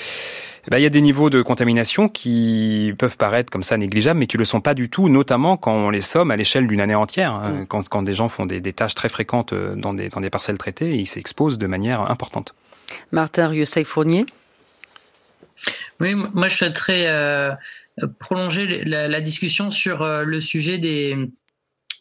eh 0.69 0.71
ben, 0.71 0.79
il 0.79 0.83
y 0.83 0.87
a 0.87 0.91
des 0.91 1.01
niveaux 1.01 1.31
de 1.31 1.41
contamination 1.41 2.11
qui 2.11 2.93
peuvent 2.99 3.17
paraître 3.17 3.51
comme 3.51 3.63
ça 3.63 3.79
négligeables, 3.79 4.21
mais 4.21 4.27
qui 4.27 4.37
le 4.37 4.45
sont 4.45 4.61
pas 4.61 4.75
du 4.75 4.91
tout, 4.91 5.09
notamment 5.09 5.57
quand 5.57 5.73
on 5.73 5.89
les 5.89 6.03
somme 6.03 6.31
à 6.31 6.37
l'échelle 6.37 6.67
d'une 6.67 6.81
année 6.81 6.95
entière. 6.95 7.33
Hein. 7.33 7.53
Mmh. 7.53 7.67
quand, 7.69 7.89
quand 7.89 8.03
des 8.03 8.13
gens 8.13 8.29
font 8.29 8.45
des 8.45 8.61
des 8.61 8.75
tâches 8.75 8.95
très 8.95 9.09
fréquentes 9.09 9.55
euh, 9.55 9.75
dans 9.75 9.95
des, 9.95 10.11
dans 10.11 10.21
des 10.21 10.29
parcelles 10.29 10.59
traitées 10.59 10.91
et 10.91 10.97
ils 10.97 11.07
s'exposent 11.07 11.57
de 11.57 11.67
manière 11.67 12.11
importante. 12.11 12.55
Martin 13.13 13.49
Rieussec-Fournier 13.49 14.27
Oui, 16.01 16.15
moi 16.15 16.49
je 16.49 16.57
souhaiterais 16.57 17.07
euh, 17.07 17.55
prolonger 18.19 18.85
la, 18.85 19.21
discussion 19.23 19.71
sur 19.71 20.03
euh, 20.03 20.23
le 20.23 20.39
sujet 20.43 20.77
des, 20.77 21.17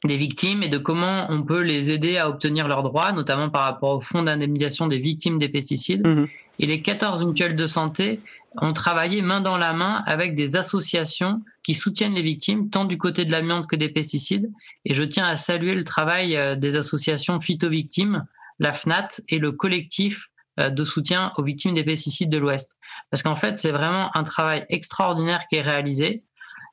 des 0.04 0.18
victimes 0.18 0.62
et 0.62 0.68
de 0.68 0.78
comment 0.78 1.28
on 1.30 1.42
peut 1.42 1.62
les 1.62 1.90
aider 1.90 2.18
à 2.18 2.28
obtenir 2.28 2.68
leurs 2.68 2.84
droits, 2.84 3.14
notamment 3.14 3.50
par 3.50 3.64
rapport 3.64 3.98
au 3.98 4.02
fonds 4.02 4.24
d'indemnisation 4.24 4.88
des 4.88 5.00
victimes 5.00 5.40
des 5.40 5.48
pesticides. 5.48 6.06
Mmh. 6.06 6.26
Et 6.60 6.66
les 6.66 6.82
14 6.82 7.24
mutuelles 7.24 7.56
de 7.56 7.68
santé 7.68 8.20
ont 8.62 8.74
travaillé 8.74 9.22
main 9.22 9.42
dans 9.42 9.58
la 9.58 9.74
main 9.74 10.04
avec 10.06 10.36
des 10.36 10.56
associations 10.56 11.42
qui 11.64 11.74
soutiennent 11.74 12.14
les 12.14 12.22
victimes, 12.22 12.70
tant 12.70 12.86
du 12.86 12.98
côté 12.98 13.26
de 13.26 13.32
l'amiante 13.32 13.68
que 13.68 13.76
des 13.76 13.90
pesticides. 13.90 14.52
Et 14.86 14.94
je 14.94 15.04
tiens 15.04 15.26
à 15.26 15.38
saluer 15.38 15.76
le 15.76 15.84
travail 15.84 16.36
euh, 16.36 16.56
des 16.56 16.76
associations 16.76 17.40
phytovictimes, 17.40 18.26
la 18.60 18.74
FNAT 18.74 19.22
et 19.30 19.38
le 19.38 19.52
collectif 19.52 20.28
euh, 20.60 20.70
de 20.70 20.84
soutien 20.84 21.34
aux 21.38 21.44
victimes 21.44 21.74
des 21.74 21.84
pesticides 21.84 22.30
de 22.30 22.38
l'Ouest. 22.38 22.78
Parce 23.12 23.22
qu'en 23.22 23.36
fait, 23.36 23.58
c'est 23.58 23.72
vraiment 23.72 24.16
un 24.16 24.24
travail 24.24 24.66
extraordinaire 24.70 25.46
qui 25.50 25.58
est 25.58 25.62
réalisé 25.62 26.24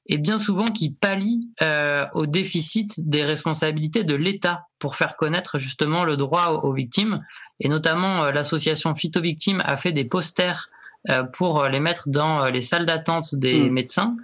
et 0.07 0.19
bien 0.19 0.39
souvent 0.39 0.67
qui 0.67 0.91
pallie 0.91 1.49
euh, 1.63 2.07
au 2.13 2.27
déficit 2.27 3.09
des 3.09 3.25
responsabilités 3.25 4.05
de 4.05 4.15
l'État 4.15 4.67
pour 4.79 4.97
faire 4.97 5.17
connaître 5.17 5.59
justement 5.59 6.05
le 6.05 6.19
droit 6.19 6.61
aux, 6.63 6.75
victimes. 6.75 7.25
Et 7.61 7.69
notamment, 7.69 8.31
l'association 8.31 8.95
Phytovictimes 8.95 9.63
a 9.65 9.79
fait 9.79 9.93
des 9.93 10.05
posters 10.05 10.69
pour 11.33 11.65
les 11.65 11.81
mettre 11.81 12.09
dans 12.09 12.45
euh, 12.45 12.51
les 12.51 12.63
salles 12.63 12.87
d'attente 12.87 13.35
des 13.35 13.69
mm. 13.69 13.73
médecins. 13.73 14.17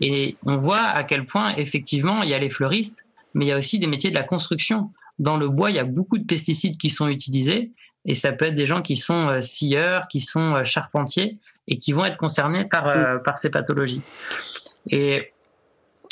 Et 0.00 0.36
on 0.44 0.58
voit 0.58 0.82
à 0.82 1.04
quel 1.04 1.24
point, 1.24 1.54
effectivement, 1.56 2.22
il 2.22 2.28
y 2.28 2.34
a 2.34 2.38
les 2.38 2.50
fleuristes, 2.50 3.06
mais 3.34 3.46
il 3.46 3.48
y 3.48 3.52
a 3.52 3.58
aussi 3.58 3.78
des 3.78 3.86
métiers 3.86 4.10
de 4.10 4.14
la 4.14 4.22
construction. 4.22 4.90
Dans 5.18 5.38
le 5.38 5.48
bois, 5.48 5.70
il 5.70 5.76
y 5.76 5.80
a 5.80 5.84
beaucoup 5.84 6.18
de 6.18 6.24
pesticides 6.24 6.76
qui 6.76 6.90
sont 6.90 7.08
utilisés, 7.08 7.70
et 8.04 8.14
ça 8.14 8.32
peut 8.32 8.44
être 8.44 8.54
des 8.54 8.66
gens 8.66 8.82
qui 8.82 8.96
sont 8.96 9.28
euh, 9.28 9.40
scieurs, 9.40 10.08
qui 10.08 10.20
sont 10.20 10.62
charpentiers, 10.62 11.38
et 11.68 11.78
qui 11.78 11.92
vont 11.92 12.04
être 12.04 12.18
concernés 12.18 12.66
par, 12.66 12.86
mm. 12.86 13.22
par 13.22 13.38
ces 13.38 13.48
pathologies. 13.50 14.02
Et 14.90 15.32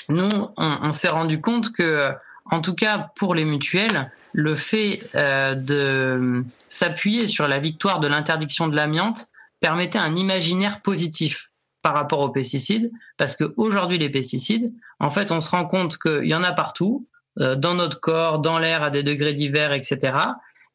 nous, 0.09 0.49
on, 0.57 0.93
s'est 0.93 1.09
rendu 1.09 1.41
compte 1.41 1.73
que, 1.73 2.11
en 2.51 2.61
tout 2.61 2.75
cas 2.75 3.11
pour 3.15 3.35
les 3.35 3.45
mutuelles, 3.45 4.11
le 4.33 4.55
fait 4.55 5.01
de 5.15 6.45
s'appuyer 6.69 7.27
sur 7.27 7.47
la 7.47 7.59
victoire 7.61 8.01
de 8.01 8.09
l'interdiction 8.09 8.69
de 8.69 8.77
l'amiante 8.77 9.29
permettait 9.64 9.98
un 9.98 10.14
imaginaire 10.14 10.83
positif 10.83 11.50
par 11.81 11.94
rapport 11.94 12.20
aux 12.20 12.29
pesticides, 12.29 12.92
parce 13.16 13.35
qu'aujourd'hui, 13.35 13.96
les 13.96 14.11
pesticides, 14.11 14.70
en 15.00 15.11
fait, 15.11 15.33
on 15.33 15.40
se 15.40 15.48
rend 15.48 15.64
compte 15.64 15.96
qu'il 15.96 16.27
y 16.27 16.35
en 16.35 16.42
a 16.42 16.53
partout, 16.53 17.09
euh, 17.40 17.57
dans 17.57 17.72
notre 17.72 17.98
corps, 17.98 18.40
dans 18.40 18.59
l'air, 18.59 18.83
à 18.83 18.90
des 18.90 19.03
degrés 19.03 19.33
divers, 19.33 19.72
etc. 19.72 20.18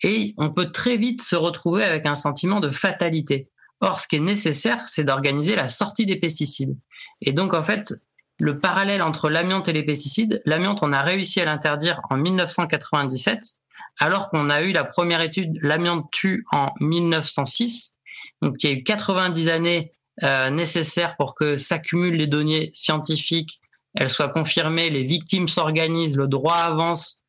Et 0.02 0.34
on 0.38 0.50
peut 0.50 0.72
très 0.72 0.98
vite 0.98 1.22
se 1.22 1.36
retrouver 1.36 1.84
avec 1.84 2.08
un 2.08 2.16
sentiment 2.16 2.60
de 2.62 2.72
fatalité. 2.72 3.48
Or, 3.80 4.00
ce 4.00 4.08
qui 4.08 4.16
est 4.16 4.20
nécessaire, 4.22 4.82
c'est 4.88 5.04
d'organiser 5.04 5.56
la 5.56 5.68
sortie 5.68 6.08
des 6.08 6.20
pesticides. 6.20 6.76
Et 7.22 7.32
donc, 7.32 7.54
en 7.54 7.62
fait, 7.62 7.94
le 8.40 8.58
parallèle 8.58 9.04
entre 9.04 9.30
l'amiante 9.30 9.68
et 9.68 9.74
les 9.74 9.84
pesticides, 9.84 10.42
l'amiante, 10.46 10.80
on 10.82 10.94
a 10.94 11.04
réussi 11.04 11.40
à 11.40 11.46
l'interdire 11.46 12.02
en 12.10 12.18
1997, 12.18 13.40
alors 14.00 14.32
qu'on 14.32 14.50
a 14.50 14.64
eu 14.64 14.72
la 14.72 14.84
première 14.84 15.22
étude, 15.22 15.60
l'amiante 15.62 16.10
tue 16.12 16.44
en 16.52 16.72
1906. 16.80 17.94
Donc, 18.42 18.64
il 18.64 18.70
y 18.70 18.74
a 18.74 18.76
eu 18.78 18.84
90 18.84 19.50
années 19.50 19.92
euh, 20.24 20.50
nécessaires 20.50 21.16
pour 21.18 21.36
que 21.36 21.58
s'accumulent 21.58 22.16
les 22.16 22.28
données 22.28 22.72
scientifiques, 22.74 23.60
elles 23.96 24.10
soient 24.10 24.30
confirmées, 24.30 24.90
les 24.90 25.04
victimes 25.04 25.48
s'organisent, 25.48 26.18
le 26.18 26.28
droit 26.28 26.56
avance. 26.56 27.22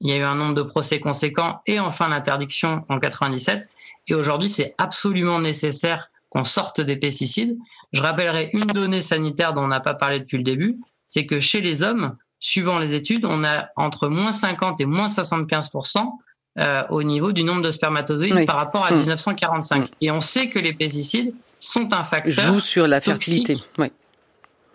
Il 0.00 0.10
y 0.10 0.12
a 0.12 0.18
eu 0.18 0.22
un 0.22 0.34
nombre 0.34 0.54
de 0.54 0.62
procès 0.62 1.00
conséquents 1.00 1.60
et 1.66 1.80
enfin 1.80 2.08
l'interdiction 2.08 2.84
en 2.88 2.98
97. 2.98 3.66
Et 4.08 4.14
aujourd'hui, 4.14 4.48
c'est 4.48 4.74
absolument 4.78 5.40
nécessaire 5.40 6.10
qu'on 6.30 6.44
sorte 6.44 6.80
des 6.80 6.96
pesticides. 6.96 7.56
Je 7.92 8.02
rappellerai 8.02 8.50
une 8.52 8.66
donnée 8.66 9.00
sanitaire 9.00 9.54
dont 9.54 9.62
on 9.62 9.68
n'a 9.68 9.80
pas 9.80 9.94
parlé 9.94 10.20
depuis 10.20 10.36
le 10.36 10.42
début, 10.42 10.78
c'est 11.06 11.26
que 11.26 11.40
chez 11.40 11.60
les 11.60 11.82
hommes, 11.82 12.16
suivant 12.40 12.78
les 12.78 12.94
études, 12.94 13.24
on 13.24 13.44
a 13.44 13.68
entre 13.76 14.08
moins 14.08 14.32
50 14.32 14.80
et 14.80 14.86
moins 14.86 15.08
75 15.08 15.70
euh, 16.58 16.82
au 16.90 17.02
niveau 17.02 17.32
du 17.32 17.42
nombre 17.42 17.62
de 17.62 17.70
spermatozoïdes 17.70 18.46
par 18.46 18.56
rapport 18.56 18.86
à 18.86 18.92
1945. 18.92 19.78
Mm. 19.78 19.86
Et 20.00 20.10
on 20.10 20.20
sait 20.20 20.48
que 20.48 20.58
les 20.58 20.72
pesticides 20.72 21.34
sont 21.58 21.92
un 21.92 22.04
facteur. 22.04 22.44
Jouent 22.44 22.60
sur 22.60 22.86
la 22.86 23.00
fertilité. 23.00 23.56
Oui. 23.78 23.90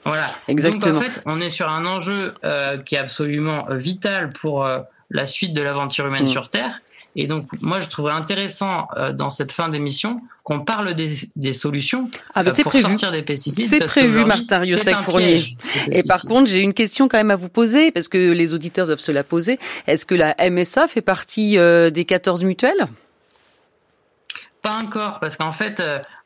Voilà. 0.04 0.26
Exactement. 0.48 0.94
Donc 0.94 0.96
en 0.96 1.02
fait, 1.02 1.22
on 1.26 1.40
est 1.40 1.50
sur 1.50 1.70
un 1.70 1.86
enjeu 1.86 2.34
euh, 2.44 2.78
qui 2.80 2.96
est 2.96 3.00
absolument 3.00 3.70
euh, 3.70 3.78
vital 3.78 4.30
pour 4.30 4.68
la 5.10 5.26
suite 5.26 5.54
de 5.54 5.62
l'aventure 5.62 6.06
humaine 6.08 6.24
mm. 6.24 6.28
sur 6.28 6.50
Terre. 6.50 6.82
Et 7.16 7.28
donc, 7.28 7.48
moi, 7.62 7.80
je 7.80 7.88
trouverais 7.88 8.14
intéressant 8.14 8.88
euh, 8.96 9.12
dans 9.12 9.30
cette 9.30 9.52
fin 9.52 9.70
d'émission 9.70 10.22
qu'on 10.44 10.60
parle 10.60 10.94
des, 10.94 11.14
des 11.36 11.54
solutions 11.54 12.10
ah 12.34 12.44
bah, 12.44 12.52
euh, 12.52 12.64
pour 12.64 12.72
prévu. 12.72 12.84
sortir 12.84 13.12
des 13.12 13.24
pesticides. 13.24 13.66
C'est 13.66 13.80
prévu, 13.80 14.26
Martin 14.26 14.60
Riosec-Fournier. 14.60 15.58
Et 15.92 16.04
par 16.04 16.22
contre, 16.22 16.50
j'ai 16.50 16.62
une 16.62 16.74
question 16.74 17.08
quand 17.08 17.18
même 17.18 17.32
à 17.32 17.36
vous 17.36 17.50
poser, 17.50 17.92
parce 17.92 18.08
que 18.08 18.18
les 18.18 18.54
auditeurs 18.54 18.86
doivent 18.86 19.00
se 19.00 19.12
la 19.12 19.24
poser. 19.24 19.60
Est-ce 19.88 20.06
que 20.06 20.16
la 20.16 20.36
MSA 20.50 20.88
fait 20.88 21.02
partie 21.02 21.58
euh, 21.58 21.90
des 21.90 22.06
14 22.06 22.44
mutuelles? 22.44 22.88
Pas 24.62 24.76
encore, 24.76 25.20
parce 25.20 25.38
qu'en 25.38 25.54
fait, 25.54 25.82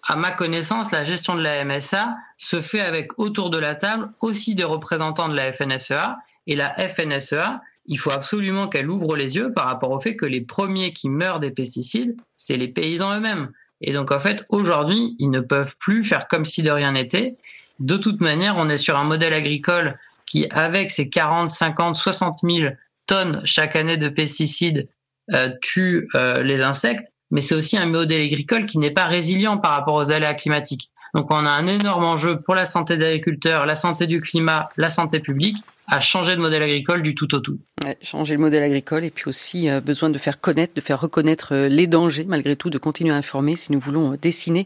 à 0.08 0.16
ma 0.16 0.32
connaissance, 0.32 0.92
la 0.92 1.04
gestion 1.04 1.36
de 1.36 1.42
la 1.42 1.64
MSA 1.64 2.18
se 2.38 2.60
fait 2.62 2.82
avec 2.82 3.18
autour 3.20 3.50
de 3.50 3.58
la 3.58 3.76
table 3.76 4.10
aussi 4.20 4.54
des 4.54 4.64
représentants 4.64 5.30
de 5.30 5.36
la 5.36 5.54
FNSEA. 5.54 6.18
Et 6.46 6.58
la 6.58 6.76
FNSEA, 6.76 7.62
il 7.86 8.00
faut 8.00 8.12
absolument 8.12 8.68
qu'elle 8.68 8.90
ouvre 8.90 9.16
les 9.16 9.36
yeux 9.36 9.52
par 9.54 9.66
rapport 9.66 9.92
au 9.92 10.00
fait 10.00 10.16
que 10.16 10.26
les 10.26 10.42
premiers 10.42 10.94
qui 10.94 11.10
meurent 11.10 11.40
des 11.40 11.52
pesticides, 11.52 12.16
c'est 12.38 12.58
les 12.58 12.70
paysans 12.70 13.18
eux-mêmes. 13.18 13.52
Et 13.82 13.92
donc 13.94 14.12
en 14.12 14.20
fait, 14.20 14.46
aujourd'hui, 14.50 15.16
ils 15.20 15.30
ne 15.30 15.42
peuvent 15.42 15.76
plus 15.78 16.06
faire 16.06 16.28
comme 16.28 16.46
si 16.46 16.62
de 16.64 16.72
rien 16.72 16.94
n'était. 16.94 17.36
De 17.80 17.98
toute 17.98 18.22
manière, 18.22 18.56
on 18.58 18.70
est 18.70 18.78
sur 18.78 18.98
un 18.98 19.04
modèle 19.04 19.34
agricole 19.34 20.00
qui, 20.26 20.48
avec 20.52 20.92
ses 20.92 21.10
40, 21.10 21.50
50, 21.50 21.96
60 21.96 22.40
000 22.44 22.74
tonnes 23.08 23.42
chaque 23.44 23.76
année 23.76 23.98
de 23.98 24.10
pesticides, 24.10 24.88
euh, 25.34 25.50
tue 25.62 26.08
euh, 26.16 26.44
les 26.44 26.62
insectes, 26.62 27.14
mais 27.32 27.42
c'est 27.42 27.56
aussi 27.56 27.78
un 27.78 27.86
modèle 27.86 28.22
agricole 28.22 28.66
qui 28.66 28.78
n'est 28.78 28.92
pas 28.92 29.06
résilient 29.06 29.58
par 29.58 29.72
rapport 29.72 29.96
aux 29.96 30.12
aléas 30.12 30.34
climatiques. 30.34 30.92
Donc 31.14 31.28
on 31.30 31.46
a 31.46 31.50
un 31.52 31.68
énorme 31.68 32.06
enjeu 32.06 32.40
pour 32.40 32.56
la 32.56 32.66
santé 32.66 32.98
des 32.98 33.06
agriculteurs, 33.06 33.66
la 33.66 33.76
santé 33.76 34.08
du 34.08 34.20
climat, 34.20 34.70
la 34.78 34.90
santé 34.90 35.20
publique, 35.20 35.58
à 35.88 36.00
changer 36.00 36.36
de 36.36 36.42
modèle 36.42 36.64
agricole 36.64 37.04
du 37.04 37.14
tout 37.14 37.34
au 37.36 37.40
tout. 37.40 37.60
changer 38.02 38.36
le 38.36 38.42
modèle 38.42 38.64
agricole 38.64 39.04
et 39.04 39.12
puis 39.12 39.26
aussi 39.28 39.70
euh, 39.70 39.82
besoin 39.82 40.10
de 40.10 40.18
faire 40.18 40.40
connaître, 40.40 40.74
de 40.74 40.82
faire 40.82 41.00
reconnaître 41.00 41.54
euh, 41.54 41.68
les 41.68 41.88
dangers, 41.88 42.26
malgré 42.26 42.56
tout, 42.56 42.70
de 42.70 42.78
continuer 42.78 43.12
à 43.12 43.18
informer 43.18 43.56
si 43.56 43.72
nous 43.72 43.80
voulons 43.80 44.14
euh, 44.14 44.18
dessiner 44.18 44.66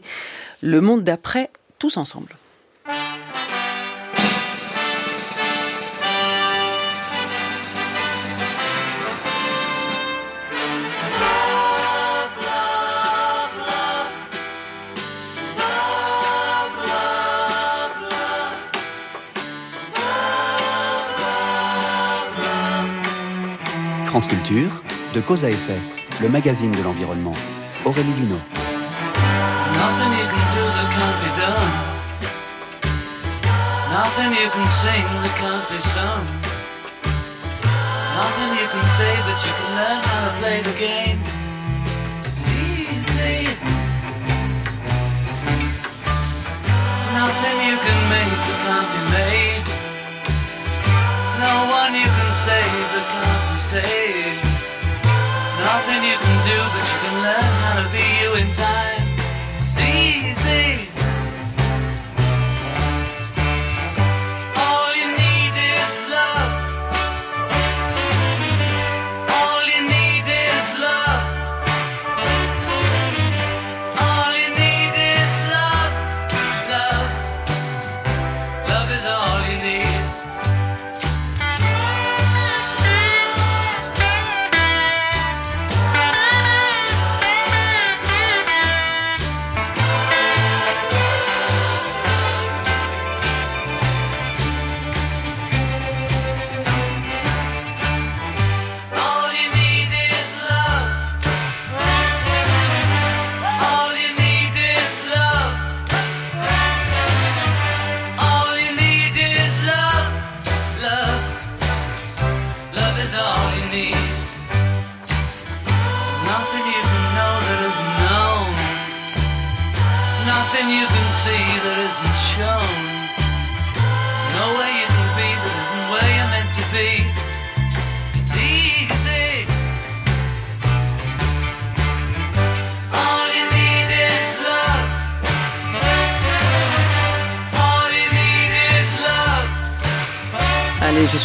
le 0.62 0.80
monde 0.80 1.02
d'après 1.02 1.50
tous 1.78 1.96
ensemble. 1.96 2.28
France 24.18 24.34
Culture, 24.34 24.82
de 25.14 25.20
cause 25.20 25.44
à 25.44 25.50
effet, 25.50 25.78
le 26.20 26.28
magazine 26.28 26.72
de 26.72 26.82
l'environnement. 26.82 27.34
Aurélie 27.84 28.12
Luneau. 28.18 28.40
Nothing 29.78 30.12
you 30.18 30.26
can 30.26 30.44
do 30.56 30.64
that 30.74 30.88
can't 30.96 31.18
be 31.22 31.30
done. 31.38 31.72
Nothing 33.92 34.30
you 34.34 34.50
can 34.50 34.66
sing 34.82 35.06
that 35.22 35.34
can't 35.38 35.66
be 35.70 35.78
sung. 35.94 36.26
Nothing 38.18 38.50
you 38.58 38.66
can 38.74 38.86
say, 38.98 39.14
but 39.22 39.38
you 39.46 39.52
can 39.54 39.70
learn 39.78 40.00
how 40.02 40.20
to 40.26 40.32
play 40.40 40.62
the 40.62 40.74
game. 40.80 41.20
It's 42.26 42.44
easy. 42.58 43.54
Nothing 47.14 47.56
you 47.68 47.76
can 47.86 48.00
make 48.10 48.38
that 48.48 48.58
can't 48.66 48.88
be 48.94 49.00
made. 49.14 49.64
No 51.38 51.54
one 51.70 51.94
you 51.94 52.08
can 52.18 52.32
save 52.32 52.88
that 52.94 53.06
can't 53.14 53.47
say. 53.68 54.40
Nothing 55.60 56.00
you 56.10 56.16
can 56.16 56.38
do, 56.48 56.58
but 56.72 56.84
you 56.90 56.98
can 57.04 57.16
learn 57.26 57.50
how 57.60 57.74
to 57.82 57.86
be 57.92 58.04
you 58.20 58.30
in 58.40 58.48
time. 58.52 59.04
It's 59.62 59.76
easy. 59.78 60.87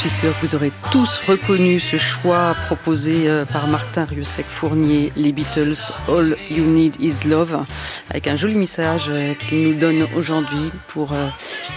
Que 0.04 0.46
vous 0.46 0.54
aurez 0.56 0.74
tous 0.92 1.22
reconnu 1.26 1.80
ce 1.80 1.96
choix 1.96 2.54
proposé 2.66 3.30
euh, 3.30 3.46
par 3.46 3.68
Martin 3.68 4.04
Rieussec-Fournier, 4.04 5.14
les 5.16 5.32
Beatles, 5.32 5.94
All 6.10 6.36
You 6.52 6.66
Need 6.66 6.98
Is 7.00 7.26
Love, 7.26 7.64
avec 8.10 8.28
un 8.28 8.36
joli 8.36 8.56
message 8.56 9.06
euh, 9.08 9.34
qu'il 9.34 9.64
nous 9.64 9.76
donne 9.76 10.06
aujourd'hui 10.18 10.72
pour 10.88 11.14
euh, 11.14 11.30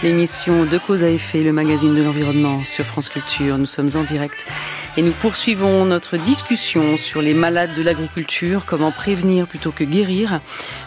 l'émission 0.03 0.65
de 0.65 0.77
Cause 0.77 1.03
à 1.03 1.09
effet, 1.09 1.41
le 1.41 1.53
magazine 1.53 1.95
de 1.95 2.03
l'environnement 2.03 2.65
sur 2.65 2.83
France 2.83 3.07
Culture. 3.07 3.57
Nous 3.57 3.65
sommes 3.65 3.91
en 3.95 4.03
direct 4.03 4.45
et 4.97 5.03
nous 5.03 5.13
poursuivons 5.13 5.85
notre 5.85 6.17
discussion 6.17 6.97
sur 6.97 7.21
les 7.21 7.33
malades 7.33 7.75
de 7.77 7.81
l'agriculture, 7.81 8.63
comment 8.65 8.91
prévenir 8.91 9.47
plutôt 9.47 9.71
que 9.71 9.85
guérir. 9.85 10.41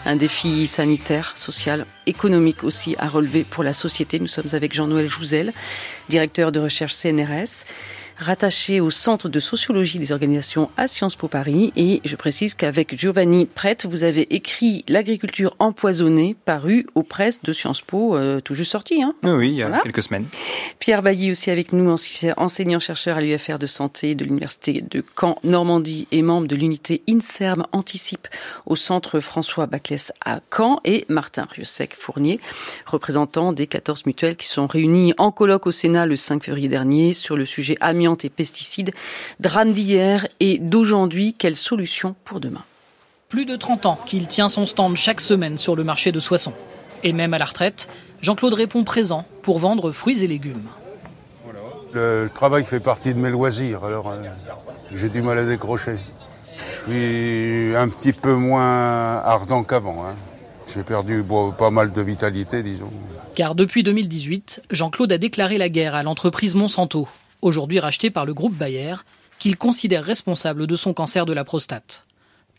Un 0.05 0.15
défi 0.15 0.67
sanitaire, 0.67 1.31
social, 1.35 1.87
économique 2.05 2.63
aussi 2.63 2.95
à 2.99 3.07
relever 3.07 3.43
pour 3.43 3.63
la 3.63 3.73
société. 3.73 4.19
Nous 4.19 4.27
sommes 4.27 4.49
avec 4.53 4.73
Jean-Noël 4.73 5.07
Jouzel, 5.07 5.53
directeur 6.11 6.51
de 6.51 6.59
recherche 6.59 6.93
CNRS 6.93 7.65
rattaché 8.21 8.79
au 8.79 8.91
Centre 8.91 9.29
de 9.29 9.39
sociologie 9.39 9.97
des 9.97 10.11
organisations 10.11 10.69
à 10.77 10.87
Sciences 10.87 11.15
Po 11.15 11.27
Paris. 11.27 11.73
Et 11.75 12.01
je 12.05 12.15
précise 12.15 12.53
qu'avec 12.53 12.97
Giovanni 12.97 13.45
Prête, 13.45 13.85
vous 13.85 14.03
avez 14.03 14.33
écrit 14.33 14.85
L'agriculture 14.87 15.55
empoisonnée, 15.59 16.35
paru 16.45 16.85
aux 16.93 17.03
presses 17.03 17.41
de 17.41 17.51
Sciences 17.51 17.81
Po, 17.81 18.15
euh, 18.15 18.39
tout 18.39 18.53
juste 18.53 18.71
sorti. 18.71 19.01
Hein 19.01 19.15
oui, 19.23 19.49
il 19.49 19.55
y 19.55 19.63
a 19.63 19.79
quelques 19.79 20.03
semaines. 20.03 20.25
Pierre 20.79 21.01
Bailly 21.01 21.31
aussi 21.31 21.49
avec 21.49 21.73
nous, 21.73 21.93
enseignant-chercheur 22.37 23.17
à 23.17 23.21
l'UFR 23.21 23.57
de 23.57 23.67
santé 23.67 24.13
de 24.13 24.23
l'Université 24.23 24.83
de 24.87 25.03
Caen, 25.19 25.39
Normandie 25.43 26.07
et 26.11 26.21
membre 26.21 26.47
de 26.47 26.55
l'unité 26.55 27.01
INSERM 27.09 27.65
Anticipe 27.71 28.27
au 28.67 28.75
Centre 28.75 29.19
François 29.19 29.65
Baclès 29.65 30.11
à 30.23 30.39
Caen. 30.55 30.79
Et 30.83 31.05
Martin 31.09 31.47
Rieussec-Fournier, 31.49 32.39
représentant 32.85 33.51
des 33.51 33.65
14 33.65 34.05
mutuelles 34.05 34.35
qui 34.35 34.47
sont 34.47 34.67
réunies 34.67 35.13
en 35.17 35.31
colloque 35.31 35.65
au 35.65 35.71
Sénat 35.71 36.05
le 36.05 36.15
5 36.15 36.43
février 36.43 36.67
dernier 36.67 37.13
sur 37.13 37.35
le 37.35 37.45
sujet 37.45 37.77
amiant 37.81 38.10
et 38.15 38.29
pesticides, 38.29 38.91
drame 39.39 39.73
d'hier 39.73 40.27
et 40.39 40.57
d'aujourd'hui, 40.59 41.35
quelle 41.37 41.55
solution 41.55 42.15
pour 42.23 42.39
demain? 42.39 42.63
Plus 43.29 43.45
de 43.45 43.55
30 43.55 43.85
ans 43.85 43.99
qu'il 44.05 44.27
tient 44.27 44.49
son 44.49 44.65
stand 44.65 44.97
chaque 44.97 45.21
semaine 45.21 45.57
sur 45.57 45.75
le 45.75 45.83
marché 45.83 46.11
de 46.11 46.19
Soissons. 46.19 46.53
Et 47.03 47.13
même 47.13 47.33
à 47.33 47.37
la 47.37 47.45
retraite, 47.45 47.87
Jean-Claude 48.21 48.53
répond 48.53 48.83
présent 48.83 49.25
pour 49.41 49.59
vendre 49.59 49.91
fruits 49.91 50.23
et 50.23 50.27
légumes. 50.27 50.67
Le 51.93 52.29
travail 52.33 52.65
fait 52.65 52.79
partie 52.79 53.13
de 53.13 53.19
mes 53.19 53.29
loisirs, 53.29 53.83
alors 53.83 54.09
euh, 54.09 54.23
j'ai 54.93 55.09
du 55.09 55.21
mal 55.21 55.37
à 55.37 55.45
décrocher. 55.45 55.97
Je 56.55 56.63
suis 56.63 57.75
un 57.75 57.89
petit 57.89 58.13
peu 58.13 58.33
moins 58.33 59.17
ardent 59.17 59.63
qu'avant. 59.63 60.05
Hein. 60.05 60.15
J'ai 60.73 60.83
perdu 60.83 61.23
pas 61.57 61.71
mal 61.71 61.91
de 61.91 62.01
vitalité, 62.01 62.63
disons. 62.63 62.91
Car 63.35 63.55
depuis 63.55 63.83
2018, 63.83 64.63
Jean-Claude 64.71 65.11
a 65.11 65.17
déclaré 65.17 65.57
la 65.57 65.69
guerre 65.69 65.95
à 65.95 66.03
l'entreprise 66.03 66.55
Monsanto, 66.55 67.07
aujourd'hui 67.41 67.79
racheté 67.79 68.09
par 68.09 68.25
le 68.25 68.33
groupe 68.33 68.55
Bayer, 68.55 68.95
qu'il 69.39 69.57
considère 69.57 70.03
responsable 70.03 70.67
de 70.67 70.75
son 70.75 70.93
cancer 70.93 71.25
de 71.25 71.33
la 71.33 71.43
prostate. 71.43 72.05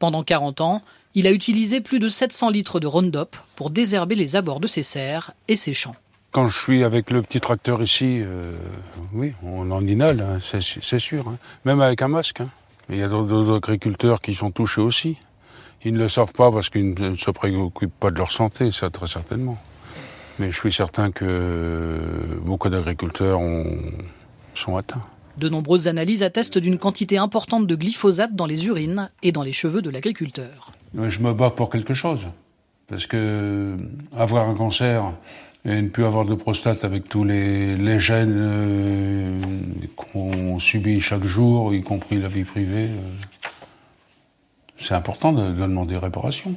Pendant 0.00 0.22
40 0.24 0.60
ans, 0.60 0.82
il 1.14 1.26
a 1.26 1.30
utilisé 1.30 1.80
plus 1.80 1.98
de 1.98 2.08
700 2.08 2.50
litres 2.50 2.80
de 2.80 2.86
Roundup 2.86 3.36
pour 3.54 3.70
désherber 3.70 4.14
les 4.14 4.34
abords 4.34 4.60
de 4.60 4.66
ses 4.66 4.82
serres 4.82 5.32
et 5.48 5.56
ses 5.56 5.74
champs. 5.74 5.94
Quand 6.32 6.48
je 6.48 6.58
suis 6.58 6.82
avec 6.82 7.10
le 7.10 7.20
petit 7.20 7.40
tracteur 7.40 7.82
ici, 7.82 8.20
euh, 8.22 8.50
oui, 9.12 9.34
on 9.44 9.70
en 9.70 9.86
inhale, 9.86 10.22
hein, 10.22 10.38
c'est 10.40 10.98
sûr. 10.98 11.28
Hein. 11.28 11.36
Même 11.66 11.80
avec 11.80 12.00
un 12.00 12.08
masque. 12.08 12.40
Hein. 12.40 12.48
Il 12.88 12.96
y 12.96 13.02
a 13.02 13.08
d'autres 13.08 13.56
agriculteurs 13.56 14.20
qui 14.20 14.34
sont 14.34 14.50
touchés 14.50 14.80
aussi. 14.80 15.18
Ils 15.84 15.92
ne 15.92 15.98
le 15.98 16.08
savent 16.08 16.32
pas 16.32 16.50
parce 16.50 16.70
qu'ils 16.70 16.94
ne 16.94 17.16
se 17.16 17.30
préoccupent 17.30 17.98
pas 18.00 18.10
de 18.10 18.16
leur 18.16 18.32
santé, 18.32 18.72
ça 18.72 18.88
très 18.88 19.06
certainement. 19.06 19.58
Mais 20.38 20.50
je 20.50 20.58
suis 20.58 20.72
certain 20.72 21.10
que 21.12 22.00
beaucoup 22.40 22.70
d'agriculteurs 22.70 23.38
ont, 23.38 23.66
sont 24.54 24.76
atteints. 24.76 25.00
De 25.38 25.48
nombreuses 25.48 25.88
analyses 25.88 26.22
attestent 26.22 26.58
d'une 26.58 26.78
quantité 26.78 27.16
importante 27.16 27.66
de 27.66 27.74
glyphosate 27.74 28.34
dans 28.34 28.46
les 28.46 28.66
urines 28.66 29.10
et 29.22 29.32
dans 29.32 29.42
les 29.42 29.52
cheveux 29.52 29.80
de 29.80 29.90
l'agriculteur. 29.90 30.72
Je 30.94 31.20
me 31.20 31.32
bats 31.32 31.50
pour 31.50 31.70
quelque 31.70 31.94
chose. 31.94 32.26
Parce 32.88 33.06
que 33.06 33.76
avoir 34.14 34.48
un 34.48 34.54
cancer 34.54 35.14
et 35.64 35.80
ne 35.80 35.88
plus 35.88 36.04
avoir 36.04 36.24
de 36.24 36.34
prostate 36.34 36.84
avec 36.84 37.08
tous 37.08 37.24
les, 37.24 38.00
gènes 38.00 38.34
euh, 38.36 39.40
qu'on 39.96 40.58
subit 40.58 41.00
chaque 41.00 41.24
jour, 41.24 41.74
y 41.74 41.82
compris 41.82 42.20
la 42.20 42.28
vie 42.28 42.44
privée, 42.44 42.88
euh, 42.90 43.48
c'est 44.76 44.94
important 44.94 45.32
de, 45.32 45.52
demander 45.52 45.96
réparation. 45.96 46.54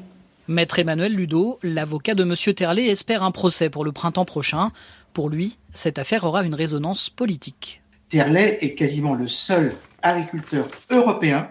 Maître 0.48 0.80
Emmanuel 0.80 1.14
Ludo, 1.14 1.60
l'avocat 1.64 2.16
de 2.16 2.24
M. 2.24 2.54
Terlet, 2.54 2.88
espère 2.88 3.24
un 3.24 3.32
procès 3.32 3.70
pour 3.70 3.86
le 3.86 3.92
printemps 3.92 4.26
prochain. 4.26 4.72
Pour 5.14 5.30
lui, 5.30 5.58
cette 5.72 6.00
affaire 6.00 6.24
aura 6.24 6.44
une 6.44 6.56
résonance 6.56 7.10
politique. 7.10 7.82
Terlet 8.10 8.58
est 8.62 8.76
quasiment 8.76 9.16
le 9.16 9.28
seul 9.28 9.74
agriculteur 10.02 10.68
européen 10.92 11.50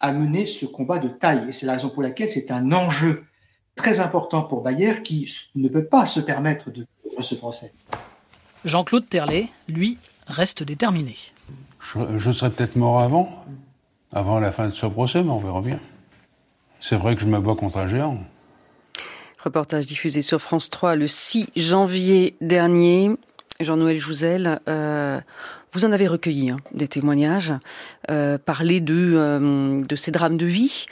à 0.00 0.12
mener 0.12 0.46
ce 0.46 0.66
combat 0.66 0.98
de 0.98 1.08
taille. 1.08 1.48
Et 1.48 1.52
c'est 1.52 1.66
la 1.66 1.74
raison 1.74 1.88
pour 1.88 2.02
laquelle 2.02 2.30
c'est 2.30 2.50
un 2.50 2.72
enjeu 2.72 3.24
très 3.76 4.00
important 4.00 4.42
pour 4.42 4.62
Bayer 4.62 5.02
qui 5.02 5.30
ne 5.54 5.68
peut 5.68 5.84
pas 5.84 6.06
se 6.06 6.20
permettre 6.20 6.70
de 6.70 6.86
ce 7.20 7.34
procès. 7.34 7.72
Jean-Claude 8.64 9.08
Terlet, 9.08 9.48
lui, 9.68 9.98
reste 10.26 10.62
déterminé. 10.62 11.16
Je, 11.94 12.32
serais 12.32 12.50
peut-être 12.50 12.74
mort 12.76 13.00
avant, 13.00 13.44
avant 14.12 14.40
la 14.40 14.50
fin 14.50 14.66
de 14.66 14.74
ce 14.74 14.86
procès, 14.86 15.22
mais 15.22 15.30
on 15.30 15.38
verra 15.38 15.60
bien. 15.60 15.78
C'est 16.80 16.96
vrai 16.96 17.14
que 17.14 17.20
je 17.20 17.26
me 17.26 17.38
bats 17.38 17.54
contre 17.54 17.78
un 17.78 17.86
géant. 17.86 18.18
Reportage 19.42 19.86
diffusé 19.86 20.22
sur 20.22 20.40
France 20.40 20.68
3 20.68 20.96
le 20.96 21.06
6 21.06 21.50
janvier 21.54 22.34
dernier. 22.40 23.10
Jean-Noël 23.60 23.98
Jouzel, 23.98 24.60
euh, 24.68 25.20
vous 25.72 25.84
en 25.84 25.92
avez 25.92 26.08
recueilli 26.08 26.50
hein, 26.50 26.58
des 26.72 26.88
témoignages, 26.88 27.54
euh, 28.10 28.38
parler 28.38 28.80
de, 28.80 29.12
euh, 29.14 29.82
de 29.82 29.96
ces 29.96 30.10
drames 30.10 30.36
de 30.36 30.46
vie. 30.46 30.86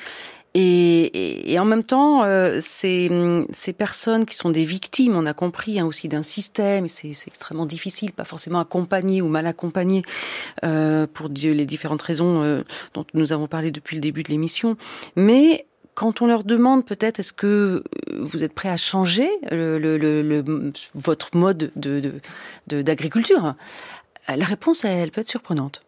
Et, 0.57 1.53
et, 1.53 1.59
en 1.59 1.65
même 1.65 1.83
temps, 1.83 2.23
euh, 2.23 2.59
ces, 2.61 3.11
ces, 3.53 3.73
personnes 3.73 4.25
qui 4.25 4.37
sont 4.37 4.51
des 4.51 4.65
victimes, 4.65 5.17
on 5.17 5.27
a 5.27 5.35
compris 5.35 5.81
hein, 5.81 5.87
aussi 5.87 6.07
d'un 6.07 6.23
système, 6.23 6.85
et 6.85 6.89
c'est 6.89 7.09
extrêmement 7.27 7.67
difficile, 7.67 8.13
pas 8.13 8.23
forcément 8.23 8.61
accompagné 8.61 9.21
ou 9.21 9.27
mal 9.27 9.49
accompagné 9.49 10.05
euh, 10.63 11.09
pour 11.13 11.29
les 11.29 11.67
différentes 11.67 12.03
raisons 12.03 12.45
euh, 12.45 12.63
dont 12.95 13.05
nous 13.15 13.33
avons 13.33 13.49
parlé 13.49 13.73
depuis 13.73 13.97
le 13.97 14.01
début 14.01 14.23
de 14.23 14.29
l'émission. 14.29 14.77
Mais 15.17 15.67
quand 15.95 16.23
on 16.23 16.27
leur 16.27 16.45
demande 16.45 16.85
peut-être 16.85 17.21
est-ce 17.21 17.33
que 17.33 17.85
vous 18.19 18.43
êtes 18.43 18.53
prêt 18.53 18.69
à 18.69 18.77
changer 18.77 19.29
le, 19.51 19.79
le, 19.79 19.97
le, 19.99 20.73
votre 20.95 21.37
mode 21.37 21.71
de 21.77 22.13
d'agriculture, 22.69 23.55
la 24.29 24.45
réponse 24.45 24.85
elle 24.85 25.11
peut 25.11 25.21
être 25.21 25.29
surprenante. 25.29 25.83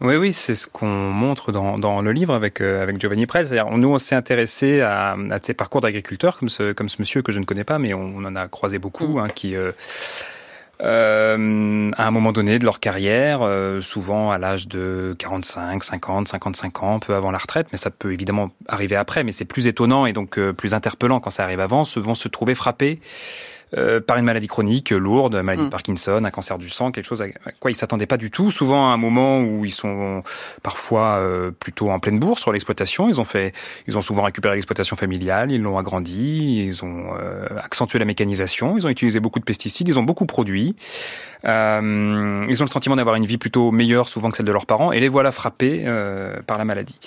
Oui, 0.00 0.16
oui, 0.16 0.32
c'est 0.32 0.54
ce 0.54 0.66
qu'on 0.66 0.86
montre 0.88 1.52
dans, 1.52 1.78
dans, 1.78 2.02
le 2.02 2.12
livre 2.12 2.34
avec, 2.34 2.60
euh, 2.60 2.82
avec 2.82 3.00
Giovanni 3.00 3.26
Prez. 3.26 3.44
Nous, 3.70 3.88
on 3.88 3.98
s'est 3.98 4.16
intéressé 4.16 4.80
à, 4.80 5.16
à 5.30 5.38
ces 5.40 5.54
parcours 5.54 5.80
d'agriculteurs, 5.80 6.36
comme 6.36 6.48
ce, 6.48 6.72
comme 6.72 6.88
ce 6.88 6.96
monsieur 6.98 7.22
que 7.22 7.30
je 7.30 7.38
ne 7.38 7.44
connais 7.44 7.64
pas, 7.64 7.78
mais 7.78 7.94
on, 7.94 8.16
en 8.16 8.36
a 8.36 8.48
croisé 8.48 8.78
beaucoup, 8.78 9.06
mm. 9.06 9.18
hein, 9.18 9.28
qui, 9.28 9.54
euh, 9.54 9.70
euh, 10.82 11.90
à 11.96 12.06
un 12.06 12.10
moment 12.10 12.32
donné 12.32 12.58
de 12.58 12.64
leur 12.64 12.80
carrière, 12.80 13.40
euh, 13.42 13.80
souvent 13.80 14.30
à 14.30 14.38
l'âge 14.38 14.68
de 14.68 15.14
45, 15.18 15.82
50, 15.82 16.28
55 16.28 16.82
ans, 16.82 16.98
peu 16.98 17.14
avant 17.14 17.30
la 17.30 17.38
retraite, 17.38 17.66
mais 17.72 17.78
ça 17.78 17.90
peut 17.90 18.12
évidemment 18.12 18.50
arriver 18.68 18.96
après, 18.96 19.24
mais 19.24 19.32
c'est 19.32 19.44
plus 19.44 19.66
étonnant 19.66 20.06
et 20.06 20.12
donc 20.12 20.38
plus 20.52 20.74
interpellant 20.74 21.20
quand 21.20 21.30
ça 21.30 21.44
arrive 21.44 21.60
avant, 21.60 21.84
se 21.84 22.00
vont 22.00 22.14
se 22.14 22.28
trouver 22.28 22.54
frappés 22.54 23.00
euh, 23.76 24.00
par 24.00 24.16
une 24.16 24.24
maladie 24.24 24.46
chronique 24.46 24.90
lourde, 24.90 25.36
maladie 25.36 25.62
de 25.62 25.68
mm. 25.68 25.70
Parkinson, 25.70 26.24
un 26.24 26.30
cancer 26.30 26.58
du 26.58 26.70
sang, 26.70 26.92
quelque 26.92 27.06
chose 27.06 27.22
à 27.22 27.26
quoi 27.58 27.70
ils 27.70 27.74
s'attendaient 27.74 28.06
pas 28.06 28.16
du 28.16 28.30
tout. 28.30 28.50
Souvent 28.50 28.90
à 28.90 28.92
un 28.92 28.96
moment 28.96 29.40
où 29.40 29.64
ils 29.64 29.72
sont 29.72 30.22
parfois 30.62 31.16
euh, 31.16 31.50
plutôt 31.50 31.90
en 31.90 31.98
pleine 31.98 32.18
bourse 32.18 32.42
sur 32.42 32.52
l'exploitation. 32.52 33.08
Ils 33.08 33.20
ont 33.20 33.24
fait, 33.24 33.52
ils 33.86 33.98
ont 33.98 34.02
souvent 34.02 34.22
récupéré 34.22 34.54
l'exploitation 34.54 34.96
familiale, 34.96 35.50
ils 35.52 35.62
l'ont 35.62 35.78
agrandi, 35.78 36.64
ils 36.66 36.84
ont 36.84 37.14
euh, 37.18 37.46
accentué 37.62 37.98
la 37.98 38.04
mécanisation, 38.04 38.76
ils 38.76 38.86
ont 38.86 38.90
utilisé 38.90 39.20
beaucoup 39.20 39.40
de 39.40 39.44
pesticides, 39.44 39.88
ils 39.88 39.98
ont 39.98 40.02
beaucoup 40.02 40.26
produit. 40.26 40.76
Euh, 41.46 42.46
ils 42.48 42.62
ont 42.62 42.64
le 42.64 42.70
sentiment 42.70 42.96
d'avoir 42.96 43.16
une 43.16 43.26
vie 43.26 43.36
plutôt 43.36 43.70
meilleure 43.70 44.08
souvent 44.08 44.30
que 44.30 44.36
celle 44.36 44.46
de 44.46 44.52
leurs 44.52 44.66
parents 44.66 44.92
et 44.92 45.00
les 45.00 45.08
voilà 45.08 45.30
frappés 45.30 45.82
euh, 45.84 46.40
par 46.46 46.58
la 46.58 46.64
maladie. 46.64 46.98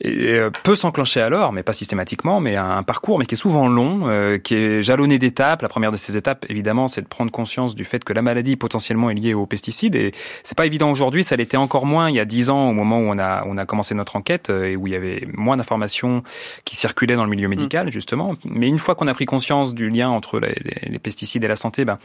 Et, 0.00 0.32
euh, 0.32 0.50
peut 0.50 0.74
s'enclencher 0.74 1.20
alors, 1.20 1.52
mais 1.52 1.62
pas 1.62 1.72
systématiquement, 1.72 2.40
mais 2.40 2.56
un, 2.56 2.82
parcours, 2.82 3.18
mais 3.18 3.26
qui 3.26 3.34
est 3.34 3.38
souvent 3.38 3.68
long, 3.68 4.02
euh, 4.06 4.38
qui 4.38 4.54
est 4.54 4.82
jalonné 4.82 5.18
d'étapes. 5.18 5.62
La 5.62 5.68
première 5.68 5.92
de 5.92 5.96
ces 6.06 6.16
étapes, 6.16 6.46
évidemment, 6.48 6.88
c'est 6.88 7.02
de 7.02 7.08
prendre 7.08 7.30
conscience 7.30 7.74
du 7.74 7.84
fait 7.84 8.04
que 8.04 8.12
la 8.12 8.22
maladie 8.22 8.56
potentiellement 8.56 9.10
est 9.10 9.14
liée 9.14 9.34
aux 9.34 9.46
pesticides 9.46 9.94
et 9.94 10.12
c'est 10.42 10.56
pas 10.56 10.66
évident 10.66 10.90
aujourd'hui. 10.90 11.24
Ça 11.24 11.36
l'était 11.36 11.56
encore 11.56 11.86
moins 11.86 12.08
il 12.08 12.16
y 12.16 12.20
a 12.20 12.24
dix 12.24 12.50
ans 12.50 12.68
au 12.68 12.72
moment 12.72 12.98
où 12.98 13.04
on 13.04 13.18
a 13.18 13.44
on 13.46 13.58
a 13.58 13.66
commencé 13.66 13.94
notre 13.94 14.16
enquête 14.16 14.50
et 14.50 14.76
où 14.76 14.86
il 14.86 14.92
y 14.92 14.96
avait 14.96 15.26
moins 15.34 15.56
d'informations 15.56 16.22
qui 16.64 16.76
circulaient 16.76 17.16
dans 17.16 17.24
le 17.24 17.30
milieu 17.30 17.48
médical 17.48 17.90
justement. 17.90 18.34
Mais 18.44 18.68
une 18.68 18.78
fois 18.78 18.94
qu'on 18.94 19.06
a 19.06 19.14
pris 19.14 19.26
conscience 19.26 19.74
du 19.74 19.90
lien 19.90 20.08
entre 20.08 20.40
les, 20.40 20.54
les, 20.82 20.98
pesticides 20.98 21.44
et 21.44 21.48
la 21.48 21.56
santé, 21.56 21.84
ben 21.84 21.98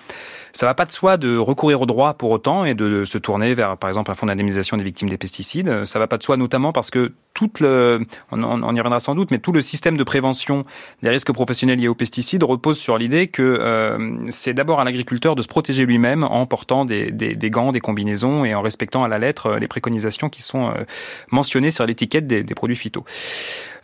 ça 0.54 0.66
va 0.66 0.74
pas 0.74 0.86
de 0.86 0.92
soi 0.92 1.18
de 1.18 1.38
recourir 1.38 1.82
au 1.82 1.86
droit 1.86 2.14
pour 2.14 2.32
autant 2.32 2.66
et 2.66 2.74
de 2.74 3.06
se 3.06 3.18
tourner 3.18 3.54
vers, 3.54 3.78
par 3.78 3.90
exemple, 3.90 4.12
un 4.12 4.14
fonds 4.14 4.26
d'indemnisation 4.26 4.78
des 4.78 4.84
victimes 4.84 5.10
des 5.10 5.18
pesticides. 5.18 5.86
Ça 5.86 6.00
va 6.00 6.08
pas 6.08 6.18
de 6.18 6.24
soi, 6.24 6.38
notamment 6.38 6.74
parce 6.74 6.90
que 6.90 7.14
tout 7.34 7.52
le, 7.62 8.00
on, 8.32 8.44
on, 8.44 8.76
y 8.76 8.80
reviendra 8.80 9.00
sans 9.00 9.16
doute, 9.16 9.32
mais 9.32 9.38
tout 9.38 9.52
le 9.52 9.62
système 9.62 9.98
de 9.98 10.04
prévention 10.04 10.66
des 11.02 11.10
risques 11.10 11.32
professionnels 11.32 11.80
liés 11.80 11.88
aux 11.88 11.96
pesticides 11.96 12.44
repose 12.44 12.78
sur 12.78 12.98
l'idée 12.98 13.28
que 13.28 13.42
euh, 13.42 13.81
c'est 14.30 14.54
d'abord 14.54 14.80
à 14.80 14.84
l'agriculteur 14.84 15.36
de 15.36 15.42
se 15.42 15.48
protéger 15.48 15.86
lui-même 15.86 16.24
en 16.24 16.46
portant 16.46 16.86
des, 16.86 17.12
gants, 17.50 17.72
des 17.72 17.80
combinaisons 17.80 18.46
et 18.46 18.56
en 18.56 18.62
respectant 18.62 19.04
à 19.04 19.08
la 19.08 19.20
lettre 19.20 19.48
euh, 19.48 19.60
les 19.60 19.68
préconisations 19.68 20.30
qui 20.30 20.42
sont 20.42 20.70
euh, 20.70 20.84
mentionnées 21.32 21.72
sur 21.72 21.86
l'étiquette 21.86 22.28
des, 22.28 22.44
des, 22.44 22.56
produits 22.56 22.76
phyto. 22.76 23.06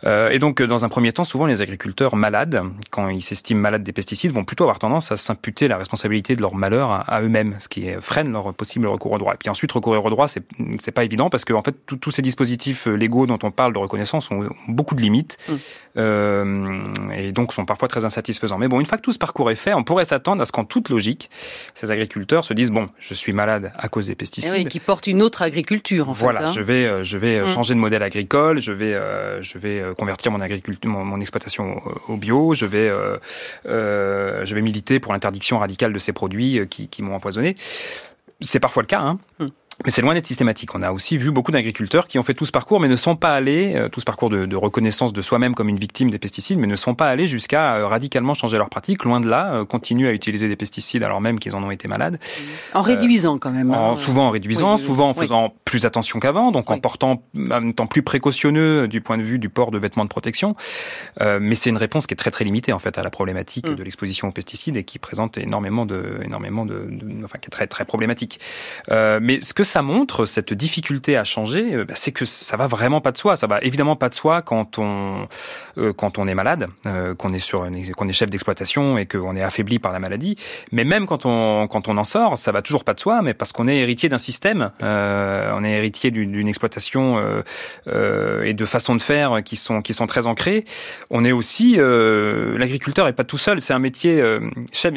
Euh, 0.04 0.30
et 0.30 0.38
donc, 0.38 0.62
dans 0.62 0.84
un 0.84 0.88
premier 0.88 1.12
temps, 1.12 1.24
souvent 1.24 1.46
les 1.46 1.62
agriculteurs 1.62 2.16
malades, 2.16 2.62
quand 2.90 3.08
ils 3.08 3.22
s'estiment 3.22 3.60
malades 3.60 3.82
des 3.82 3.92
pesticides, 3.92 4.32
vont 4.32 4.44
plutôt 4.44 4.64
avoir 4.64 4.78
tendance 4.78 5.12
à 5.12 5.16
s'imputer 5.16 5.68
la 5.68 5.76
responsabilité 5.76 6.36
de 6.36 6.42
leur 6.42 6.54
malheur 6.54 6.90
à, 6.90 7.00
à 7.00 7.22
eux-mêmes, 7.22 7.56
ce 7.58 7.68
qui 7.68 7.88
freine 8.00 8.32
leur 8.32 8.54
possible 8.54 8.86
recours 8.86 9.12
au 9.12 9.18
droit. 9.18 9.34
Et 9.34 9.36
puis 9.36 9.50
ensuite, 9.50 9.72
recourir 9.72 10.04
au 10.04 10.10
droit, 10.10 10.28
c'est 10.28 10.90
pas 10.92 11.04
évident 11.04 11.30
parce 11.30 11.44
que 11.44 11.52
en 11.52 11.62
fait, 11.62 11.74
tous 12.00 12.10
ces 12.10 12.22
dispositifs 12.22 12.86
légaux 12.86 13.26
dont 13.26 13.38
on 13.42 13.50
parle 13.50 13.72
de 13.72 13.78
reconnaissance 13.78 14.30
ont 14.30 14.48
beaucoup 14.68 14.94
de 14.94 15.00
limites 15.00 15.36
mm. 15.48 15.54
euh, 15.98 16.92
et 17.14 17.32
donc 17.32 17.52
sont 17.52 17.64
parfois 17.64 17.88
très 17.88 18.04
insatisfaisants. 18.04 18.58
Mais 18.58 18.68
bon, 18.68 18.80
une 18.80 18.86
fois 18.86 18.98
que 18.98 19.02
tout 19.02 19.12
ce 19.12 19.18
parcours 19.18 19.50
est 19.50 19.56
fait, 19.56 19.74
on 19.74 19.84
pourrait 19.84 20.04
s'attendre 20.04 20.42
à 20.42 20.44
ce 20.44 20.52
qu'en 20.52 20.64
toute 20.64 20.88
logique, 20.88 21.30
ces 21.74 21.90
agriculteurs 21.90 22.44
se 22.44 22.54
disent 22.54 22.70
bon, 22.70 22.88
je 22.98 23.14
suis 23.14 23.32
malade 23.32 23.72
à 23.76 23.88
cause 23.88 24.06
des 24.06 24.14
pesticides. 24.14 24.52
Et 24.54 24.58
oui, 24.58 24.64
qui 24.66 24.80
portent 24.80 25.06
une 25.06 25.22
autre 25.22 25.42
agriculture 25.42 26.08
en 26.08 26.14
fait. 26.14 26.24
Voilà, 26.24 26.48
hein. 26.48 26.52
je 26.52 26.60
vais, 26.60 26.86
euh, 26.86 27.04
je 27.04 27.18
vais 27.18 27.38
euh, 27.38 27.46
mm. 27.46 27.48
changer 27.48 27.74
de 27.74 27.80
modèle 27.80 28.02
agricole, 28.02 28.60
je 28.60 28.72
vais, 28.72 28.94
euh, 28.94 29.42
je 29.42 29.58
vais 29.58 29.82
convertir 29.96 30.32
mon 30.32 30.40
agriculture, 30.40 30.90
mon, 30.90 31.20
exploitation 31.20 31.80
au 32.08 32.16
bio, 32.16 32.54
je 32.54 32.66
vais, 32.66 32.90
je 33.64 34.54
vais 34.54 34.62
militer 34.62 35.00
pour 35.00 35.12
l'interdiction 35.12 35.58
radicale 35.58 35.92
de 35.92 35.98
ces 35.98 36.12
produits 36.12 36.60
qui, 36.68 37.02
m'ont 37.02 37.14
empoisonné. 37.14 37.56
C'est 38.40 38.60
parfois 38.60 38.82
le 38.82 38.86
cas. 38.86 39.00
Hein. 39.00 39.18
Mm. 39.38 39.46
Mais 39.84 39.92
c'est 39.92 40.02
loin 40.02 40.14
d'être 40.14 40.26
systématique. 40.26 40.74
On 40.74 40.82
a 40.82 40.90
aussi 40.90 41.16
vu 41.16 41.30
beaucoup 41.30 41.52
d'agriculteurs 41.52 42.08
qui 42.08 42.18
ont 42.18 42.24
fait 42.24 42.34
tout 42.34 42.44
ce 42.44 42.50
parcours, 42.50 42.80
mais 42.80 42.88
ne 42.88 42.96
sont 42.96 43.14
pas 43.14 43.34
allés, 43.34 43.74
euh, 43.76 43.88
tout 43.88 44.00
ce 44.00 44.04
parcours 44.04 44.28
de, 44.28 44.44
de 44.44 44.56
reconnaissance 44.56 45.12
de 45.12 45.22
soi-même 45.22 45.54
comme 45.54 45.68
une 45.68 45.78
victime 45.78 46.10
des 46.10 46.18
pesticides, 46.18 46.58
mais 46.58 46.66
ne 46.66 46.74
sont 46.74 46.96
pas 46.96 47.06
allés 47.06 47.26
jusqu'à 47.26 47.76
euh, 47.76 47.86
radicalement 47.86 48.34
changer 48.34 48.58
leur 48.58 48.70
pratique. 48.70 49.04
Loin 49.04 49.20
de 49.20 49.28
là, 49.28 49.52
euh, 49.54 49.64
continuent 49.64 50.08
à 50.08 50.12
utiliser 50.12 50.48
des 50.48 50.56
pesticides 50.56 51.04
alors 51.04 51.20
même 51.20 51.38
qu'ils 51.38 51.54
en 51.54 51.62
ont 51.62 51.70
été 51.70 51.86
malades. 51.86 52.18
En 52.74 52.82
réduisant 52.82 53.38
quand 53.38 53.52
même. 53.52 53.70
En, 53.70 53.92
hein. 53.92 53.96
souvent 53.96 54.26
en 54.26 54.30
réduisant, 54.30 54.76
souvent 54.78 55.10
en 55.10 55.14
faisant 55.14 55.54
plus 55.64 55.86
attention 55.86 56.18
qu'avant, 56.18 56.50
donc 56.50 56.70
en 56.70 56.80
portant, 56.80 57.22
en 57.50 57.68
étant 57.68 57.86
plus 57.86 58.02
précautionneux 58.02 58.88
du 58.88 59.00
point 59.00 59.16
de 59.16 59.22
vue 59.22 59.38
du 59.38 59.48
port 59.48 59.70
de 59.70 59.78
vêtements 59.78 60.04
de 60.04 60.10
protection. 60.10 60.56
Euh, 61.20 61.38
mais 61.40 61.54
c'est 61.54 61.70
une 61.70 61.76
réponse 61.76 62.06
qui 62.06 62.14
est 62.14 62.16
très 62.16 62.30
très 62.30 62.44
limitée 62.44 62.72
en 62.72 62.78
fait 62.78 62.98
à 62.98 63.02
la 63.02 63.10
problématique 63.10 63.68
mm. 63.68 63.74
de 63.76 63.82
l'exposition 63.82 64.28
aux 64.28 64.32
pesticides 64.32 64.76
et 64.76 64.84
qui 64.84 64.98
présente 64.98 65.38
énormément 65.38 65.86
de, 65.86 66.20
énormément 66.24 66.64
de, 66.64 66.86
de 66.90 67.24
enfin 67.24 67.38
qui 67.38 67.46
est 67.46 67.50
très 67.50 67.66
très 67.66 67.84
problématique. 67.84 68.40
Euh, 68.90 69.20
mais 69.22 69.40
ce 69.40 69.54
que 69.54 69.62
ça 69.68 69.82
montre, 69.82 70.24
cette 70.24 70.52
difficulté 70.52 71.16
à 71.16 71.24
changer, 71.24 71.74
euh, 71.74 71.84
bah, 71.84 71.94
c'est 71.96 72.12
que 72.12 72.24
ça 72.24 72.56
va 72.56 72.66
vraiment 72.66 73.00
pas 73.00 73.12
de 73.12 73.18
soi. 73.18 73.36
Ça 73.36 73.46
va 73.46 73.60
évidemment 73.60 73.96
pas 73.96 74.08
de 74.08 74.14
soi 74.14 74.42
quand 74.42 74.78
on 74.78 75.28
euh, 75.76 75.92
quand 75.92 76.18
on 76.18 76.26
est 76.26 76.34
malade, 76.34 76.66
euh, 76.86 77.14
qu'on 77.14 77.32
est 77.32 77.38
sur 77.38 77.68
qu'on 77.96 78.08
est 78.08 78.12
chef 78.12 78.30
d'exploitation 78.30 78.98
et 78.98 79.06
qu'on 79.06 79.36
est 79.36 79.42
affaibli 79.42 79.78
par 79.78 79.92
la 79.92 80.00
maladie. 80.00 80.36
Mais 80.72 80.84
même 80.84 81.06
quand 81.06 81.26
on 81.26 81.68
quand 81.68 81.88
on 81.88 81.96
en 81.96 82.04
sort, 82.04 82.38
ça 82.38 82.50
va 82.50 82.62
toujours 82.62 82.84
pas 82.84 82.94
de 82.94 83.00
soi, 83.00 83.22
mais 83.22 83.34
parce 83.34 83.52
qu'on 83.52 83.68
est 83.68 83.76
héritier 83.76 84.08
d'un 84.08 84.18
système, 84.18 84.70
on 84.80 85.64
est 85.64 85.72
héritier 85.72 86.10
d'une 86.10 86.48
exploitation 86.48 87.18
et 87.86 88.54
de 88.54 88.64
façons 88.64 88.96
de 88.96 89.02
faire 89.02 89.42
qui 89.44 89.56
sont 89.56 89.82
qui 89.82 89.94
sont 89.94 90.06
très 90.06 90.26
ancrées. 90.26 90.64
On 91.10 91.24
est 91.24 91.32
aussi 91.32 91.76
l'agriculteur 91.78 93.06
est 93.08 93.12
pas 93.12 93.24
tout 93.24 93.38
seul, 93.38 93.60
c'est 93.60 93.74
un 93.74 93.78
métier 93.78 94.22
chef, 94.72 94.94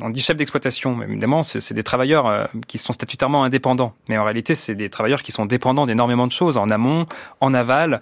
on 0.00 0.10
dit 0.10 0.20
chef 0.20 0.36
d'exploitation, 0.36 1.02
évidemment 1.02 1.42
c'est 1.42 1.74
des 1.74 1.84
travailleurs 1.84 2.48
qui 2.66 2.78
sont 2.78 2.92
statutairement 2.92 3.44
indépendants 3.44 3.94
Mais 4.08 4.18
en 4.18 4.24
réalité, 4.24 4.54
c'est 4.54 4.74
des 4.74 4.88
travailleurs 4.90 5.22
qui 5.22 5.32
sont 5.32 5.46
dépendants 5.46 5.86
d'énormément 5.86 6.26
de 6.26 6.32
choses 6.32 6.56
en 6.56 6.68
amont, 6.70 7.06
en 7.40 7.54
aval. 7.54 8.00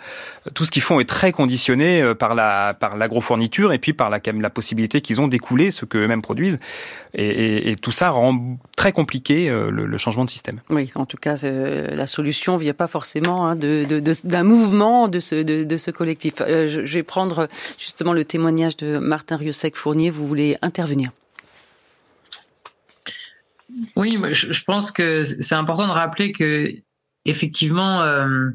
Tout 0.54 0.64
ce 0.64 0.70
qu'ils 0.70 0.82
font 0.82 1.00
est 1.00 1.08
très 1.08 1.32
conditionné 1.32 2.02
euh, 2.02 2.14
par 2.14 2.34
la 2.34 2.74
par 2.74 2.96
l'agrofourniture 2.96 3.72
et 3.72 3.78
puis 3.78 3.92
par 3.92 4.10
la, 4.10 4.20
la 4.24 4.50
possibilité 4.50 5.00
qu'ils 5.00 5.20
ont 5.20 5.28
d'écouler 5.28 5.70
ce 5.70 5.84
qu'eux-mêmes 5.84 6.22
produisent. 6.22 6.58
Et, 7.14 7.70
et, 7.70 7.76
tout 7.76 7.92
ça 7.92 8.10
rend 8.10 8.58
très 8.76 8.92
compliqué 8.92 9.48
euh, 9.48 9.70
le, 9.70 9.96
changement 9.98 10.24
de 10.24 10.30
système. 10.30 10.60
Oui, 10.68 10.90
en 10.96 11.06
tout 11.06 11.16
cas, 11.16 11.36
la 11.42 12.06
solution 12.06 12.56
vient 12.58 12.74
pas 12.74 12.88
forcément 12.88 13.46
hein, 13.46 13.56
de, 13.56 13.84
de, 13.84 14.00
d'un 14.24 14.42
mouvement 14.42 15.08
de 15.08 15.20
ce, 15.20 15.36
de, 15.36 15.64
de 15.64 15.76
ce 15.78 15.90
collectif. 15.90 16.34
je, 16.46 16.82
je, 16.84 16.94
vais 16.94 17.02
prendre 17.02 17.48
justement 17.78 18.12
le 18.12 18.24
témoignage 18.24 18.76
de 18.76 18.98
Martin 18.98 19.36
Rieusec-Fournier. 19.36 20.10
Vous 20.10 20.26
voulez 20.26 20.56
intervenir 20.60 21.10
oui, 23.96 24.18
je, 24.32 24.64
pense 24.64 24.90
que 24.90 25.24
c'est 25.24 25.54
important 25.54 25.86
de 25.86 25.92
rappeler 25.92 26.32
que 26.32 26.74
effectivement, 27.24 28.00
euh, 28.02 28.50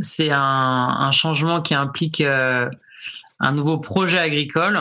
c'est 0.00 0.30
un, 0.30 1.12
changement 1.12 1.60
qui 1.60 1.74
implique 1.74 2.20
euh, 2.20 2.68
un 3.40 3.52
nouveau 3.52 3.78
projet 3.78 4.18
agricole. 4.18 4.78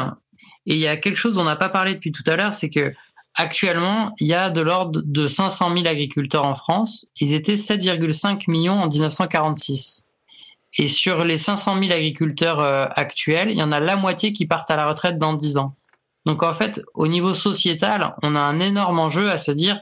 Et 0.66 0.76
il 0.76 0.80
y 0.80 0.88
a 0.88 0.96
quelque 0.98 1.18
chose 1.18 1.34
dont 1.34 1.42
on 1.42 1.46
n'a 1.46 1.56
pas 1.56 1.70
parlé 1.70 1.96
depuis 1.96 2.12
tout 2.12 2.24
à 2.28 2.36
l'heure, 2.36 2.54
c'est 2.54 2.70
que 2.70 2.94
actuellement, 3.36 4.14
il 4.20 4.28
y 4.28 4.34
a 4.34 4.50
de 4.50 4.62
l'ordre 4.62 5.02
de 5.04 5.28
500 5.28 5.76
000 5.76 5.88
agriculteurs 5.88 6.46
en 6.46 6.56
France. 6.56 7.08
Ils 7.20 7.34
étaient 7.34 7.56
7,5 7.56 8.50
millions 8.50 8.80
en 8.80 8.88
1946. 8.88 10.06
Et 10.78 10.88
sur 10.88 11.24
les 11.24 11.38
500 11.38 11.80
000 11.80 11.92
agriculteurs 11.92 12.60
euh, 12.60 12.88
actuels, 12.96 13.50
il 13.50 13.58
y 13.58 13.64
en 13.64 13.72
a 13.72 13.80
la 13.80 13.96
moitié 13.96 14.34
qui 14.34 14.46
partent 14.46 14.72
à 14.72 14.76
la 14.76 14.88
retraite 14.88 15.18
dans 15.18 15.34
10 15.34 15.58
ans. 15.58 15.76
Donc 16.26 16.44
en 16.44 16.54
fait, 16.54 16.82
au 16.94 17.08
niveau 17.08 17.34
sociétal, 17.34 18.16
on 18.24 18.36
a 18.36 18.40
un 18.40 18.60
énorme 18.60 19.00
enjeu 19.00 19.30
à 19.30 19.38
se 19.38 19.52
dire 19.52 19.82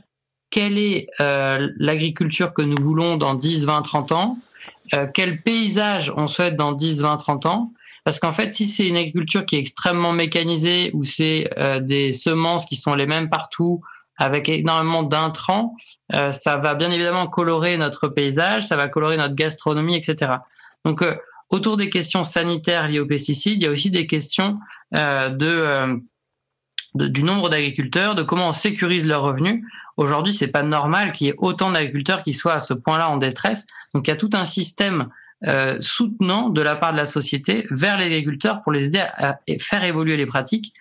quelle 0.50 0.78
est 0.78 1.08
euh, 1.20 1.70
l'agriculture 1.78 2.54
que 2.54 2.62
nous 2.62 2.82
voulons 2.82 3.18
dans 3.18 3.34
10, 3.34 3.66
20, 3.66 3.82
30 3.82 4.12
ans, 4.12 4.38
euh, 4.94 5.08
quel 5.12 5.42
paysage 5.42 6.12
on 6.16 6.28
souhaite 6.28 6.56
dans 6.56 6.74
10, 6.74 7.02
20, 7.02 7.18
30 7.18 7.46
ans? 7.48 7.72
Parce 8.04 8.20
qu'en 8.20 8.34
fait, 8.34 8.54
si 8.54 8.68
c'est 8.68 8.88
une 8.88 8.98
agriculture 8.98 9.46
qui 9.46 9.56
est 9.56 9.60
extrêmement 9.60 10.12
mécanisée, 10.12 10.92
ou 10.94 11.04
c'est 11.04 11.50
euh, 11.58 11.80
des 11.80 12.12
semences 12.12 12.66
qui 12.66 12.76
sont 12.76 12.96
les 12.96 13.06
mêmes 13.06 13.30
partout, 13.30 13.82
avec 14.18 14.50
énormément 14.50 15.02
d'intrants, 15.02 15.76
ça 16.12 16.58
va 16.58 16.76
bien 16.76 16.92
évidemment 16.92 17.26
colorer 17.26 17.76
notre 17.78 18.08
paysage, 18.08 18.68
ça 18.68 18.76
va 18.76 18.88
colorer 18.88 19.18
notre 19.18 19.34
gastronomie, 19.34 19.96
etc. 19.96 20.34
Donc, 20.86 21.04
autour 21.50 21.76
des 21.76 21.90
questions 21.90 22.24
sanitaires 22.24 22.88
liées 22.88 23.00
aux 23.00 23.08
pesticides, 23.08 23.60
il 23.60 23.64
y 23.64 23.68
a 23.68 23.72
aussi 23.72 23.90
des 23.90 24.06
questions 24.06 24.60
de 24.94 26.00
du 26.96 27.24
nombre 27.24 27.50
d'agriculteurs, 27.50 28.16
de 28.16 28.24
comment 28.24 28.50
on 28.50 28.54
sécurise 28.54 29.06
leurs 29.06 29.24
revenus. 29.24 29.64
Aujourd'hui, 29.98 30.34
c'est 30.34 30.48
pas 30.48 30.64
normal 30.64 31.14
qu'il 31.14 31.28
y 31.28 31.30
ait 31.30 31.36
autant 31.38 31.72
d'agriculteurs 31.72 32.24
qui 32.24 32.34
soient 32.34 32.56
à 32.56 32.60
ce 32.60 32.74
point-là 32.74 33.10
en 33.10 33.18
détresse. 33.18 33.66
Donc, 33.94 34.08
il 34.08 34.12
y 34.12 34.14
a 34.14 34.18
tout 34.18 34.30
un 34.34 34.46
système 34.46 35.08
euh, 35.48 35.78
soutenant 35.82 36.50
de 36.50 36.62
la 36.62 36.76
part 36.76 36.92
de 36.92 36.98
la 36.98 37.08
société 37.08 37.66
vers 37.72 37.98
les 37.98 38.06
agriculteurs 38.06 38.62
pour 38.62 38.72
les 38.72 38.86
aider 38.86 39.00
à, 39.00 39.40
faire 39.60 39.84
évoluer 39.84 40.18
les 40.18 40.26
pratiques. 40.26 40.74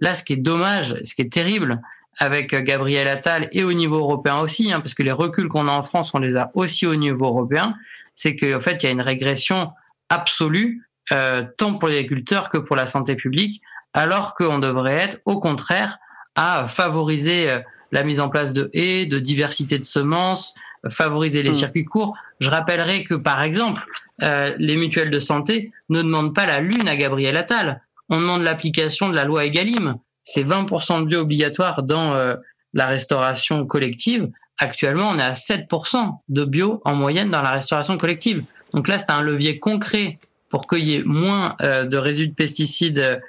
Là, 0.00 0.14
ce 0.14 0.22
qui 0.22 0.34
est 0.34 0.38
dommage, 0.38 0.94
ce 1.04 1.14
qui 1.14 1.22
est 1.22 1.32
terrible 1.32 1.80
avec 2.18 2.54
euh, 2.54 2.60
Gabriel 2.60 3.08
Attal 3.08 3.48
et 3.52 3.64
au 3.64 3.72
niveau 3.72 3.98
européen 3.98 4.40
aussi, 4.40 4.72
hein, 4.72 4.80
parce 4.80 4.94
que 4.94 5.02
les 5.02 5.12
reculs 5.12 5.48
qu'on 5.48 5.68
a 5.68 5.72
en 5.72 5.82
France, 5.82 6.12
on 6.14 6.18
les 6.18 6.36
a 6.36 6.50
aussi 6.54 6.86
au 6.86 6.96
niveau 6.96 7.26
européen, 7.26 7.74
c'est 8.14 8.36
qu'en 8.36 8.60
fait, 8.60 8.82
il 8.82 8.86
y 8.86 8.88
a 8.88 8.92
une 8.92 9.02
régression 9.02 9.70
absolue, 10.08 10.82
euh, 11.12 11.44
tant 11.58 11.74
pour 11.74 11.88
les 11.88 11.98
agriculteurs 11.98 12.48
que 12.50 12.58
pour 12.58 12.76
la 12.76 12.86
santé 12.86 13.16
publique 13.16 13.62
alors 13.94 14.34
qu'on 14.34 14.58
devrait 14.58 14.96
être 14.96 15.18
au 15.24 15.40
contraire 15.40 15.98
à 16.36 16.68
favoriser 16.68 17.50
euh, 17.50 17.60
la 17.90 18.04
mise 18.04 18.20
en 18.20 18.28
place 18.28 18.52
de 18.52 18.70
haies, 18.74 19.06
de 19.06 19.18
diversité 19.18 19.78
de 19.78 19.84
semences, 19.84 20.54
favoriser 20.90 21.42
les 21.42 21.50
mm. 21.50 21.54
circuits 21.54 21.84
courts. 21.84 22.14
Je 22.38 22.50
rappellerai 22.50 23.04
que, 23.04 23.14
par 23.14 23.42
exemple, 23.42 23.84
euh, 24.22 24.54
les 24.58 24.76
mutuelles 24.76 25.10
de 25.10 25.18
santé 25.18 25.72
ne 25.88 26.02
demandent 26.02 26.34
pas 26.34 26.46
la 26.46 26.60
lune 26.60 26.88
à 26.88 26.96
Gabriel 26.96 27.36
Attal. 27.36 27.82
On 28.08 28.20
demande 28.20 28.42
l'application 28.42 29.08
de 29.08 29.14
la 29.14 29.24
loi 29.24 29.44
Egalim. 29.44 29.96
C'est 30.22 30.42
20% 30.42 31.00
de 31.00 31.06
bio 31.06 31.20
obligatoire 31.20 31.82
dans 31.82 32.14
euh, 32.14 32.36
la 32.74 32.86
restauration 32.86 33.64
collective. 33.66 34.28
Actuellement, 34.58 35.10
on 35.10 35.18
est 35.18 35.22
à 35.22 35.32
7% 35.32 36.18
de 36.28 36.44
bio 36.44 36.82
en 36.84 36.94
moyenne 36.94 37.30
dans 37.30 37.42
la 37.42 37.50
restauration 37.50 37.96
collective. 37.96 38.44
Donc 38.72 38.88
là, 38.88 38.98
c'est 38.98 39.12
un 39.12 39.22
levier 39.22 39.58
concret 39.58 40.18
pour 40.50 40.66
qu'il 40.66 40.84
y 40.84 40.96
ait 40.96 41.02
moins 41.02 41.56
de 41.60 41.96
résidus 41.96 42.28
de 42.28 42.34
pesticides 42.34 43.20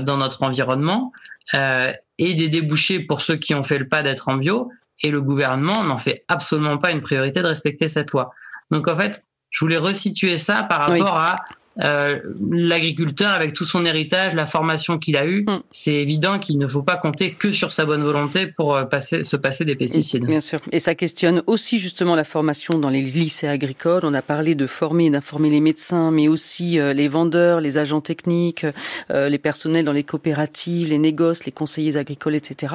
dans 0.00 0.16
notre 0.16 0.42
environnement 0.42 1.12
euh, 1.54 1.92
et 2.18 2.34
des 2.34 2.48
débouchés 2.48 3.00
pour 3.00 3.20
ceux 3.20 3.36
qui 3.36 3.54
ont 3.54 3.64
fait 3.64 3.78
le 3.78 3.88
pas 3.88 4.02
d'être 4.02 4.28
en 4.28 4.36
bio. 4.36 4.70
Et 5.02 5.10
le 5.10 5.20
gouvernement 5.20 5.84
n'en 5.84 5.98
fait 5.98 6.24
absolument 6.28 6.78
pas 6.78 6.90
une 6.90 7.02
priorité 7.02 7.42
de 7.42 7.46
respecter 7.46 7.88
cette 7.88 8.12
loi. 8.12 8.30
Donc 8.70 8.88
en 8.88 8.96
fait, 8.96 9.22
je 9.50 9.64
voulais 9.64 9.76
resituer 9.76 10.38
ça 10.38 10.62
par 10.62 10.88
rapport 10.88 11.18
à 11.18 11.36
euh, 11.84 12.20
l'agriculteur 12.50 13.32
avec 13.32 13.52
tout 13.52 13.64
son 13.64 13.84
héritage, 13.84 14.34
la 14.34 14.46
formation 14.46 14.98
qu'il 14.98 15.16
a 15.16 15.26
eue, 15.26 15.42
mm. 15.42 15.60
c'est 15.70 15.94
évident 15.94 16.38
qu'il 16.38 16.58
ne 16.58 16.66
faut 16.66 16.82
pas 16.82 16.96
compter 16.96 17.32
que 17.32 17.52
sur 17.52 17.72
sa 17.72 17.84
bonne 17.84 18.02
volonté 18.02 18.46
pour 18.46 18.74
euh, 18.74 18.84
passer, 18.84 19.22
se 19.22 19.36
passer 19.36 19.64
des 19.64 19.76
pesticides. 19.76 20.24
Bien 20.24 20.40
sûr. 20.40 20.60
Et 20.72 20.80
ça 20.80 20.94
questionne 20.94 21.42
aussi 21.46 21.78
justement 21.78 22.14
la 22.14 22.24
formation 22.24 22.78
dans 22.78 22.88
les 22.88 23.02
lycées 23.02 23.48
agricoles. 23.48 24.02
On 24.04 24.14
a 24.14 24.22
parlé 24.22 24.54
de 24.54 24.66
former 24.66 25.06
et 25.06 25.10
d'informer 25.10 25.50
les 25.50 25.60
médecins, 25.60 26.10
mais 26.10 26.28
aussi 26.28 26.78
euh, 26.78 26.94
les 26.94 27.08
vendeurs, 27.08 27.60
les 27.60 27.78
agents 27.78 28.00
techniques, 28.00 28.66
les 29.10 29.38
personnels 29.38 29.84
dans 29.84 29.92
les 29.92 30.04
coopératives, 30.04 30.88
les 30.88 30.98
négoces, 30.98 31.44
les 31.44 31.52
conseillers 31.52 31.96
agricoles, 31.96 32.34
etc. 32.34 32.74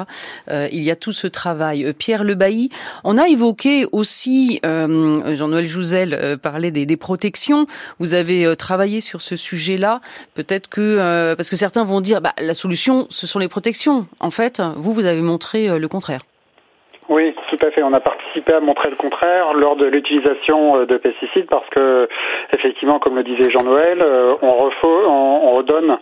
il 0.50 0.82
y 0.82 0.90
a 0.90 0.96
tout 0.96 1.12
ce 1.12 1.26
travail. 1.26 1.92
Pierre 1.98 2.24
Lebailly, 2.24 2.70
on 3.04 3.18
a 3.18 3.28
évoqué 3.28 3.86
aussi, 3.92 4.60
Jean-Noël 4.62 5.66
Jouzel 5.66 6.38
parlait 6.42 6.70
des, 6.70 6.86
des 6.86 6.96
protections. 6.96 7.66
Vous 7.98 8.14
avez 8.14 8.54
travaillé 8.56 8.91
sur 9.00 9.22
ce 9.22 9.36
sujet-là. 9.36 10.00
Peut-être 10.34 10.68
que 10.68 10.80
euh, 10.80 11.36
parce 11.36 11.50
que 11.50 11.56
certains 11.56 11.84
vont 11.84 12.00
dire, 12.00 12.20
bah, 12.20 12.34
la 12.38 12.54
solution, 12.54 13.06
ce 13.10 13.26
sont 13.26 13.38
les 13.38 13.48
protections. 13.48 14.06
En 14.20 14.30
fait, 14.30 14.62
vous, 14.76 14.92
vous 14.92 15.04
avez 15.04 15.22
montré 15.22 15.68
euh, 15.68 15.78
le 15.78 15.88
contraire. 15.88 16.22
Oui, 17.08 17.34
tout 17.50 17.66
à 17.66 17.70
fait. 17.70 17.82
On 17.82 17.92
a 17.92 18.00
participé 18.00 18.52
à 18.52 18.60
montrer 18.60 18.90
le 18.90 18.96
contraire 18.96 19.54
lors 19.54 19.76
de 19.76 19.86
l'utilisation 19.86 20.78
euh, 20.78 20.86
de 20.86 20.96
pesticides 20.96 21.46
parce 21.48 21.68
que, 21.70 22.08
effectivement, 22.52 22.98
comme 22.98 23.16
le 23.16 23.24
disait 23.24 23.50
Jean-Noël, 23.50 24.04
on, 24.42 24.70
on, 24.84 25.50
redonne 25.52 25.98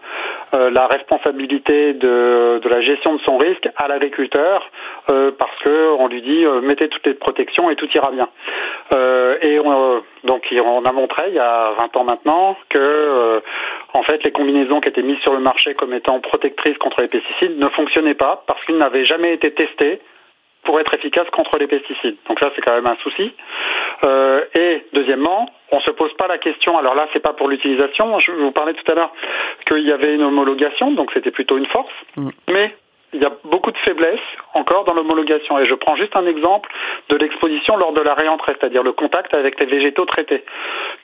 la 0.53 0.87
responsabilité 0.87 1.93
de, 1.93 2.61
la 2.69 2.81
gestion 2.81 3.15
de 3.15 3.21
son 3.21 3.37
risque 3.37 3.69
à 3.77 3.89
l'agriculteur 3.89 4.71
parce 5.07 5.59
que 5.63 5.93
on 5.99 6.07
lui 6.09 6.23
dit 6.23 6.45
mettez 6.63 6.89
toutes 6.89 7.07
les 7.07 7.15
protections 7.15 7.71
et 7.71 7.77
tout 7.77 7.89
ira 7.95 8.11
bien. 8.11 8.29
et 9.43 9.59
on, 9.61 10.03
donc 10.25 10.47
on 10.53 10.85
a 10.85 10.93
montré 10.93 11.25
il 11.29 11.35
y 11.35 11.39
a 11.39 11.73
20 11.79 11.97
ans 11.97 12.05
maintenant 12.05 12.57
que 12.69 12.79
euh, 12.79 13.41
en 13.95 14.03
fait 14.03 14.23
les 14.23 14.33
combinaisons 14.33 14.81
qui 14.81 14.89
étaient 14.89 15.03
mises 15.03 15.19
sur 15.21 15.33
le 15.33 15.41
marché 15.41 15.75
comme 15.75 15.95
étant 15.95 16.21
protectrices 16.21 16.77
contre 16.79 17.01
les 17.01 17.09
pesticides 17.09 17.59
ne 17.59 17.69
fonctionnaient 17.69 18.15
pas 18.15 18.43
parce 18.47 18.65
qu'ils 18.67 18.77
n'avaient 18.77 19.05
jamais 19.05 19.33
été 19.33 19.53
testés 19.53 20.01
pour 20.65 20.79
être 20.81 20.95
efficaces 20.95 21.29
contre 21.31 21.59
les 21.59 21.67
pesticides. 21.67 22.17
Donc 22.29 22.39
ça 22.41 22.51
c'est 22.55 22.63
quand 22.63 22.75
même 22.75 22.87
un 22.87 22.97
souci. 23.03 23.33
Euh, 24.05 24.45
et 24.55 24.85
deuxièmement, 24.93 25.49
on 25.73 25.81
se 25.81 25.91
pose 25.91 26.13
pas 26.15 26.27
la 26.27 26.39
question. 26.39 26.79
Alors 26.79 26.95
là 26.95 27.09
c'est 27.13 27.21
pas 27.21 27.33
pour 27.33 27.49
l'utilisation. 27.49 28.19
Je 28.21 28.33
vous 28.33 28.53
parlais 28.53 28.75
tout 28.75 28.91
à 28.91 28.95
l'heure 28.95 29.13
qu'il 29.67 29.87
y 29.87 29.93
avait 29.93 30.15
une 30.15 30.23
homologation, 30.23 30.93
donc 30.93 31.11
c'était 31.13 31.31
plutôt 31.31 31.59
une 31.59 31.67
force. 31.67 31.93
Mm. 32.17 32.29
Mais 32.53 32.75
il 33.13 33.21
y 33.21 33.25
a 33.25 33.33
beaucoup 33.45 33.71
de 33.71 33.79
faiblesses 33.79 34.21
encore 34.55 34.85
dans 34.85 34.95
l'homologation. 34.95 35.59
Et 35.59 35.65
je 35.65 35.75
prends 35.75 35.97
juste 35.97 36.15
un 36.17 36.27
exemple 36.27 36.71
de 37.09 37.17
l'exposition 37.17 37.77
lors 37.77 37.93
de 37.93 38.01
la 38.01 38.15
réentrée, 38.15 38.55
c'est-à-dire 38.59 38.83
le 38.83 38.93
contact 38.93 39.35
avec 39.35 39.59
les 39.59 39.67
végétaux 39.67 40.05
traités, 40.05 40.45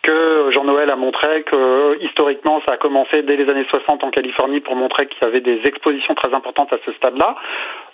que 0.03 0.51
Jean-Noël 0.53 0.91
a 0.91 0.97
montré 0.97 1.43
que 1.43 1.99
historiquement 2.03 2.63
ça 2.67 2.75
a 2.75 2.77
commencé 2.77 3.23
dès 3.23 3.37
les 3.37 3.49
années 3.49 3.67
60 3.69 4.05
en 4.05 4.11
Californie 4.11 4.61
pour 4.61 4.77
montrer 4.77 5.07
qu'il 5.07 5.23
y 5.23 5.25
avait 5.27 5.41
des 5.41 5.61
expositions 5.65 6.15
très 6.15 6.33
importantes 6.33 6.73
à 6.73 6.79
ce 6.85 6.93
stade-là. 6.93 7.35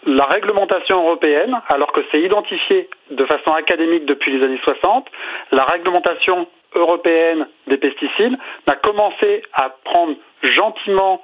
La 0.06 0.24
réglementation 0.24 0.98
européenne, 1.02 1.60
alors 1.68 1.92
que 1.92 2.00
c'est 2.10 2.20
identifié 2.20 2.88
de 3.10 3.24
façon 3.24 3.52
académique 3.52 4.04
depuis 4.04 4.36
les 4.36 4.44
années 4.44 4.60
60, 4.64 5.06
la 5.52 5.64
réglementation 5.64 6.46
européenne 6.74 7.46
des 7.66 7.76
pesticides 7.76 8.36
n'a 8.66 8.76
commencé 8.76 9.42
à 9.52 9.70
prendre 9.84 10.14
gentiment 10.42 11.22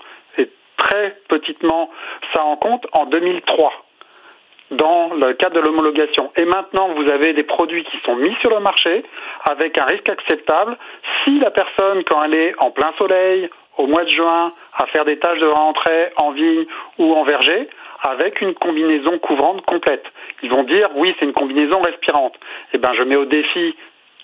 très 0.79 1.16
petitement 1.29 1.91
ça 2.33 2.43
en 2.43 2.57
compte 2.57 2.87
en 2.93 3.07
2003 3.07 3.72
dans 4.70 5.14
le 5.14 5.33
cadre 5.35 5.57
de 5.57 5.61
l'homologation. 5.61 6.31
Et 6.37 6.45
maintenant, 6.45 6.89
vous 6.89 7.09
avez 7.09 7.33
des 7.33 7.43
produits 7.43 7.85
qui 7.85 7.99
sont 8.05 8.16
mis 8.16 8.35
sur 8.41 8.51
le 8.51 8.61
marché 8.61 9.03
avec 9.49 9.79
un 9.79 9.85
risque 9.85 10.09
acceptable 10.09 10.76
si 11.24 11.39
la 11.39 11.51
personne, 11.51 12.05
quand 12.05 12.22
elle 12.24 12.35
est 12.35 12.55
en 12.59 12.70
plein 12.70 12.93
soleil, 12.99 13.49
au 13.79 13.87
mois 13.87 14.05
de 14.05 14.11
juin, 14.11 14.53
à 14.76 14.87
faire 14.87 15.05
des 15.05 15.18
tâches 15.18 15.39
de 15.39 15.47
rentrée 15.47 16.11
en 16.16 16.33
vigne 16.33 16.66
ou 16.99 17.14
en 17.14 17.22
verger, 17.22 17.68
avec 18.03 18.41
une 18.41 18.55
combinaison 18.55 19.18
couvrante 19.18 19.64
complète. 19.64 20.05
Ils 20.43 20.51
vont 20.51 20.64
dire, 20.64 20.91
oui, 20.97 21.14
c'est 21.18 21.24
une 21.24 21.33
combinaison 21.33 21.81
respirante. 21.81 22.35
Eh 22.72 22.79
bien, 22.79 22.93
je 22.95 23.03
mets 23.03 23.16
au 23.16 23.24
défi 23.24 23.74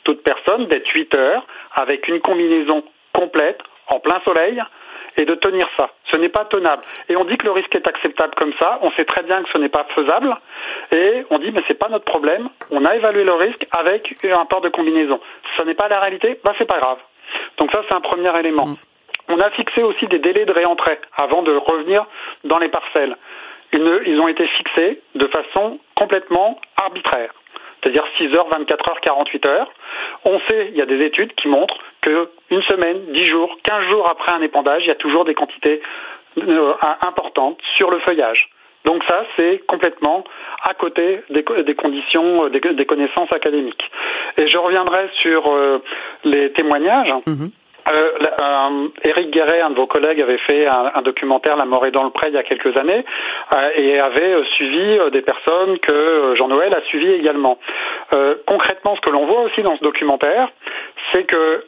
toute 0.03 0.23
personne 0.23 0.67
d'être 0.67 0.89
8 0.89 1.15
heures 1.15 1.47
avec 1.75 2.07
une 2.09 2.21
combinaison 2.21 2.85
complète, 3.15 3.61
en 3.89 4.01
plein 4.01 4.21
soleil, 4.25 4.63
et 5.17 5.25
de 5.25 5.35
tenir 5.35 5.69
ça. 5.77 5.91
Ce 6.11 6.17
n'est 6.17 6.29
pas 6.29 6.45
tenable. 6.45 6.83
Et 7.09 7.17
on 7.17 7.25
dit 7.25 7.37
que 7.37 7.47
le 7.47 7.53
risque 7.53 7.75
est 7.75 7.87
acceptable 7.87 8.35
comme 8.37 8.53
ça. 8.59 8.79
On 8.83 8.91
sait 8.93 9.05
très 9.05 9.23
bien 9.23 9.43
que 9.43 9.51
ce 9.51 9.59
n'est 9.59 9.69
pas 9.69 9.87
faisable. 9.95 10.37
Et 10.93 11.25
on 11.31 11.39
dit, 11.39 11.51
mais 11.53 11.63
c'est 11.69 11.79
pas 11.79 11.89
notre 11.89 12.05
problème. 12.05 12.49
On 12.71 12.85
a 12.85 12.97
évalué 12.97 13.25
le 13.25 13.35
risque 13.35 13.67
avec 13.77 14.15
un 14.25 14.45
port 14.47 14.61
de 14.61 14.69
combinaison. 14.69 15.21
Ce 15.59 15.65
n'est 15.65 15.75
pas 15.75 15.89
la 15.89 16.01
réalité, 16.01 16.41
bah 16.45 16.53
c'est 16.59 16.67
pas 16.69 16.79
grave. 16.79 16.99
Donc 17.59 17.71
ça, 17.73 17.83
c'est 17.89 17.95
un 17.95 18.01
premier 18.01 18.37
élément. 18.39 18.67
Mm. 18.67 18.77
On 19.29 19.41
a 19.41 19.51
fixé 19.51 19.83
aussi 19.83 20.07
des 20.07 20.19
délais 20.19 20.45
de 20.45 20.53
réentrée 20.53 20.99
avant 21.17 21.43
de 21.43 21.57
revenir 21.57 22.05
dans 22.45 22.59
les 22.59 22.69
parcelles. 22.69 23.17
Ils, 23.73 24.21
ont 24.21 24.29
été 24.29 24.47
fixés 24.47 25.01
de 25.15 25.27
façon 25.27 25.81
complètement 25.97 26.61
arbitraire 26.81 27.33
c'est-à-dire 27.85 28.05
6 28.17 28.35
heures, 28.35 28.49
24 28.49 28.91
heures, 28.91 29.01
48 29.03 29.47
heures. 29.47 29.71
On 30.25 30.41
sait, 30.49 30.69
il 30.71 30.77
y 30.77 30.83
a 30.83 30.87
des 30.87 31.05
études 31.05 31.35
qui 31.35 31.49
montrent 31.49 31.77
qu'une 32.01 32.63
semaine, 32.63 33.13
10 33.13 33.25
jours, 33.27 33.59
15 33.63 33.89
jours 33.89 34.09
après 34.09 34.33
un 34.33 34.41
épandage, 34.41 34.83
il 34.85 34.89
y 34.89 34.93
a 34.93 34.97
toujours 34.97 35.25
des 35.25 35.35
quantités 35.35 35.83
euh, 36.39 36.73
importantes 37.07 37.59
sur 37.77 37.91
le 37.91 37.99
feuillage. 38.01 38.49
Donc 38.85 39.03
ça, 39.09 39.25
c'est 39.37 39.63
complètement 39.67 40.25
à 40.63 40.75
côté 40.75 41.21
des, 41.31 41.43
conditions, 41.75 42.49
des, 42.49 42.87
connaissances 42.87 43.33
académiques. 43.33 43.91
Et 44.37 44.47
je 44.47 44.59
reviendrai 44.59 45.09
sur 45.19 45.47
euh, 45.51 45.79
les 46.25 46.53
témoignages. 46.53 47.13
Mm-hmm. 47.27 47.51
Euh, 47.89 48.11
euh, 48.41 48.89
Éric 49.03 49.31
Guéret, 49.31 49.61
un 49.61 49.71
de 49.71 49.77
vos 49.77 49.87
collègues, 49.87 50.21
avait 50.21 50.39
fait 50.39 50.67
un, 50.67 51.03
documentaire 51.03 51.57
La 51.57 51.65
mort 51.65 51.85
est 51.87 51.91
dans 51.91 52.05
le 52.05 52.11
pré 52.11 52.29
il 52.29 52.35
y 52.35 52.39
a 52.39 52.43
quelques 52.43 52.77
années 52.77 53.05
euh, 53.55 53.71
et 53.77 54.01
avait 54.01 54.43
suivi 54.55 54.99
des 55.13 55.23
personnes 55.23 55.79
que 55.79 56.35
Jean-Noël 56.37 56.75
a 56.75 56.81
suivies 56.83 57.13
également. 57.13 57.59
concrètement, 58.47 58.97
ce 58.97 59.01
que 59.01 59.11
l'on 59.11 59.27
voit 59.27 59.43
aussi 59.43 59.63
dans 59.63 59.77
ce 59.77 59.83
documentaire, 59.83 60.49
c'est 61.13 61.25
que 61.25 61.65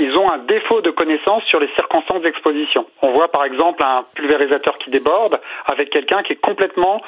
ils 0.00 0.16
ont 0.16 0.30
un 0.30 0.38
défaut 0.38 0.80
de 0.80 0.90
connaissance 0.90 1.42
sur 1.44 1.60
les 1.60 1.68
circonstances 1.74 2.22
d'exposition. 2.22 2.86
On 3.02 3.12
voit 3.12 3.28
par 3.28 3.44
exemple 3.44 3.82
un 3.84 4.04
pulvérisateur 4.14 4.78
qui 4.78 4.90
déborde 4.90 5.38
avec 5.66 5.90
quelqu'un 5.90 6.22
qui 6.22 6.32
est 6.32 6.40
complètement, 6.40 7.02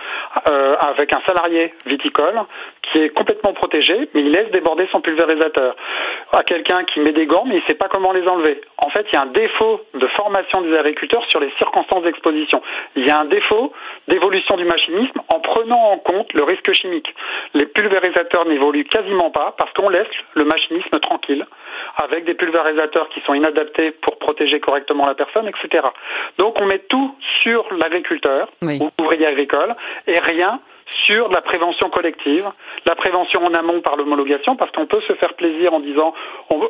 euh, 0.50 0.76
avec 0.78 1.14
un 1.14 1.22
salarié 1.26 1.72
viticole 1.86 2.42
qui 2.90 2.98
est 2.98 3.10
complètement 3.10 3.52
protégé, 3.52 4.08
mais 4.12 4.20
il 4.20 4.32
laisse 4.32 4.50
déborder 4.50 4.88
son 4.90 5.00
pulvérisateur. 5.00 5.76
À 6.32 6.42
quelqu'un 6.42 6.84
qui 6.84 7.00
met 7.00 7.12
des 7.12 7.26
gants, 7.26 7.44
mais 7.46 7.56
il 7.56 7.62
ne 7.62 7.66
sait 7.66 7.74
pas 7.74 7.88
comment 7.88 8.12
les 8.12 8.26
enlever. 8.26 8.60
En 8.78 8.90
fait, 8.90 9.06
il 9.10 9.14
y 9.14 9.16
a 9.16 9.22
un 9.22 9.26
défaut 9.26 9.80
de 9.94 10.06
formation 10.08 10.62
des 10.62 10.76
agriculteurs 10.76 11.24
sur 11.28 11.40
les 11.40 11.50
circonstances 11.58 12.02
d'exposition. 12.02 12.60
Il 12.96 13.06
y 13.06 13.10
a 13.10 13.20
un 13.20 13.26
défaut 13.26 13.72
d'évolution 14.08 14.56
du 14.56 14.64
machinisme 14.64 15.20
en 15.28 15.40
prenant 15.40 15.92
en 15.92 15.98
compte 15.98 16.32
le 16.32 16.42
risque 16.42 16.72
chimique. 16.72 17.14
Les 17.54 17.66
pulvérisateurs 17.66 18.46
n'évoluent 18.46 18.84
quasiment 18.84 19.30
pas 19.30 19.54
parce 19.56 19.72
qu'on 19.74 19.88
laisse 19.88 20.08
le 20.34 20.44
machinisme 20.44 20.98
tranquille 21.00 21.46
avec 22.02 22.24
des 22.24 22.34
pulvérisateurs 22.34 23.08
qui 23.10 23.20
sont 23.20 23.34
inadaptés 23.34 23.90
pour 23.90 24.18
protéger 24.18 24.60
correctement 24.60 25.06
la 25.06 25.14
personne, 25.14 25.48
etc. 25.48 25.86
Donc 26.38 26.60
on 26.60 26.66
met 26.66 26.78
tout 26.78 27.14
sur 27.42 27.66
l'agriculteur 27.72 28.48
ou 28.62 28.90
l'ouvrier 28.98 29.26
agricole 29.26 29.74
et 30.06 30.18
rien 30.18 30.60
sur 31.04 31.28
la 31.28 31.40
prévention 31.40 31.90
collective, 31.90 32.48
la 32.86 32.94
prévention 32.94 33.44
en 33.44 33.54
amont 33.54 33.80
par 33.80 33.96
l'homologation, 33.96 34.56
parce 34.56 34.70
qu'on 34.72 34.86
peut 34.86 35.00
se 35.02 35.14
faire 35.14 35.34
plaisir 35.34 35.74
en 35.74 35.80
disant 35.80 36.14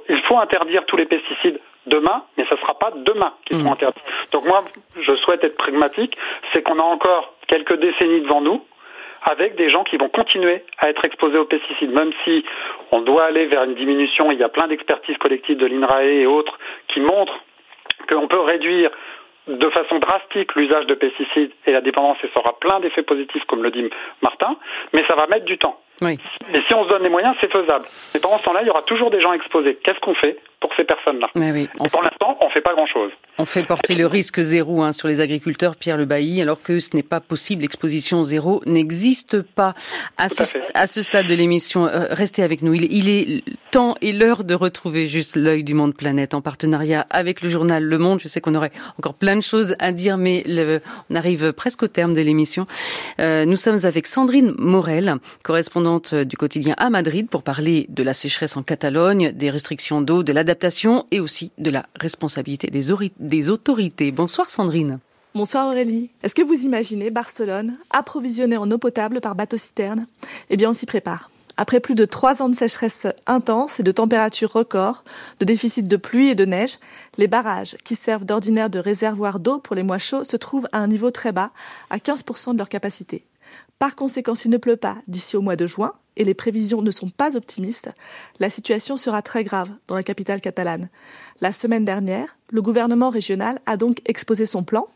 il 0.09 0.21
faut 0.23 0.39
interdire 0.39 0.85
tous 0.87 0.97
les 0.97 1.07
pesticides 1.07 1.61
demain, 1.87 2.23
mais 2.37 2.45
ce 2.49 2.55
ne 2.55 2.61
sera 2.61 2.75
pas 2.79 2.93
demain 2.95 3.33
qu'ils 3.45 3.59
seront 3.59 3.71
mmh. 3.71 3.73
interdits. 3.73 4.03
Donc 4.33 4.45
moi, 4.47 4.65
je 5.01 5.15
souhaite 5.17 5.43
être 5.45 5.57
pragmatique, 5.57 6.17
c'est 6.53 6.63
qu'on 6.63 6.79
a 6.79 6.83
encore 6.83 7.35
quelques 7.49 7.79
décennies 7.79 8.21
devant 8.21 8.41
nous 8.41 8.63
avec 9.25 9.55
des 9.55 9.69
gens 9.69 9.85
qui 9.85 9.97
vont 9.97 10.09
continuer 10.09 10.65
à 10.79 10.91
être 10.91 11.05
exposés 11.05 11.39
aux 11.39 11.45
pesticides, 11.45 11.93
même 11.93 12.13
si 12.25 12.45
on 12.91 13.03
doit 13.03 13.25
aller 13.25 13.47
vers 13.47 13.65
une 13.65 13.75
diminution. 13.75 14.33
Il 14.33 14.39
y 14.39 14.43
a 14.43 14.49
plein 14.49 14.67
d'expertises 14.67 15.17
collectives 15.19 15.59
de 15.59 15.67
l'INRAE 15.67 16.05
et 16.05 16.27
autres 16.27 16.59
qui 16.89 17.01
montrent 17.01 17.39
qu'on 18.09 18.27
peut 18.27 18.41
réduire 18.41 18.91
de 19.49 19.71
façon 19.71 19.99
drastique 19.99 20.55
l'usage 20.55 20.87
de 20.87 20.95
pesticides 20.95 21.53
et 21.67 21.73
la 21.73 21.81
dépendance 21.81 22.19
et 22.23 22.29
ça 22.33 22.41
aura 22.41 22.59
plein 22.61 22.81
d'effets 22.81 23.03
positifs 23.03 23.45
comme 23.47 23.63
le 23.63 23.71
dit 23.71 23.89
Martin, 24.23 24.57
mais 24.93 25.05
ça 25.09 25.15
va 25.17 25.27
mettre 25.27 25.45
du 25.45 25.59
temps. 25.59 25.81
Oui. 26.01 26.19
Et 26.53 26.61
si 26.63 26.75
on 26.75 26.85
se 26.85 26.89
donne 26.89 27.03
les 27.03 27.09
moyens, 27.09 27.37
c'est 27.41 27.51
faisable. 27.51 27.87
Mais 28.15 28.21
pendant 28.21 28.39
ce 28.39 28.45
temps-là, 28.45 28.63
il 28.63 28.67
y 28.67 28.71
aura 28.71 28.83
toujours 28.83 29.11
des 29.11 29.21
gens 29.21 29.33
exposés. 29.33 29.79
Qu'est-ce 29.83 30.01
qu'on 30.01 30.15
fait? 30.15 30.39
Pour 30.63 30.71
ces 30.77 30.85
personnes-là 30.85 31.27
oui, 31.35 31.69
Pour 31.91 32.03
l'instant, 32.03 32.39
on 32.41 32.47
ne 32.47 32.51
fait 32.53 32.61
pas 32.61 32.73
grand-chose. 32.73 33.11
On 33.39 33.45
fait 33.45 33.65
porter 33.65 33.97
le 33.97 34.07
risque 34.07 34.41
zéro 34.41 34.83
hein, 34.83 34.93
sur 34.93 35.09
les 35.09 35.21
agriculteurs, 35.21 35.75
Pierre 35.75 35.97
Le 35.97 36.05
Bailly, 36.05 36.41
alors 36.41 36.63
que 36.63 36.79
ce 36.79 36.95
n'est 36.95 37.03
pas 37.03 37.21
possible. 37.21 37.63
L'exposition 37.63 38.23
zéro 38.23 38.63
n'existe 38.65 39.43
pas. 39.43 39.75
À 40.19 40.29
ce, 40.29 40.45
à, 40.75 40.87
ce, 40.87 41.03
stade 41.03 41.27
de 41.27 41.35
l'émission, 41.35 41.87
euh, 41.87 42.07
restez 42.11 42.45
avec 42.45 42.63
nous. 42.63 42.75
Il, 42.75 42.85
il, 42.93 43.09
est 43.09 43.43
temps 43.73 43.97
et 44.01 44.13
l'heure 44.13 44.45
de 44.45 44.55
retrouver 44.55 45.09
juste 45.09 45.35
l'œil 45.35 45.65
du 45.65 45.75
monde 45.75 45.97
planète 45.97 46.33
en 46.35 46.41
partenariat 46.41 47.07
avec 47.11 47.43
le 47.43 47.49
journal 47.49 47.83
Le 47.83 47.99
Monde. 47.99 48.21
Je 48.21 48.29
sais 48.29 48.41
qu'on 48.41 48.55
aurait 48.55 48.73
encore 48.99 49.15
plein 49.15 49.35
de 49.35 49.43
choses 49.43 49.75
à 49.81 49.91
dire, 49.91 50.17
mais 50.17 50.45
le, 50.47 50.81
on 51.11 51.17
arrive 51.17 51.53
presque 51.53 51.83
au 51.83 51.89
terme 51.89 52.15
de 52.15 52.21
l'émission. 52.21 52.67
Euh, 53.19 53.47
nous 53.47 53.57
sommes 53.57 53.85
avec 53.85 54.07
Sandrine 54.07 54.55
Morel, 54.59 55.17
correspondante 55.43 56.15
du 56.15 56.37
quotidien 56.37 56.77
à 56.79 56.89
Madrid, 56.89 57.29
pour 57.29 57.43
parler 57.43 57.87
de 57.89 58.05
la 58.05 58.15
sécheresse 58.15 58.57
en 58.57 58.63
Catalogne, 58.63 59.33
des 59.33 59.51
restrictions 59.51 60.01
d'eau, 60.01 60.23
de 60.23 60.33
l'adaptation 60.33 60.52
et 61.11 61.21
aussi 61.21 61.51
de 61.59 61.71
la 61.71 61.87
responsabilité 61.99 62.69
des, 62.69 63.51
autorités. 63.51 64.13
Bonsoir 64.13 64.51
Sandrine. 64.51 64.99
Bonsoir 65.35 65.67
Aurélie. 65.69 66.11
Est-ce 66.23 66.35
que 66.35 66.43
vous 66.43 66.65
imaginez 66.65 67.11
Barcelone 67.11 67.77
approvisionnée 67.91 68.57
en 68.57 68.71
eau 68.71 68.79
potable 68.79 69.21
par 69.21 69.35
bateau-citerne 69.35 70.07
Eh 70.51 70.57
bien, 70.57 70.71
on 70.71 70.73
s'y 70.75 70.87
prépare. 70.87 71.31
Après 71.57 71.81
plus 71.81 71.95
de 71.95 72.05
trois 72.05 72.43
ans 72.43 72.49
de 72.49 72.55
sécheresse 72.55 73.07
intense 73.27 73.81
et 73.81 73.83
de 73.83 73.93
températures 73.93 74.53
records, 74.53 75.05
de 75.41 75.45
déficit 75.45 75.87
de 75.87 75.97
pluie 75.97 76.29
et 76.29 76.35
de 76.35 76.45
neige, 76.45 76.79
les 77.19 77.29
barrages, 77.29 77.77
qui 77.85 77.95
servent 77.95 78.25
d'ordinaire 78.25 78.71
de 78.71 78.79
réservoir 78.79 79.39
d'eau 79.39 79.59
pour 79.59 79.77
les 79.77 79.83
mois 79.83 79.99
chauds, 79.99 80.25
se 80.25 80.37
trouvent 80.37 80.69
à 80.73 80.79
un 80.79 80.89
niveau 80.89 81.11
très 81.11 81.33
bas, 81.33 81.51
à 81.91 81.99
15% 81.99 82.53
de 82.53 82.59
leur 82.59 82.69
capacité. 82.69 83.25
Par 83.79 83.97
conséquent, 83.97 84.35
s'il 84.35 84.51
ne 84.51 84.59
pleut 84.59 84.77
pas 84.77 84.99
d'ici 85.09 85.37
au 85.37 85.41
mois 85.41 85.57
de 85.57 85.67
juin, 85.67 85.93
et 86.17 86.25
les 86.25 86.35
prévisions 86.35 86.83
ne 86.83 86.91
sont 86.91 87.09
pas 87.09 87.37
optimistes, 87.37 87.91
la 88.39 88.51
situation 88.51 88.97
sera 88.97 89.23
très 89.23 89.45
grave 89.45 89.71
dans 89.89 89.95
la 89.95 90.03
capitale 90.03 90.41
catalane. 90.41 90.91
La 91.41 91.53
semaine 91.53 91.85
dernière, 91.85 92.37
le 92.51 92.63
gouvernement 92.63 93.11
régional 93.11 93.59
a 93.67 93.77
donc 93.77 93.97
exposé 94.07 94.47
son 94.47 94.63
plan. 94.63 94.87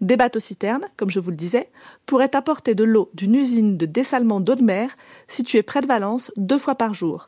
Des 0.00 0.16
bateaux-citernes, 0.16 0.84
comme 0.96 1.10
je 1.10 1.20
vous 1.20 1.30
le 1.30 1.36
disais, 1.36 1.68
pourraient 2.04 2.36
apporter 2.36 2.74
de 2.74 2.84
l'eau 2.84 3.10
d'une 3.14 3.34
usine 3.34 3.76
de 3.76 3.86
dessalement 3.86 4.40
d'eau 4.40 4.54
de 4.54 4.62
mer 4.62 4.94
située 5.28 5.62
près 5.62 5.80
de 5.80 5.86
Valence 5.86 6.30
deux 6.36 6.58
fois 6.58 6.74
par 6.74 6.94
jour. 6.94 7.26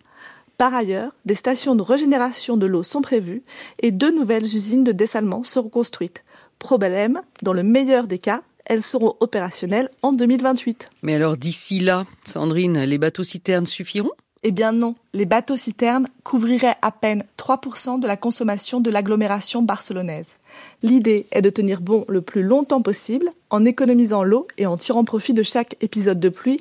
Par 0.58 0.74
ailleurs, 0.74 1.14
des 1.24 1.34
stations 1.34 1.76
de 1.76 1.82
régénération 1.82 2.56
de 2.56 2.66
l'eau 2.66 2.82
sont 2.82 3.00
prévues 3.00 3.42
et 3.80 3.92
deux 3.92 4.10
nouvelles 4.10 4.44
usines 4.44 4.82
de 4.82 4.92
dessalement 4.92 5.44
seront 5.44 5.68
construites. 5.68 6.24
Problème, 6.58 7.22
dans 7.42 7.52
le 7.52 7.62
meilleur 7.62 8.08
des 8.08 8.18
cas, 8.18 8.42
elles 8.68 8.82
seront 8.82 9.16
opérationnelles 9.20 9.88
en 10.02 10.12
2028. 10.12 10.90
Mais 11.02 11.14
alors 11.14 11.36
d'ici 11.36 11.80
là, 11.80 12.06
Sandrine, 12.24 12.78
les 12.78 12.98
bateaux-citernes 12.98 13.66
suffiront? 13.66 14.12
Eh 14.44 14.52
bien 14.52 14.70
non, 14.70 14.94
les 15.14 15.26
bateaux-citernes 15.26 16.06
couvriraient 16.22 16.76
à 16.80 16.92
peine 16.92 17.24
3% 17.38 17.98
de 17.98 18.06
la 18.06 18.16
consommation 18.16 18.80
de 18.80 18.88
l'agglomération 18.88 19.62
barcelonaise. 19.62 20.36
L'idée 20.84 21.26
est 21.32 21.42
de 21.42 21.50
tenir 21.50 21.80
bon 21.80 22.04
le 22.08 22.20
plus 22.20 22.44
longtemps 22.44 22.80
possible 22.80 23.28
en 23.50 23.64
économisant 23.64 24.22
l'eau 24.22 24.46
et 24.56 24.66
en 24.66 24.76
tirant 24.76 25.02
profit 25.02 25.34
de 25.34 25.42
chaque 25.42 25.74
épisode 25.80 26.20
de 26.20 26.28
pluie 26.28 26.60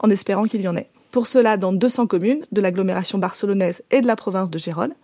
en 0.00 0.10
espérant 0.10 0.44
qu'il 0.44 0.62
y 0.62 0.68
en 0.68 0.76
ait. 0.76 0.88
Pour 1.12 1.26
cela, 1.26 1.58
dans 1.58 1.72
200 1.72 2.06
communes 2.06 2.44
de 2.50 2.60
l'agglomération 2.60 3.18
barcelonaise 3.18 3.82
et 3.90 4.00
de 4.00 4.06
la 4.06 4.16
province 4.16 4.50
de 4.50 4.58
Gérone, 4.58 4.94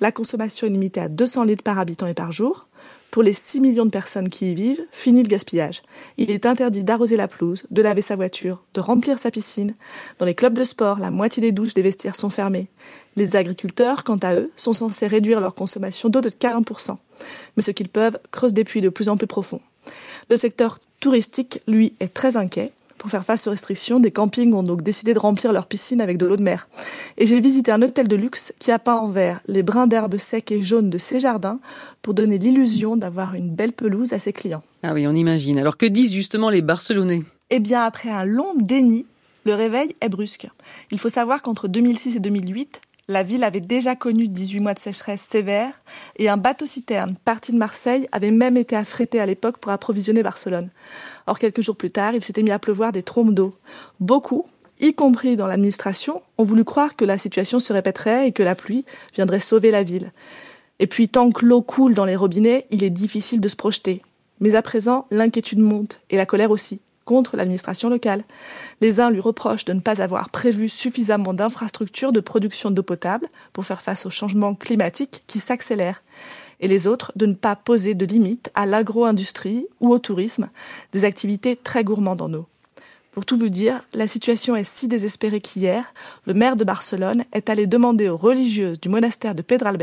la 0.00 0.12
consommation 0.12 0.66
est 0.66 0.70
limitée 0.70 1.00
à 1.00 1.08
200 1.08 1.44
litres 1.44 1.62
par 1.62 1.78
habitant 1.78 2.08
et 2.08 2.14
par 2.14 2.32
jour. 2.32 2.66
Pour 3.12 3.22
les 3.22 3.34
6 3.34 3.60
millions 3.60 3.84
de 3.84 3.90
personnes 3.90 4.30
qui 4.30 4.52
y 4.52 4.54
vivent, 4.54 4.80
fini 4.90 5.22
le 5.22 5.28
gaspillage. 5.28 5.82
Il 6.16 6.30
est 6.30 6.46
interdit 6.46 6.82
d'arroser 6.82 7.18
la 7.18 7.28
pelouse, 7.28 7.64
de 7.70 7.82
laver 7.82 8.00
sa 8.00 8.16
voiture, 8.16 8.64
de 8.72 8.80
remplir 8.80 9.18
sa 9.18 9.30
piscine. 9.30 9.74
Dans 10.18 10.24
les 10.24 10.34
clubs 10.34 10.54
de 10.54 10.64
sport, 10.64 10.98
la 10.98 11.10
moitié 11.10 11.42
des 11.42 11.52
douches 11.52 11.74
des 11.74 11.82
vestiaires 11.82 12.16
sont 12.16 12.30
fermées. 12.30 12.68
Les 13.16 13.36
agriculteurs, 13.36 14.02
quant 14.04 14.16
à 14.16 14.34
eux, 14.34 14.50
sont 14.56 14.72
censés 14.72 15.08
réduire 15.08 15.42
leur 15.42 15.54
consommation 15.54 16.08
d'eau 16.08 16.22
de 16.22 16.30
40%. 16.30 16.96
Mais 17.54 17.62
ce 17.62 17.70
qu'ils 17.70 17.90
peuvent 17.90 18.18
creuse 18.30 18.54
des 18.54 18.64
puits 18.64 18.80
de 18.80 18.88
plus 18.88 19.10
en 19.10 19.18
plus 19.18 19.26
profonds. 19.26 19.60
Le 20.30 20.38
secteur 20.38 20.78
touristique, 20.98 21.60
lui, 21.66 21.92
est 22.00 22.14
très 22.14 22.38
inquiet. 22.38 22.72
Pour 23.02 23.10
faire 23.10 23.24
face 23.24 23.48
aux 23.48 23.50
restrictions, 23.50 23.98
des 23.98 24.12
campings 24.12 24.54
ont 24.54 24.62
donc 24.62 24.82
décidé 24.82 25.12
de 25.12 25.18
remplir 25.18 25.52
leurs 25.52 25.66
piscines 25.66 26.00
avec 26.00 26.18
de 26.18 26.26
l'eau 26.26 26.36
de 26.36 26.42
mer. 26.44 26.68
Et 27.18 27.26
j'ai 27.26 27.40
visité 27.40 27.72
un 27.72 27.82
hôtel 27.82 28.06
de 28.06 28.14
luxe 28.14 28.52
qui 28.60 28.70
a 28.70 28.78
peint 28.78 28.94
en 28.94 29.08
vert 29.08 29.40
les 29.48 29.64
brins 29.64 29.88
d'herbe 29.88 30.18
secs 30.18 30.52
et 30.52 30.62
jaunes 30.62 30.88
de 30.88 30.98
ses 30.98 31.18
jardins 31.18 31.58
pour 32.00 32.14
donner 32.14 32.38
l'illusion 32.38 32.96
d'avoir 32.96 33.34
une 33.34 33.50
belle 33.50 33.72
pelouse 33.72 34.12
à 34.12 34.20
ses 34.20 34.32
clients. 34.32 34.62
Ah 34.84 34.94
oui, 34.94 35.04
on 35.08 35.16
imagine. 35.16 35.58
Alors 35.58 35.78
que 35.78 35.86
disent 35.86 36.12
justement 36.12 36.48
les 36.48 36.62
Barcelonais? 36.62 37.24
Eh 37.50 37.58
bien, 37.58 37.82
après 37.82 38.08
un 38.08 38.24
long 38.24 38.54
déni, 38.54 39.04
le 39.46 39.54
réveil 39.56 39.96
est 40.00 40.08
brusque. 40.08 40.46
Il 40.92 41.00
faut 41.00 41.08
savoir 41.08 41.42
qu'entre 41.42 41.66
2006 41.66 42.14
et 42.14 42.20
2008, 42.20 42.80
la 43.08 43.22
ville 43.22 43.44
avait 43.44 43.60
déjà 43.60 43.96
connu 43.96 44.28
18 44.28 44.60
mois 44.60 44.74
de 44.74 44.78
sécheresse 44.78 45.22
sévère 45.22 45.72
et 46.16 46.28
un 46.28 46.36
bateau-citerne 46.36 47.16
parti 47.24 47.52
de 47.52 47.56
Marseille 47.56 48.08
avait 48.12 48.30
même 48.30 48.56
été 48.56 48.76
affrété 48.76 49.20
à 49.20 49.26
l'époque 49.26 49.58
pour 49.58 49.72
approvisionner 49.72 50.22
Barcelone. 50.22 50.70
Or, 51.26 51.38
quelques 51.38 51.62
jours 51.62 51.76
plus 51.76 51.90
tard, 51.90 52.14
il 52.14 52.22
s'était 52.22 52.42
mis 52.42 52.52
à 52.52 52.58
pleuvoir 52.58 52.92
des 52.92 53.02
trombes 53.02 53.34
d'eau. 53.34 53.54
Beaucoup, 53.98 54.46
y 54.80 54.94
compris 54.94 55.36
dans 55.36 55.46
l'administration, 55.46 56.22
ont 56.38 56.44
voulu 56.44 56.64
croire 56.64 56.96
que 56.96 57.04
la 57.04 57.18
situation 57.18 57.58
se 57.58 57.72
répéterait 57.72 58.28
et 58.28 58.32
que 58.32 58.42
la 58.42 58.54
pluie 58.54 58.84
viendrait 59.14 59.40
sauver 59.40 59.70
la 59.70 59.82
ville. 59.82 60.12
Et 60.78 60.86
puis 60.86 61.08
tant 61.08 61.30
que 61.30 61.44
l'eau 61.44 61.62
coule 61.62 61.94
dans 61.94 62.04
les 62.04 62.16
robinets, 62.16 62.66
il 62.70 62.84
est 62.84 62.90
difficile 62.90 63.40
de 63.40 63.48
se 63.48 63.56
projeter. 63.56 64.00
Mais 64.40 64.54
à 64.54 64.62
présent, 64.62 65.06
l'inquiétude 65.10 65.60
monte, 65.60 66.00
et 66.10 66.16
la 66.16 66.26
colère 66.26 66.50
aussi, 66.50 66.80
contre 67.04 67.36
l'administration 67.36 67.88
locale. 67.88 68.22
Les 68.80 69.00
uns 69.00 69.10
lui 69.10 69.20
reprochent 69.20 69.64
de 69.64 69.72
ne 69.72 69.80
pas 69.80 70.00
avoir 70.00 70.30
prévu 70.30 70.68
suffisamment 70.68 71.34
d'infrastructures 71.34 72.12
de 72.12 72.20
production 72.20 72.70
d'eau 72.70 72.82
potable 72.82 73.28
pour 73.52 73.64
faire 73.64 73.82
face 73.82 74.06
au 74.06 74.10
changement 74.10 74.54
climatique 74.54 75.22
qui 75.26 75.40
s'accélère, 75.40 76.02
et 76.60 76.68
les 76.68 76.86
autres 76.86 77.12
de 77.16 77.26
ne 77.26 77.34
pas 77.34 77.56
poser 77.56 77.94
de 77.94 78.06
limites 78.06 78.50
à 78.54 78.66
l'agro-industrie 78.66 79.66
ou 79.80 79.90
au 79.90 79.98
tourisme, 79.98 80.48
des 80.92 81.04
activités 81.04 81.56
très 81.56 81.84
gourmandes 81.84 82.22
en 82.22 82.32
eau. 82.32 82.46
Pour 83.12 83.26
tout 83.26 83.36
vous 83.36 83.50
dire, 83.50 83.78
la 83.92 84.08
situation 84.08 84.56
est 84.56 84.64
si 84.64 84.88
désespérée 84.88 85.42
qu'hier, 85.42 85.84
le 86.26 86.32
maire 86.32 86.56
de 86.56 86.64
Barcelone 86.64 87.24
est 87.34 87.50
allé 87.50 87.66
demander 87.66 88.08
aux 88.08 88.16
religieuses 88.16 88.80
du 88.80 88.88
monastère 88.88 89.34
de 89.34 89.42
Pedralbes 89.42 89.82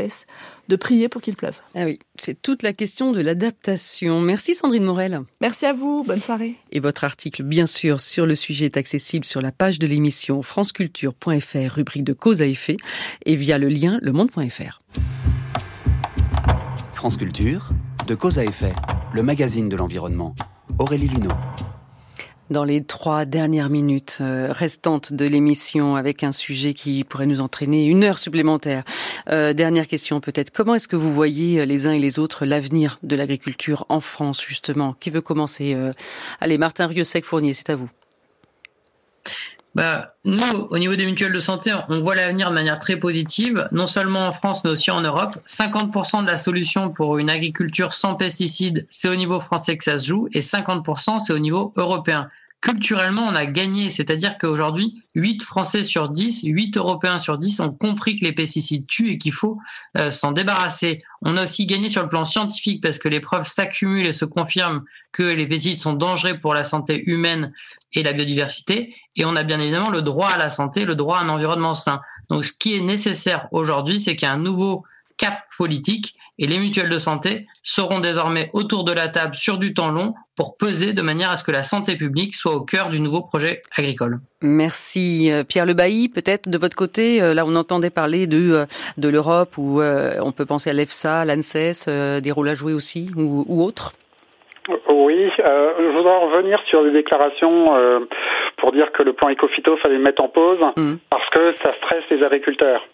de 0.66 0.76
prier 0.76 1.08
pour 1.08 1.22
qu'il 1.22 1.36
pleuve. 1.36 1.60
Ah 1.76 1.84
oui, 1.84 2.00
c'est 2.18 2.42
toute 2.42 2.64
la 2.64 2.72
question 2.72 3.12
de 3.12 3.20
l'adaptation. 3.20 4.20
Merci 4.20 4.56
Sandrine 4.56 4.82
Morel. 4.82 5.20
Merci 5.40 5.66
à 5.66 5.72
vous, 5.72 6.02
bonne 6.02 6.20
soirée. 6.20 6.56
Et 6.72 6.80
votre 6.80 7.04
article, 7.04 7.44
bien 7.44 7.66
sûr, 7.66 8.00
sur 8.00 8.26
le 8.26 8.34
sujet 8.34 8.64
est 8.64 8.76
accessible 8.76 9.24
sur 9.24 9.40
la 9.40 9.52
page 9.52 9.78
de 9.78 9.86
l'émission 9.86 10.42
franceculture.fr, 10.42 11.72
rubrique 11.72 12.04
de 12.04 12.12
cause 12.12 12.42
à 12.42 12.46
effet, 12.46 12.78
et 13.26 13.36
via 13.36 13.58
le 13.58 13.68
lien 13.68 14.00
lemonde.fr. 14.02 14.82
France 16.94 17.16
Culture, 17.16 17.70
de 18.08 18.16
cause 18.16 18.40
à 18.40 18.44
effet, 18.44 18.72
le 19.12 19.22
magazine 19.22 19.68
de 19.68 19.76
l'environnement. 19.76 20.34
Aurélie 20.80 21.06
Luneau 21.06 21.30
dans 22.50 22.64
les 22.64 22.82
trois 22.82 23.24
dernières 23.24 23.70
minutes 23.70 24.18
euh, 24.20 24.48
restantes 24.50 25.12
de 25.12 25.24
l'émission 25.24 25.96
avec 25.96 26.24
un 26.24 26.32
sujet 26.32 26.74
qui 26.74 27.04
pourrait 27.04 27.26
nous 27.26 27.40
entraîner 27.40 27.86
une 27.86 28.04
heure 28.04 28.18
supplémentaire. 28.18 28.84
Euh, 29.28 29.52
dernière 29.52 29.86
question 29.86 30.20
peut-être. 30.20 30.50
Comment 30.50 30.74
est-ce 30.74 30.88
que 30.88 30.96
vous 30.96 31.12
voyez 31.12 31.60
euh, 31.60 31.64
les 31.64 31.86
uns 31.86 31.92
et 31.92 31.98
les 31.98 32.18
autres 32.18 32.44
l'avenir 32.44 32.98
de 33.02 33.16
l'agriculture 33.16 33.86
en 33.88 34.00
France 34.00 34.42
justement? 34.46 34.94
Qui 34.98 35.10
veut 35.10 35.20
commencer 35.20 35.76
Allez, 36.40 36.58
Martin 36.58 36.86
Rieussec-Fournier, 36.86 37.54
c'est 37.54 37.70
à 37.70 37.76
vous. 37.76 37.88
Bah, 39.76 40.14
nous, 40.24 40.66
au 40.70 40.78
niveau 40.78 40.96
des 40.96 41.06
mutuelles 41.06 41.32
de 41.32 41.38
santé, 41.38 41.72
on 41.88 42.00
voit 42.00 42.16
l'avenir 42.16 42.50
de 42.50 42.54
manière 42.54 42.80
très 42.80 42.96
positive, 42.96 43.68
non 43.70 43.86
seulement 43.86 44.26
en 44.26 44.32
France, 44.32 44.64
mais 44.64 44.70
aussi 44.70 44.90
en 44.90 45.00
Europe. 45.00 45.38
50% 45.46 46.22
de 46.22 46.26
la 46.26 46.36
solution 46.36 46.90
pour 46.90 47.18
une 47.18 47.30
agriculture 47.30 47.92
sans 47.92 48.16
pesticides, 48.16 48.86
c'est 48.90 49.08
au 49.08 49.14
niveau 49.14 49.38
français 49.38 49.76
que 49.76 49.84
ça 49.84 49.98
se 50.00 50.08
joue, 50.08 50.28
et 50.32 50.40
50% 50.40 51.20
c'est 51.20 51.32
au 51.32 51.38
niveau 51.38 51.72
européen 51.76 52.28
culturellement, 52.60 53.22
on 53.26 53.34
a 53.34 53.46
gagné. 53.46 53.90
C'est-à-dire 53.90 54.36
qu'aujourd'hui, 54.38 55.02
8 55.14 55.42
Français 55.42 55.82
sur 55.82 56.08
10, 56.08 56.42
8 56.44 56.76
Européens 56.76 57.18
sur 57.18 57.38
10 57.38 57.60
ont 57.60 57.72
compris 57.72 58.18
que 58.18 58.24
les 58.24 58.32
pesticides 58.32 58.86
tuent 58.86 59.12
et 59.12 59.18
qu'il 59.18 59.32
faut 59.32 59.58
euh, 59.96 60.10
s'en 60.10 60.32
débarrasser. 60.32 61.02
On 61.22 61.36
a 61.36 61.44
aussi 61.44 61.66
gagné 61.66 61.88
sur 61.88 62.02
le 62.02 62.08
plan 62.08 62.24
scientifique 62.24 62.82
parce 62.82 62.98
que 62.98 63.08
les 63.08 63.20
preuves 63.20 63.46
s'accumulent 63.46 64.06
et 64.06 64.12
se 64.12 64.24
confirment 64.24 64.84
que 65.12 65.22
les 65.22 65.46
pesticides 65.46 65.80
sont 65.80 65.94
dangereux 65.94 66.38
pour 66.38 66.54
la 66.54 66.64
santé 66.64 67.02
humaine 67.06 67.52
et 67.94 68.02
la 68.02 68.12
biodiversité. 68.12 68.94
Et 69.16 69.24
on 69.24 69.36
a 69.36 69.42
bien 69.42 69.60
évidemment 69.60 69.90
le 69.90 70.02
droit 70.02 70.28
à 70.28 70.38
la 70.38 70.50
santé, 70.50 70.84
le 70.84 70.94
droit 70.94 71.18
à 71.18 71.22
un 71.22 71.28
environnement 71.28 71.74
sain. 71.74 72.00
Donc 72.28 72.44
ce 72.44 72.52
qui 72.52 72.74
est 72.74 72.80
nécessaire 72.80 73.48
aujourd'hui, 73.52 74.00
c'est 74.00 74.16
qu'il 74.16 74.28
y 74.28 74.30
ait 74.30 74.34
un 74.34 74.38
nouveau 74.38 74.84
cap 75.20 75.34
politique 75.58 76.14
et 76.38 76.46
les 76.46 76.58
mutuelles 76.58 76.88
de 76.88 76.98
santé 76.98 77.46
seront 77.62 78.00
désormais 78.00 78.48
autour 78.54 78.84
de 78.84 78.92
la 78.92 79.08
table 79.08 79.34
sur 79.34 79.58
du 79.58 79.74
temps 79.74 79.92
long 79.92 80.14
pour 80.36 80.56
peser 80.56 80.94
de 80.94 81.02
manière 81.02 81.30
à 81.30 81.36
ce 81.36 81.44
que 81.44 81.52
la 81.52 81.62
santé 81.62 81.96
publique 81.96 82.34
soit 82.34 82.54
au 82.54 82.62
cœur 82.62 82.88
du 82.88 82.98
nouveau 82.98 83.20
projet 83.20 83.60
agricole. 83.76 84.20
Merci 84.40 85.30
euh, 85.30 85.44
Pierre 85.44 85.66
Le 85.66 85.74
Bailly. 85.74 86.08
Peut-être 86.08 86.48
de 86.48 86.56
votre 86.56 86.76
côté, 86.76 87.20
euh, 87.20 87.34
là 87.34 87.44
on 87.46 87.54
entendait 87.54 87.90
parler 87.90 88.26
de, 88.26 88.52
euh, 88.52 88.64
de 88.96 89.08
l'Europe 89.10 89.58
où 89.58 89.82
on 89.82 90.32
peut 90.32 90.46
penser 90.46 90.70
à 90.70 90.72
l'EFSA, 90.72 91.26
l'ANSES, 91.26 92.20
des 92.22 92.32
rôles 92.32 92.48
à 92.48 92.54
jouer 92.54 92.72
aussi 92.72 93.10
ou, 93.16 93.44
ou 93.46 93.62
autres? 93.62 93.92
Oui, 94.88 95.30
je 95.36 95.96
voudrais 95.96 96.18
revenir 96.24 96.58
sur 96.68 96.82
les 96.82 96.92
déclarations 96.92 97.72
pour 98.60 98.72
dire 98.72 98.92
que 98.92 99.02
le 99.02 99.12
plan 99.12 99.30
Ecofito 99.30 99.76
fallait 99.78 99.96
le 99.96 100.02
mettre 100.02 100.22
en 100.22 100.28
pause 100.28 100.60
mmh. 100.76 100.94
parce 101.08 101.28
que 101.30 101.52
ça 101.52 101.72
stresse 101.72 102.04
les 102.10 102.22
agriculteurs. 102.22 102.86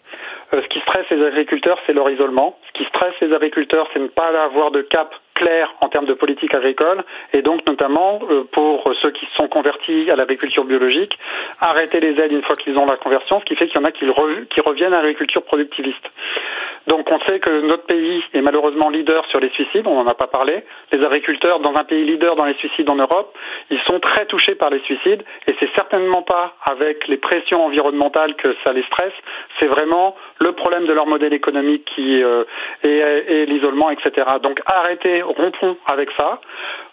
Euh, 0.53 0.61
ce 0.61 0.67
qui 0.69 0.79
stresse 0.79 1.05
les 1.11 1.21
agriculteurs, 1.23 1.77
c'est 1.85 1.93
leur 1.93 2.09
isolement. 2.09 2.57
Ce 2.67 2.79
qui 2.79 2.85
stresse 2.85 3.13
les 3.21 3.33
agriculteurs, 3.33 3.87
c'est 3.93 3.99
ne 3.99 4.07
pas 4.07 4.29
avoir 4.43 4.71
de 4.71 4.81
cap 4.81 5.13
clair 5.37 5.73
en 5.81 5.89
termes 5.89 6.05
de 6.05 6.13
politique 6.13 6.53
agricole 6.55 7.03
et 7.33 7.41
donc 7.41 7.61
notamment 7.67 8.19
euh, 8.29 8.43
pour 8.51 8.91
ceux 9.01 9.11
qui 9.11 9.27
sont 9.37 9.47
convertis 9.47 10.09
à 10.09 10.15
l'agriculture 10.15 10.65
biologique, 10.65 11.17
arrêter 11.61 11.99
les 11.99 12.19
aides 12.19 12.31
une 12.31 12.43
fois 12.43 12.55
qu'ils 12.55 12.77
ont 12.77 12.85
la 12.85 12.97
conversion, 12.97 13.39
ce 13.39 13.45
qui 13.45 13.55
fait 13.55 13.67
qu'il 13.67 13.79
y 13.79 13.83
en 13.83 13.87
a 13.87 13.91
qui 13.91 14.61
reviennent 14.61 14.93
à 14.93 15.01
l'agriculture 15.01 15.43
productiviste. 15.43 16.05
Donc 16.87 17.11
on 17.11 17.19
sait 17.27 17.39
que 17.39 17.61
notre 17.61 17.85
pays 17.85 18.23
est 18.33 18.41
malheureusement 18.41 18.89
leader 18.89 19.25
sur 19.27 19.39
les 19.41 19.49
suicides, 19.49 19.85
on 19.85 19.95
n'en 19.95 20.07
a 20.07 20.13
pas 20.13 20.27
parlé. 20.27 20.63
Les 20.91 21.03
agriculteurs 21.03 21.59
dans 21.59 21.75
un 21.75 21.83
pays 21.83 22.05
leader 22.05 22.35
dans 22.35 22.45
les 22.45 22.53
suicides 22.55 22.89
en 22.89 22.95
Europe, 22.95 23.37
ils 23.69 23.81
sont 23.81 23.99
très 23.99 24.25
touchés 24.25 24.55
par 24.55 24.69
les 24.69 24.79
suicides 24.79 25.23
et 25.47 25.55
c'est 25.59 25.69
certainement 25.75 26.21
pas 26.21 26.55
avec 26.65 27.07
les 27.07 27.17
pressions 27.17 27.65
environnementales 27.65 28.35
que 28.35 28.55
ça 28.63 28.71
les 28.71 28.83
stresse, 28.83 29.13
c'est 29.59 29.67
vraiment 29.67 30.15
le 30.39 30.51
problème 30.53 30.85
de 30.85 30.93
leur 30.93 31.07
modèle 31.07 31.33
économique 31.33 31.85
qui 31.95 32.23
euh, 32.23 32.43
et, 32.83 33.45
l'isolement, 33.45 33.89
etc. 33.89 34.27
Donc 34.41 34.61
arrêtez, 34.65 35.21
rompons 35.21 35.77
avec 35.85 36.09
ça, 36.17 36.39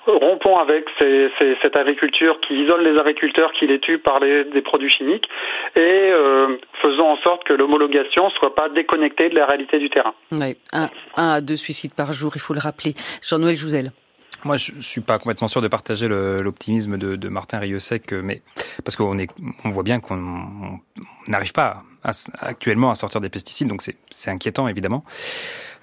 rompons 0.06 0.56
avec 0.56 0.84
cette 0.98 1.76
agriculture 1.76 2.38
qui 2.46 2.54
isole 2.54 2.82
les 2.82 2.98
agriculteurs, 2.98 3.52
qui 3.52 3.66
les 3.66 3.80
tue 3.80 3.98
par 3.98 4.20
les, 4.20 4.44
des 4.44 4.62
produits 4.62 4.90
chimiques, 4.90 5.28
et 5.76 5.80
euh, 5.80 6.56
faisons 6.82 7.08
en 7.08 7.16
sorte 7.18 7.44
que 7.44 7.52
l'homologation 7.52 8.30
soit 8.30 8.54
pas 8.54 8.68
déconnectée 8.68 9.28
de 9.28 9.34
la 9.34 9.46
réalité 9.46 9.78
du 9.78 9.90
terrain. 9.90 10.14
Oui, 10.32 10.56
un, 10.72 10.88
à 11.16 11.40
deux 11.40 11.56
suicides 11.56 11.94
par 11.94 12.12
jour, 12.12 12.32
il 12.34 12.40
faut 12.40 12.54
le 12.54 12.60
rappeler. 12.60 12.94
Jean-Noël 13.22 13.56
Jouzel. 13.56 13.90
Moi, 14.44 14.56
je 14.56 14.72
suis 14.80 15.00
pas 15.00 15.18
complètement 15.18 15.48
sûr 15.48 15.62
de 15.62 15.68
partager 15.68 16.08
l'optimisme 16.08 16.98
de, 16.98 17.28
Martin 17.28 17.58
Rieussec, 17.58 18.12
mais 18.12 18.42
parce 18.84 18.96
qu'on 18.96 19.16
on 19.64 19.70
voit 19.70 19.82
bien 19.82 20.00
qu'on 20.00 20.80
n'arrive 21.28 21.52
pas 21.52 21.82
actuellement 22.40 22.90
à 22.90 22.94
sortir 22.94 23.20
des 23.20 23.30
pesticides, 23.30 23.68
donc 23.68 23.82
c'est 24.10 24.30
inquiétant 24.30 24.68
évidemment. 24.68 25.04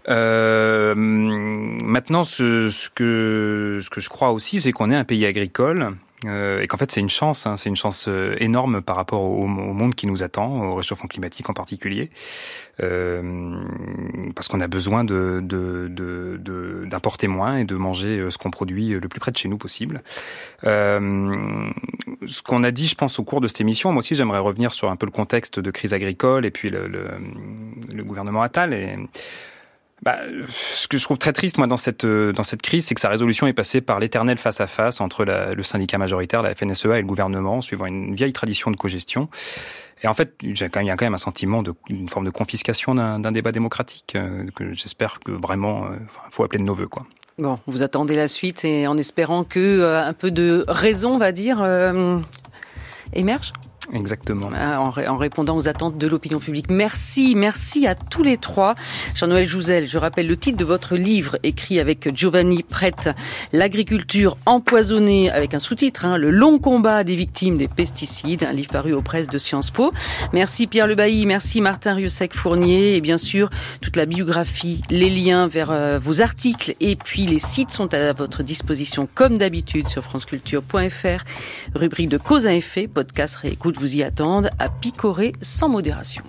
Euh, 0.09 0.93
maintenant, 0.95 2.23
ce, 2.23 2.89
que, 2.89 3.79
ce 3.81 3.89
que 3.89 4.01
je 4.01 4.09
crois 4.09 4.31
aussi, 4.31 4.59
c'est 4.61 4.71
qu'on 4.71 4.91
est 4.91 4.95
un 4.95 5.03
pays 5.03 5.25
agricole 5.25 5.81
euh, 5.83 5.91
et 6.25 6.67
qu'en 6.67 6.77
fait 6.77 6.91
c'est 6.91 6.99
une 6.99 7.09
chance, 7.09 7.47
hein, 7.47 7.57
c'est 7.57 7.69
une 7.69 7.75
chance 7.75 8.05
euh, 8.07 8.35
énorme 8.39 8.81
par 8.81 8.95
rapport 8.95 9.23
au, 9.23 9.47
monde 9.47 9.95
qui 9.95 10.05
nous 10.05 10.21
attend, 10.21 10.69
au 10.69 10.75
réchauffement 10.75 11.07
climatique 11.07 11.49
en 11.49 11.53
particulier, 11.53 12.11
euh, 12.81 13.59
parce 14.35 14.47
qu'on 14.47 14.61
a 14.61 14.67
besoin 14.67 15.03
de, 15.03 15.41
d'importer 16.85 17.27
moins 17.27 17.57
et 17.57 17.65
de 17.65 17.75
manger 17.75 18.19
euh, 18.19 18.29
ce 18.29 18.37
qu'on 18.37 18.51
produit 18.51 18.89
le 18.89 19.07
plus 19.07 19.19
près 19.19 19.31
de 19.31 19.37
chez 19.37 19.49
nous 19.49 19.57
possible. 19.57 20.03
Euh, 20.65 21.69
ce 22.27 22.41
qu'on 22.43 22.63
a 22.63 22.71
dit, 22.71 22.87
je 22.87 22.95
pense, 22.95 23.17
au 23.17 23.23
cours 23.23 23.41
de 23.41 23.47
cette 23.47 23.61
émission, 23.61 23.91
moi 23.91 23.99
aussi 23.99 24.13
j'aimerais 24.15 24.39
revenir 24.39 24.73
sur 24.73 24.91
un 24.91 24.95
peu 24.95 25.07
le 25.07 25.11
contexte 25.11 25.59
de 25.59 25.71
crise 25.71 25.93
agricole 25.93 26.45
et 26.45 26.51
puis 26.51 26.69
le, 26.69 26.87
le, 26.87 27.07
le 27.93 28.03
gouvernement 28.03 28.43
Attal 28.43 28.73
et 28.73 28.95
bah, 30.03 30.17
ce 30.49 30.87
que 30.87 30.97
je 30.97 31.03
trouve 31.03 31.19
très 31.19 31.31
triste 31.31 31.59
moi 31.59 31.67
dans 31.67 31.77
cette 31.77 32.05
euh, 32.05 32.33
dans 32.33 32.43
cette 32.43 32.63
crise, 32.63 32.85
c'est 32.87 32.95
que 32.95 33.01
sa 33.01 33.09
résolution 33.09 33.45
est 33.45 33.53
passée 33.53 33.81
par 33.81 33.99
l'éternel 33.99 34.37
face 34.39 34.59
à 34.59 34.65
face 34.65 34.99
entre 34.99 35.25
la, 35.25 35.53
le 35.53 35.61
syndicat 35.61 35.99
majoritaire, 35.99 36.41
la 36.41 36.55
FNSEA 36.55 36.97
et 36.97 37.01
le 37.01 37.07
gouvernement, 37.07 37.61
suivant 37.61 37.85
une 37.85 38.15
vieille 38.15 38.33
tradition 38.33 38.71
de 38.71 38.77
cogestion. 38.77 39.29
Et 40.03 40.07
en 40.07 40.15
fait, 40.15 40.33
il 40.41 40.59
y 40.59 40.63
a 40.63 40.69
quand 40.69 41.01
même 41.01 41.13
un 41.13 41.19
sentiment 41.19 41.61
d'une 41.61 42.09
forme 42.09 42.25
de 42.25 42.31
confiscation 42.31 42.95
d'un 42.95 43.31
débat 43.31 43.51
démocratique 43.51 44.13
euh, 44.15 44.47
que 44.55 44.73
j'espère 44.73 45.19
que 45.19 45.31
vraiment, 45.31 45.89
il 45.91 45.97
euh, 45.97 46.29
faut 46.31 46.43
appeler 46.43 46.57
de 46.57 46.65
nos 46.65 46.73
voeux, 46.73 46.87
quoi. 46.87 47.05
Bon, 47.37 47.59
vous 47.67 47.83
attendez 47.83 48.15
la 48.15 48.27
suite 48.27 48.65
et 48.65 48.87
en 48.87 48.97
espérant 48.97 49.43
que 49.43 50.03
un 50.03 50.13
peu 50.13 50.31
de 50.31 50.65
raison, 50.67 51.13
on 51.13 51.17
va 51.17 51.31
dire, 51.31 51.63
émerge. 53.13 53.53
Exactement. 53.93 54.49
Ah, 54.55 54.79
en, 54.79 55.17
répondant 55.17 55.57
aux 55.57 55.67
attentes 55.67 55.97
de 55.97 56.07
l'opinion 56.07 56.39
publique. 56.39 56.67
Merci, 56.69 57.33
merci 57.35 57.87
à 57.87 57.95
tous 57.95 58.21
les 58.21 58.37
trois. 58.37 58.75
Jean-Noël 59.15 59.47
Jouzel, 59.47 59.87
je 59.87 59.97
rappelle 59.97 60.27
le 60.27 60.37
titre 60.37 60.57
de 60.57 60.63
votre 60.63 60.95
livre 60.95 61.37
écrit 61.41 61.79
avec 61.79 62.15
Giovanni 62.15 62.61
Prête, 62.63 63.09
L'agriculture 63.51 64.37
empoisonnée, 64.45 65.31
avec 65.31 65.55
un 65.55 65.59
sous-titre, 65.59 66.05
hein, 66.05 66.17
Le 66.17 66.29
long 66.29 66.59
combat 66.59 67.03
des 67.03 67.15
victimes 67.15 67.57
des 67.57 67.67
pesticides, 67.67 68.43
un 68.43 68.53
livre 68.53 68.69
paru 68.69 68.93
aux 68.93 69.01
presses 69.01 69.27
de 69.27 69.37
Sciences 69.39 69.71
Po. 69.71 69.91
Merci 70.31 70.67
Pierre 70.67 70.87
Le 70.87 70.95
Bailly, 70.95 71.25
merci 71.25 71.59
Martin 71.59 71.95
Rieussec-Fournier 71.95 72.95
et 72.95 73.01
bien 73.01 73.17
sûr 73.17 73.49
toute 73.81 73.95
la 73.95 74.05
biographie, 74.05 74.83
les 74.91 75.09
liens 75.09 75.47
vers 75.47 75.71
euh, 75.71 75.97
vos 75.99 76.21
articles 76.21 76.75
et 76.79 76.95
puis 76.95 77.25
les 77.25 77.39
sites 77.39 77.71
sont 77.71 77.93
à 77.93 78.13
votre 78.13 78.43
disposition 78.43 79.07
comme 79.13 79.39
d'habitude 79.39 79.87
sur 79.87 80.03
franceculture.fr, 80.03 81.23
rubrique 81.75 82.09
de 82.09 82.17
cause 82.17 82.45
à 82.45 82.53
effet, 82.53 82.87
podcast 82.87 83.37
réécoute 83.37 83.70
vous 83.77 83.95
y 83.97 84.03
attendent 84.03 84.49
à 84.59 84.69
picorer 84.69 85.33
sans 85.41 85.69
modération. 85.69 86.23